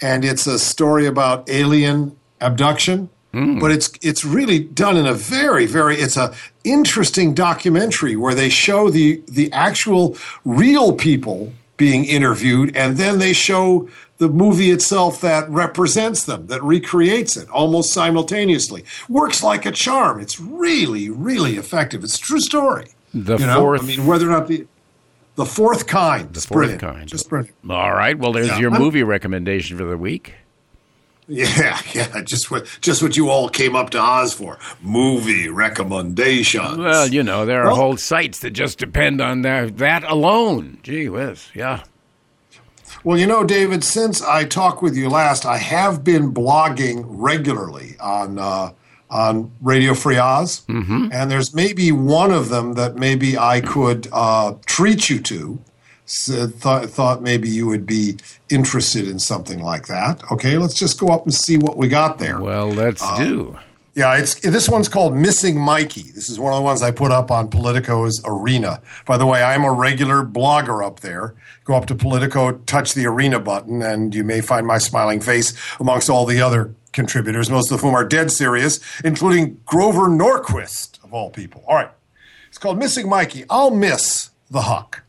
and 0.00 0.24
it's 0.24 0.46
a 0.46 0.58
story 0.58 1.06
about 1.06 1.48
alien 1.48 2.16
abduction. 2.40 3.08
Mm. 3.36 3.60
But 3.60 3.70
it's 3.70 3.90
it's 4.00 4.24
really 4.24 4.58
done 4.58 4.96
in 4.96 5.04
a 5.04 5.12
very 5.12 5.66
very 5.66 5.96
it's 5.96 6.16
a 6.16 6.34
interesting 6.64 7.34
documentary 7.34 8.16
where 8.16 8.34
they 8.34 8.48
show 8.48 8.88
the 8.88 9.22
the 9.28 9.52
actual 9.52 10.16
real 10.46 10.94
people 10.94 11.52
being 11.76 12.06
interviewed 12.06 12.74
and 12.74 12.96
then 12.96 13.18
they 13.18 13.34
show 13.34 13.90
the 14.16 14.28
movie 14.30 14.70
itself 14.70 15.20
that 15.20 15.46
represents 15.50 16.24
them 16.24 16.46
that 16.46 16.62
recreates 16.62 17.36
it 17.36 17.46
almost 17.50 17.92
simultaneously 17.92 18.82
works 19.06 19.42
like 19.42 19.66
a 19.66 19.70
charm 19.70 20.18
it's 20.18 20.40
really 20.40 21.10
really 21.10 21.56
effective 21.56 22.02
it's 22.02 22.16
a 22.16 22.20
true 22.20 22.40
story 22.40 22.88
the 23.12 23.36
you 23.36 23.44
know? 23.44 23.60
fourth 23.60 23.82
i 23.82 23.86
mean 23.86 24.06
whether 24.06 24.26
or 24.26 24.30
not 24.30 24.48
the 24.48 24.66
the 25.34 25.44
fourth 25.44 25.86
kind 25.86 26.32
the 26.32 26.40
fourth 26.40 26.50
brilliant. 26.50 26.80
kind 26.80 27.06
just 27.06 27.28
brilliant 27.28 27.54
all 27.68 27.92
right 27.92 28.18
well 28.18 28.32
there's 28.32 28.48
yeah. 28.48 28.58
your 28.58 28.70
movie 28.70 29.02
recommendation 29.02 29.76
for 29.76 29.84
the 29.84 29.98
week 29.98 30.32
yeah, 31.28 31.80
yeah, 31.94 32.20
just 32.22 32.50
what 32.50 32.66
just 32.80 33.02
what 33.02 33.16
you 33.16 33.30
all 33.30 33.48
came 33.48 33.74
up 33.74 33.90
to 33.90 33.98
Oz 33.98 34.32
for. 34.32 34.58
Movie 34.80 35.48
recommendations. 35.48 36.78
Well, 36.78 37.08
you 37.08 37.22
know, 37.22 37.44
there 37.44 37.62
are 37.62 37.66
well, 37.66 37.76
whole 37.76 37.96
sites 37.96 38.40
that 38.40 38.50
just 38.50 38.78
depend 38.78 39.20
on 39.20 39.42
that 39.42 39.78
that 39.78 40.04
alone. 40.04 40.78
Gee 40.82 41.08
whiz, 41.08 41.48
yeah. 41.54 41.82
Well, 43.04 43.18
you 43.18 43.26
know, 43.26 43.44
David, 43.44 43.84
since 43.84 44.20
I 44.20 44.44
talked 44.44 44.82
with 44.82 44.96
you 44.96 45.08
last, 45.08 45.46
I 45.46 45.58
have 45.58 46.02
been 46.02 46.32
blogging 46.32 47.04
regularly 47.06 47.96
on 48.00 48.38
uh, 48.38 48.72
on 49.10 49.52
Radio 49.60 49.94
Free 49.94 50.18
Oz, 50.18 50.62
mm-hmm. 50.68 51.08
and 51.12 51.30
there's 51.30 51.54
maybe 51.54 51.92
one 51.92 52.32
of 52.32 52.48
them 52.48 52.74
that 52.74 52.96
maybe 52.96 53.38
I 53.38 53.60
could 53.60 54.08
uh, 54.12 54.54
treat 54.66 55.08
you 55.08 55.20
to 55.20 55.58
thought, 56.06 56.88
thought 56.88 57.22
maybe 57.22 57.48
you 57.48 57.66
would 57.66 57.86
be 57.86 58.16
interested 58.48 59.08
in 59.08 59.18
something 59.18 59.60
like 59.60 59.86
that. 59.88 60.22
Okay, 60.30 60.56
let's 60.56 60.74
just 60.74 60.98
go 61.00 61.08
up 61.08 61.24
and 61.24 61.34
see 61.34 61.58
what 61.58 61.76
we 61.76 61.88
got 61.88 62.18
there. 62.18 62.40
Well, 62.40 62.70
let's 62.70 63.02
um, 63.02 63.18
do. 63.18 63.58
Yeah, 63.94 64.18
it's 64.18 64.38
this 64.40 64.68
one's 64.68 64.90
called 64.90 65.16
Missing 65.16 65.58
Mikey. 65.58 66.02
This 66.02 66.28
is 66.28 66.38
one 66.38 66.52
of 66.52 66.58
the 66.58 66.62
ones 66.62 66.82
I 66.82 66.90
put 66.90 67.10
up 67.10 67.30
on 67.30 67.48
Politico's 67.48 68.20
Arena. 68.26 68.82
By 69.06 69.16
the 69.16 69.24
way, 69.24 69.42
I'm 69.42 69.64
a 69.64 69.72
regular 69.72 70.22
blogger 70.22 70.84
up 70.84 71.00
there. 71.00 71.34
Go 71.64 71.74
up 71.74 71.86
to 71.86 71.94
Politico, 71.94 72.52
touch 72.66 72.92
the 72.92 73.06
Arena 73.06 73.40
button, 73.40 73.80
and 73.80 74.14
you 74.14 74.22
may 74.22 74.42
find 74.42 74.66
my 74.66 74.76
smiling 74.76 75.20
face 75.20 75.54
amongst 75.80 76.10
all 76.10 76.26
the 76.26 76.42
other 76.42 76.74
contributors, 76.92 77.48
most 77.48 77.72
of 77.72 77.80
whom 77.80 77.94
are 77.94 78.04
dead 78.04 78.30
serious, 78.30 78.80
including 79.02 79.60
Grover 79.64 80.08
Norquist, 80.08 81.02
of 81.02 81.14
all 81.14 81.30
people. 81.30 81.64
All 81.66 81.76
right. 81.76 81.90
It's 82.48 82.58
called 82.58 82.78
Missing 82.78 83.08
Mikey. 83.08 83.44
I'll 83.48 83.70
miss 83.70 84.28
the 84.50 84.62
Huck. 84.62 85.05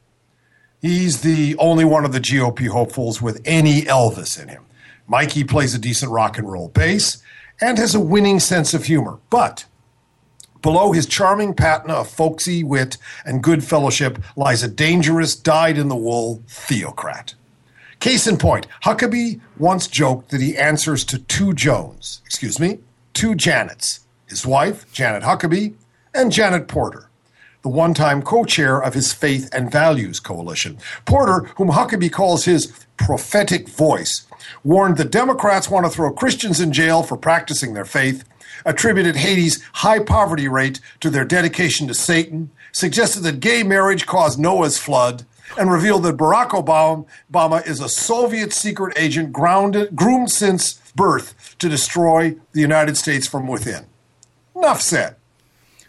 He's 0.81 1.21
the 1.21 1.55
only 1.57 1.85
one 1.85 2.05
of 2.05 2.13
the 2.13 2.19
GOP 2.19 2.67
hopefuls 2.67 3.21
with 3.21 3.41
any 3.45 3.81
Elvis 3.83 4.41
in 4.41 4.49
him. 4.49 4.65
Mikey 5.07 5.43
plays 5.43 5.73
a 5.73 5.79
decent 5.79 6.11
rock 6.11 6.37
and 6.37 6.51
roll 6.51 6.69
bass 6.69 7.21
and 7.59 7.77
has 7.77 7.95
a 7.95 7.99
winning 7.99 8.39
sense 8.39 8.73
of 8.73 8.85
humor. 8.85 9.19
But 9.29 9.65
below 10.61 10.91
his 10.91 11.05
charming 11.05 11.53
patina 11.53 11.95
of 11.95 12.09
folksy 12.09 12.63
wit 12.63 12.97
and 13.25 13.41
good 13.41 13.63
fellowship 13.63 14.21
lies 14.35 14.63
a 14.63 14.67
dangerous, 14.67 15.35
dyed 15.35 15.77
in 15.77 15.87
the 15.87 15.95
wool 15.95 16.43
theocrat. 16.47 17.33
Case 17.99 18.27
in 18.27 18.37
point, 18.37 18.67
Huckabee 18.83 19.41
once 19.57 19.87
joked 19.87 20.29
that 20.29 20.41
he 20.41 20.55
answers 20.55 21.03
to 21.05 21.17
two 21.17 21.53
Jones, 21.53 22.21
excuse 22.25 22.59
me, 22.59 22.79
two 23.13 23.33
Janets 23.33 24.01
his 24.27 24.45
wife, 24.45 24.91
Janet 24.91 25.23
Huckabee, 25.23 25.73
and 26.13 26.31
Janet 26.31 26.67
Porter 26.67 27.09
the 27.61 27.69
one 27.69 27.93
time 27.93 28.21
co 28.21 28.45
chair 28.45 28.81
of 28.81 28.93
his 28.93 29.13
Faith 29.13 29.49
and 29.53 29.71
Values 29.71 30.19
Coalition. 30.19 30.77
Porter, 31.05 31.49
whom 31.55 31.69
Huckabee 31.69 32.11
calls 32.11 32.45
his 32.45 32.71
prophetic 32.97 33.67
voice, 33.69 34.25
warned 34.63 34.97
the 34.97 35.05
Democrats 35.05 35.69
want 35.69 35.85
to 35.85 35.91
throw 35.91 36.11
Christians 36.11 36.59
in 36.59 36.71
jail 36.71 37.03
for 37.03 37.17
practicing 37.17 37.73
their 37.73 37.85
faith, 37.85 38.23
attributed 38.65 39.15
Haiti's 39.15 39.61
high 39.73 39.99
poverty 39.99 40.47
rate 40.47 40.79
to 40.99 41.09
their 41.09 41.25
dedication 41.25 41.87
to 41.87 41.93
Satan, 41.93 42.51
suggested 42.71 43.21
that 43.21 43.39
gay 43.39 43.63
marriage 43.63 44.05
caused 44.05 44.39
Noah's 44.39 44.77
flood, 44.77 45.25
and 45.57 45.71
revealed 45.71 46.03
that 46.03 46.17
Barack 46.17 46.49
Obama 46.49 47.65
is 47.65 47.79
a 47.79 47.89
Soviet 47.89 48.51
secret 48.51 48.97
agent 48.97 49.31
grounded, 49.31 49.95
groomed 49.95 50.29
since 50.31 50.73
birth 50.95 51.55
to 51.59 51.69
destroy 51.69 52.35
the 52.51 52.61
United 52.61 52.97
States 52.97 53.27
from 53.27 53.47
within. 53.47 53.85
Enough 54.55 54.81
said. 54.81 55.15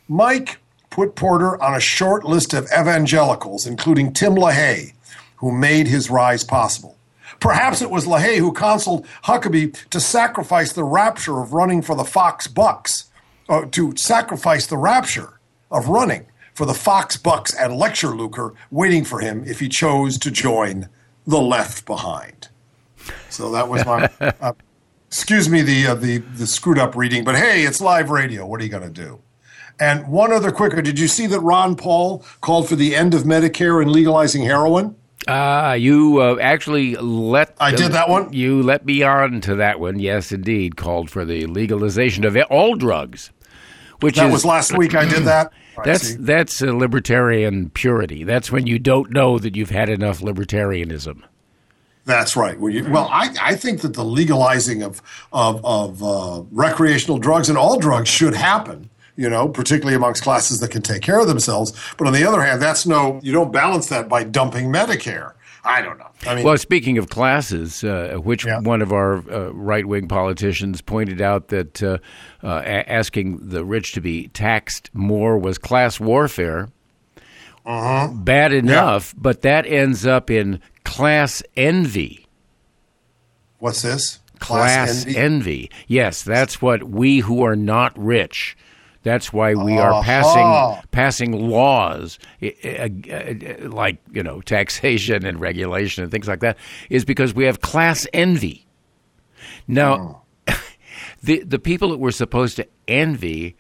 Mike 0.06 0.58
put 0.91 1.14
Porter 1.14 1.61
on 1.62 1.74
a 1.74 1.80
short 1.80 2.24
list 2.24 2.55
of 2.55 2.66
evangelicals, 2.66 3.66
including 3.66 4.12
Tim 4.12 4.34
LaHaye, 4.34 4.93
who 5.36 5.53
made 5.53 5.86
his 5.86 6.11
rise 6.11 6.45
possible. 6.45 6.97
Perhaps 7.41 7.82
it 7.82 7.91
was 7.91 8.07
LaHaye 8.07 8.39
who 8.39 8.53
counseled 8.53 9.07
Huckabee 9.24 9.89
to 9.91 10.01
sacrifice 10.01 10.72
the 10.72 10.84
rapture 10.84 11.41
of 11.41 11.53
running 11.53 11.82
for 11.82 11.95
the 11.95 12.05
Fox 12.05 12.47
Bucks, 12.47 13.05
uh, 13.49 13.66
to 13.70 13.97
sacrifice 13.97 14.66
the 14.66 14.76
rapture 14.76 15.39
of 15.70 15.89
running 15.89 16.26
for 16.55 16.66
the 16.66 16.74
Fox 16.74 17.16
Bucks 17.16 17.55
and 17.55 17.76
lecture 17.76 18.09
Lucre 18.09 18.55
waiting 18.70 19.05
for 19.05 19.20
him 19.20 19.45
if 19.47 19.61
he 19.61 19.68
chose 19.68 20.18
to 20.18 20.30
join 20.30 20.89
the 21.26 21.41
left 21.41 21.86
behind. 21.86 22.49
So 23.30 23.53
that 23.53 23.68
was 23.68 23.84
my. 23.86 24.11
Uh, 24.41 24.53
excuse 25.07 25.49
me 25.49 25.62
the 25.62 25.86
uh, 25.86 25.95
the 25.95 26.18
the 26.18 26.47
screwed 26.47 26.78
up 26.78 26.95
reading, 26.95 27.24
but 27.24 27.34
hey, 27.34 27.64
it's 27.64 27.80
live 27.80 28.11
radio. 28.11 28.45
What 28.45 28.61
are 28.61 28.64
you 28.64 28.70
going 28.70 28.82
to 28.82 28.91
do? 28.91 29.20
And 29.80 30.08
one 30.08 30.32
other 30.32 30.50
quicker, 30.50 30.82
did 30.82 30.98
you 30.98 31.08
see 31.08 31.26
that 31.28 31.40
Ron 31.40 31.76
Paul 31.76 32.24
called 32.40 32.68
for 32.68 32.76
the 32.76 32.96
end 32.96 33.14
of 33.14 33.22
Medicare 33.22 33.80
and 33.80 33.90
legalizing 33.90 34.42
heroin? 34.42 34.96
Ah, 35.26 35.70
uh, 35.70 35.72
you 35.74 36.20
uh, 36.22 36.38
actually 36.40 36.96
let 36.96 37.54
I 37.60 37.72
did 37.72 37.92
that 37.92 38.08
one. 38.08 38.32
You 38.32 38.62
let 38.62 38.86
me 38.86 39.02
on 39.02 39.40
to 39.42 39.56
that 39.56 39.78
one. 39.78 39.98
Yes, 39.98 40.32
indeed, 40.32 40.76
called 40.76 41.10
for 41.10 41.24
the 41.24 41.46
legalization 41.46 42.24
of 42.24 42.36
all 42.50 42.76
drugs. 42.76 43.30
Which 44.00 44.16
that 44.16 44.28
is, 44.28 44.32
was 44.32 44.44
last 44.44 44.76
week. 44.76 44.94
I 44.94 45.04
did 45.04 45.24
that. 45.24 45.52
That's 45.84 46.16
that's 46.16 46.60
a 46.60 46.74
libertarian 46.74 47.70
purity. 47.70 48.24
That's 48.24 48.50
when 48.50 48.66
you 48.66 48.80
don't 48.80 49.12
know 49.12 49.38
that 49.38 49.54
you've 49.54 49.70
had 49.70 49.88
enough 49.88 50.18
libertarianism. 50.18 51.22
That's 52.04 52.34
right. 52.34 52.58
Well, 52.58 52.72
you, 52.72 52.90
well 52.90 53.08
I, 53.12 53.32
I 53.40 53.54
think 53.54 53.82
that 53.82 53.94
the 53.94 54.04
legalizing 54.04 54.82
of 54.82 55.00
of, 55.32 55.64
of 55.64 56.02
uh, 56.02 56.42
recreational 56.50 57.18
drugs 57.18 57.48
and 57.48 57.56
all 57.56 57.78
drugs 57.78 58.08
should 58.08 58.34
happen. 58.34 58.90
You 59.18 59.28
know, 59.28 59.48
particularly 59.48 59.96
amongst 59.96 60.22
classes 60.22 60.60
that 60.60 60.70
can 60.70 60.80
take 60.80 61.02
care 61.02 61.18
of 61.18 61.26
themselves. 61.26 61.72
But 61.96 62.06
on 62.06 62.12
the 62.12 62.22
other 62.22 62.40
hand, 62.40 62.62
that's 62.62 62.86
no. 62.86 63.18
You 63.20 63.32
don't 63.32 63.52
balance 63.52 63.88
that 63.88 64.08
by 64.08 64.22
dumping 64.22 64.72
Medicare. 64.72 65.32
I 65.64 65.82
don't 65.82 65.98
know. 65.98 66.06
I 66.24 66.36
mean, 66.36 66.44
well, 66.44 66.56
speaking 66.56 66.98
of 66.98 67.08
classes, 67.08 67.82
uh, 67.82 68.18
which 68.22 68.46
yeah. 68.46 68.60
one 68.60 68.80
of 68.80 68.92
our 68.92 69.16
uh, 69.28 69.50
right 69.52 69.84
wing 69.84 70.06
politicians 70.06 70.80
pointed 70.80 71.20
out 71.20 71.48
that 71.48 71.82
uh, 71.82 71.98
uh 72.44 72.62
asking 72.64 73.48
the 73.48 73.64
rich 73.64 73.92
to 73.94 74.00
be 74.00 74.28
taxed 74.28 74.88
more 74.94 75.36
was 75.36 75.58
class 75.58 75.98
warfare. 75.98 76.68
Uh-huh. 77.66 78.08
Bad 78.14 78.52
enough, 78.52 79.12
yeah. 79.14 79.20
but 79.20 79.42
that 79.42 79.66
ends 79.66 80.06
up 80.06 80.30
in 80.30 80.60
class 80.84 81.42
envy. 81.56 82.26
What's 83.58 83.82
this? 83.82 84.20
Class, 84.38 85.04
class 85.04 85.06
envy? 85.06 85.18
envy? 85.18 85.70
Yes, 85.88 86.22
that's 86.22 86.62
what 86.62 86.84
we 86.84 87.18
who 87.18 87.42
are 87.42 87.56
not 87.56 87.98
rich 87.98 88.56
that's 89.09 89.32
why 89.32 89.54
we 89.54 89.78
are 89.78 90.02
passing 90.02 90.88
passing 90.90 91.32
laws 91.48 92.18
like 92.40 93.98
you 94.12 94.22
know 94.22 94.40
taxation 94.42 95.24
and 95.24 95.40
regulation 95.40 96.02
and 96.02 96.12
things 96.12 96.28
like 96.28 96.40
that 96.40 96.56
is 96.90 97.04
because 97.04 97.34
we 97.34 97.44
have 97.44 97.61
class 97.61 98.06
envy. 98.12 98.66
Now, 99.66 100.22
oh. 100.48 100.54
the 101.22 101.42
the 101.44 101.59
people 101.59 101.90
that 101.90 101.98
we're 101.98 102.11
supposed 102.11 102.56
to 102.56 102.66
envy 102.86 103.56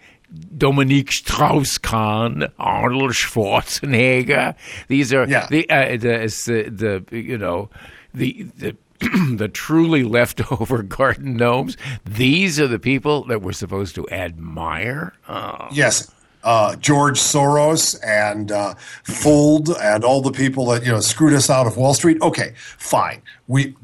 Dominique 0.56 1.10
Strauss-Kahn, 1.10 2.52
Arnold 2.58 3.12
Schwarzenegger. 3.12 4.54
These 4.88 5.12
are 5.14 5.26
yeah. 5.26 5.46
the, 5.48 5.68
uh, 5.70 5.96
the, 5.96 6.68
the 6.68 7.02
the 7.10 7.16
you 7.18 7.38
know 7.38 7.70
the 8.12 8.42
the 8.56 8.76
the 9.36 9.48
truly 9.48 10.02
leftover 10.02 10.82
garden 10.82 11.36
gnomes, 11.36 11.76
these 12.04 12.58
are 12.58 12.66
the 12.66 12.78
people 12.78 13.24
that 13.24 13.42
we're 13.42 13.52
supposed 13.52 13.94
to 13.96 14.08
admire? 14.10 15.12
Oh. 15.28 15.68
Yes. 15.72 16.10
Uh, 16.44 16.76
George 16.76 17.18
Soros 17.18 17.98
and 18.04 18.52
uh, 18.52 18.74
Fuld 19.04 19.76
and 19.80 20.04
all 20.04 20.22
the 20.22 20.30
people 20.30 20.66
that 20.66 20.84
you 20.84 20.92
know 20.92 21.00
screwed 21.00 21.32
us 21.32 21.50
out 21.50 21.66
of 21.66 21.76
Wall 21.76 21.94
Street. 21.94 22.22
Okay, 22.22 22.54
fine. 22.56 23.22
We 23.48 23.74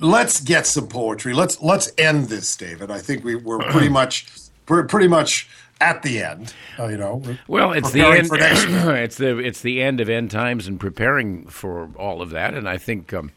let's 0.00 0.40
get 0.40 0.66
some 0.66 0.86
poetry. 0.86 1.32
Let's 1.32 1.62
let's 1.62 1.90
end 1.96 2.26
this, 2.26 2.54
David. 2.56 2.90
I 2.90 2.98
think 2.98 3.24
we, 3.24 3.36
we're 3.36 3.58
pretty 3.70 3.88
much 3.88 4.26
pretty 4.66 5.08
much 5.08 5.48
at 5.80 6.02
the 6.02 6.22
end. 6.22 6.54
Uh, 6.78 6.88
you 6.88 6.98
know, 6.98 7.22
well, 7.48 7.72
it's 7.72 7.90
the 7.92 8.02
end. 8.04 8.28
it's 8.32 9.16
the 9.16 9.38
it's 9.38 9.62
the 9.62 9.82
end 9.82 10.00
of 10.00 10.08
end 10.08 10.30
times 10.30 10.66
and 10.66 10.78
preparing 10.78 11.46
for 11.46 11.88
all 11.96 12.20
of 12.20 12.30
that. 12.30 12.54
And 12.54 12.68
I 12.68 12.78
think 12.78 13.12
um. 13.14 13.32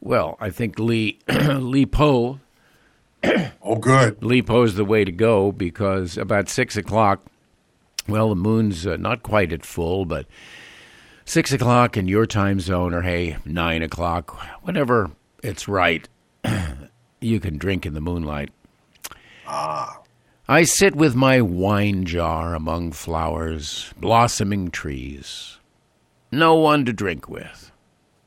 Well, 0.00 0.36
I 0.40 0.50
think 0.50 0.78
Li 0.78 1.18
Li 1.28 1.86
Po. 1.86 2.40
oh, 3.62 3.76
good. 3.76 4.22
Li 4.22 4.42
is 4.48 4.74
the 4.74 4.84
way 4.84 5.04
to 5.04 5.12
go 5.12 5.52
because 5.52 6.16
about 6.16 6.48
six 6.48 6.76
o'clock. 6.76 7.20
Well, 8.08 8.30
the 8.30 8.36
moon's 8.36 8.86
uh, 8.86 8.96
not 8.96 9.22
quite 9.22 9.52
at 9.52 9.64
full, 9.64 10.06
but 10.06 10.26
six 11.24 11.52
o'clock 11.52 11.96
in 11.96 12.08
your 12.08 12.26
time 12.26 12.60
zone, 12.60 12.94
or 12.94 13.02
hey, 13.02 13.36
nine 13.44 13.82
o'clock, 13.82 14.36
whenever 14.62 15.10
it's 15.42 15.68
right, 15.68 16.08
you 17.20 17.40
can 17.40 17.58
drink 17.58 17.84
in 17.84 17.94
the 17.94 18.00
moonlight. 18.00 18.50
Ah. 19.46 20.00
I 20.48 20.64
sit 20.64 20.96
with 20.96 21.14
my 21.14 21.40
wine 21.40 22.06
jar 22.06 22.54
among 22.54 22.92
flowers, 22.92 23.92
blossoming 23.98 24.70
trees. 24.70 25.58
No 26.32 26.56
one 26.56 26.84
to 26.86 26.92
drink 26.92 27.28
with. 27.28 27.70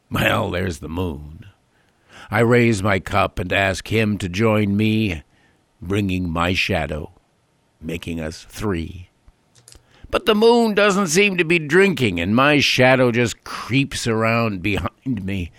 Well, 0.10 0.52
there's 0.52 0.80
the 0.80 0.88
moon. 0.88 1.48
I 2.30 2.40
raise 2.40 2.82
my 2.84 3.00
cup 3.00 3.40
and 3.40 3.52
ask 3.52 3.92
him 3.92 4.18
to 4.20 4.30
join 4.30 4.76
me, 4.78 5.24
bringing 5.82 6.30
my 6.30 6.54
shadow, 6.54 7.12
making 7.82 8.20
us 8.20 8.46
three. 8.50 9.10
But 10.10 10.26
the 10.26 10.36
moon 10.36 10.76
doesn't 10.76 11.08
seem 11.08 11.38
to 11.38 11.44
be 11.44 11.58
drinking, 11.58 12.20
and 12.20 12.36
my 12.36 12.60
shadow 12.60 13.12
just 13.12 13.44
creeps 13.44 14.06
around 14.06 14.62
behind 14.62 15.26
me. 15.26 15.52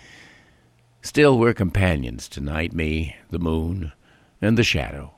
Still, 1.01 1.37
we're 1.37 1.53
companions 1.53 2.29
tonight, 2.29 2.73
me, 2.73 3.15
the 3.29 3.37
moon, 3.37 3.91
and 4.41 4.57
the 4.57 4.63
shadow. 4.63 5.13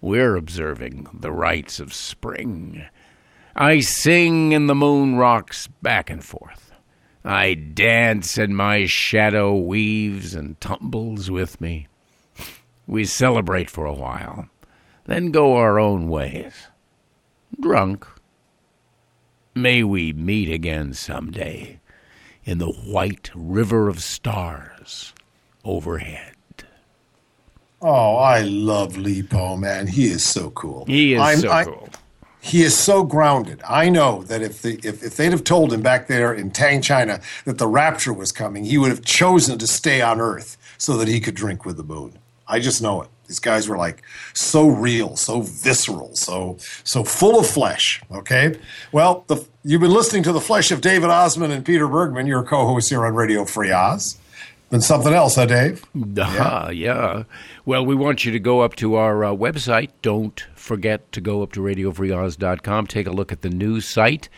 We're 0.00 0.36
observing 0.36 1.06
the 1.12 1.32
rites 1.32 1.80
of 1.80 1.92
spring. 1.92 2.84
I 3.54 3.80
sing, 3.80 4.54
and 4.54 4.68
the 4.68 4.74
moon 4.74 5.16
rocks 5.16 5.68
back 5.82 6.10
and 6.10 6.24
forth. 6.24 6.65
I 7.26 7.54
dance 7.54 8.38
and 8.38 8.56
my 8.56 8.86
shadow 8.86 9.56
weaves 9.56 10.32
and 10.32 10.60
tumbles 10.60 11.28
with 11.28 11.60
me. 11.60 11.88
We 12.86 13.04
celebrate 13.04 13.68
for 13.68 13.84
a 13.84 13.92
while, 13.92 14.48
then 15.06 15.32
go 15.32 15.56
our 15.56 15.80
own 15.80 16.08
ways. 16.08 16.68
Drunk. 17.60 18.06
May 19.56 19.82
we 19.82 20.12
meet 20.12 20.48
again 20.48 20.92
some 20.92 21.32
day 21.32 21.80
in 22.44 22.58
the 22.58 22.70
white 22.70 23.30
river 23.34 23.88
of 23.88 24.04
stars 24.04 25.12
overhead. 25.64 26.34
Oh, 27.82 28.16
I 28.16 28.42
love 28.42 28.96
Li 28.96 29.24
Po, 29.24 29.56
man. 29.56 29.88
He 29.88 30.06
is 30.06 30.24
so 30.24 30.50
cool. 30.50 30.84
He 30.86 31.14
is 31.14 31.20
I'm, 31.20 31.38
so 31.40 31.50
I, 31.50 31.64
cool 31.64 31.88
he 32.46 32.62
is 32.62 32.76
so 32.76 33.02
grounded. 33.02 33.60
I 33.68 33.88
know 33.88 34.22
that 34.24 34.40
if 34.40 34.62
the 34.62 34.78
if, 34.84 35.02
if 35.02 35.16
they'd 35.16 35.32
have 35.32 35.44
told 35.44 35.72
him 35.72 35.82
back 35.82 36.06
there 36.06 36.32
in 36.32 36.50
Tang, 36.50 36.80
China, 36.80 37.20
that 37.44 37.58
the 37.58 37.66
rapture 37.66 38.12
was 38.12 38.30
coming, 38.30 38.64
he 38.64 38.78
would 38.78 38.90
have 38.90 39.04
chosen 39.04 39.58
to 39.58 39.66
stay 39.66 40.00
on 40.00 40.20
Earth 40.20 40.56
so 40.78 40.96
that 40.96 41.08
he 41.08 41.20
could 41.20 41.34
drink 41.34 41.64
with 41.64 41.76
the 41.76 41.82
moon. 41.82 42.18
I 42.46 42.60
just 42.60 42.80
know 42.80 43.02
it. 43.02 43.08
These 43.26 43.40
guys 43.40 43.68
were 43.68 43.76
like 43.76 44.04
so 44.32 44.68
real, 44.68 45.16
so 45.16 45.40
visceral, 45.40 46.14
so 46.14 46.58
so 46.84 47.02
full 47.02 47.40
of 47.40 47.46
flesh. 47.48 48.00
Okay, 48.12 48.56
well, 48.92 49.24
the, 49.26 49.44
you've 49.64 49.80
been 49.80 49.90
listening 49.90 50.22
to 50.22 50.32
the 50.32 50.40
flesh 50.40 50.70
of 50.70 50.80
David 50.80 51.10
Ossman 51.10 51.50
and 51.50 51.64
Peter 51.64 51.88
Bergman, 51.88 52.28
your 52.28 52.44
co-hosts 52.44 52.90
here 52.90 53.04
on 53.04 53.16
Radio 53.16 53.44
Free 53.44 53.72
Oz. 53.72 54.18
Been 54.68 54.80
something 54.80 55.12
else, 55.12 55.36
huh, 55.36 55.46
Dave? 55.46 55.84
Uh, 55.94 56.00
yeah. 56.16 56.70
yeah. 56.70 57.22
Well, 57.64 57.86
we 57.86 57.94
want 57.94 58.24
you 58.24 58.32
to 58.32 58.40
go 58.40 58.60
up 58.60 58.74
to 58.76 58.96
our 58.96 59.24
uh, 59.24 59.30
website. 59.30 59.90
Don't 60.02 60.44
forget 60.56 61.12
to 61.12 61.20
go 61.20 61.42
up 61.42 61.52
to 61.52 61.60
radiofreeoz.com, 61.60 62.88
take 62.88 63.06
a 63.06 63.12
look 63.12 63.30
at 63.30 63.42
the 63.42 63.50
new 63.50 63.80
site 63.80 64.28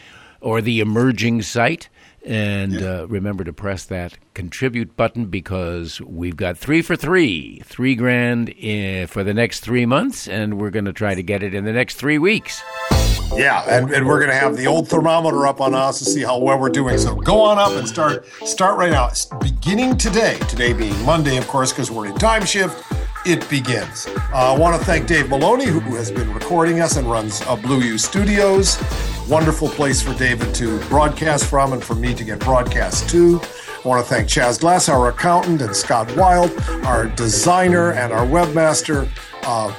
or 0.42 0.60
the 0.60 0.80
emerging 0.80 1.42
site. 1.42 1.88
And 2.28 2.74
yeah. 2.74 3.00
uh, 3.00 3.06
remember 3.06 3.42
to 3.44 3.54
press 3.54 3.86
that 3.86 4.18
contribute 4.34 4.96
button 4.96 5.26
because 5.26 5.98
we've 6.02 6.36
got 6.36 6.58
three 6.58 6.82
for 6.82 6.94
three, 6.94 7.62
three 7.64 7.94
grand 7.94 8.50
in, 8.50 9.06
for 9.06 9.24
the 9.24 9.32
next 9.32 9.60
three 9.60 9.86
months, 9.86 10.28
and 10.28 10.60
we're 10.60 10.68
going 10.68 10.84
to 10.84 10.92
try 10.92 11.14
to 11.14 11.22
get 11.22 11.42
it 11.42 11.54
in 11.54 11.64
the 11.64 11.72
next 11.72 11.94
three 11.94 12.18
weeks. 12.18 12.62
Yeah, 13.34 13.64
and, 13.66 13.90
and 13.90 14.06
we're 14.06 14.18
going 14.18 14.30
to 14.30 14.36
have 14.36 14.58
the 14.58 14.66
old 14.66 14.88
thermometer 14.88 15.46
up 15.46 15.62
on 15.62 15.74
us 15.74 16.00
to 16.00 16.04
see 16.04 16.22
how 16.22 16.38
well 16.38 16.58
we're 16.58 16.68
doing. 16.68 16.98
So 16.98 17.14
go 17.14 17.40
on 17.40 17.58
up 17.58 17.72
and 17.72 17.88
start 17.88 18.26
start 18.44 18.76
right 18.76 18.92
now. 18.92 19.10
Beginning 19.40 19.96
today, 19.96 20.38
today 20.50 20.74
being 20.74 21.02
Monday, 21.06 21.38
of 21.38 21.48
course, 21.48 21.72
because 21.72 21.90
we're 21.90 22.08
in 22.08 22.14
time 22.16 22.44
shift 22.44 22.84
it 23.26 23.48
begins. 23.50 24.06
Uh, 24.06 24.54
I 24.54 24.58
want 24.58 24.78
to 24.78 24.84
thank 24.86 25.06
Dave 25.06 25.28
Maloney, 25.28 25.66
who 25.66 25.80
has 25.96 26.10
been 26.10 26.32
recording 26.32 26.80
us 26.80 26.96
and 26.96 27.10
runs 27.10 27.42
uh, 27.42 27.56
Blue 27.56 27.80
U 27.80 27.98
Studios. 27.98 28.78
Wonderful 29.28 29.68
place 29.68 30.00
for 30.00 30.14
David 30.14 30.54
to 30.54 30.78
broadcast 30.88 31.44
from 31.44 31.74
and 31.74 31.84
for 31.84 31.94
me 31.94 32.14
to 32.14 32.24
get 32.24 32.38
broadcast 32.38 33.10
to. 33.10 33.38
I 33.84 33.86
want 33.86 34.02
to 34.02 34.08
thank 34.08 34.26
Chaz 34.26 34.58
Glass, 34.58 34.88
our 34.88 35.10
accountant, 35.10 35.60
and 35.60 35.76
Scott 35.76 36.10
Wild, 36.16 36.50
our 36.86 37.08
designer 37.08 37.92
and 37.92 38.10
our 38.10 38.24
webmaster, 38.24 39.06
uh, 39.42 39.74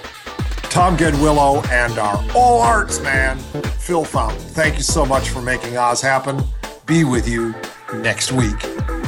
Tom 0.70 0.95
Gedwillow, 0.95 1.68
and 1.70 1.97
our 1.97 2.24
all 2.36 2.62
arts 2.62 3.02
man, 3.02 3.39
Phil 3.80 4.06
Fountain. 4.06 4.39
Thank 4.39 4.76
you 4.78 4.84
so 4.84 5.04
much 5.04 5.30
for 5.30 5.41
making 5.41 5.78
Oz 5.78 6.00
happen. 6.00 6.43
Be 6.86 7.04
with 7.04 7.28
you 7.28 7.56
next 7.95 8.32
week 8.32 8.58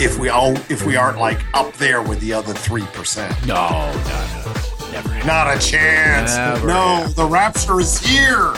if 0.02 0.18
we 0.18 0.30
all 0.30 0.56
if 0.72 0.88
we 0.88 0.96
aren't 0.96 1.20
like 1.20 1.40
up 1.54 1.72
there 1.74 2.02
with 2.02 2.20
the 2.20 2.34
other 2.34 2.54
three 2.54 2.86
percent. 2.94 3.32
No, 3.46 3.70
no, 3.92 3.94
no, 3.94 4.92
never. 4.92 5.24
Not 5.24 5.56
a 5.56 5.60
chance. 5.60 6.36
Never 6.36 6.68
no, 6.68 7.06
the 7.16 7.26
rapture 7.26 7.80
is 7.80 8.00
here. 8.00 8.56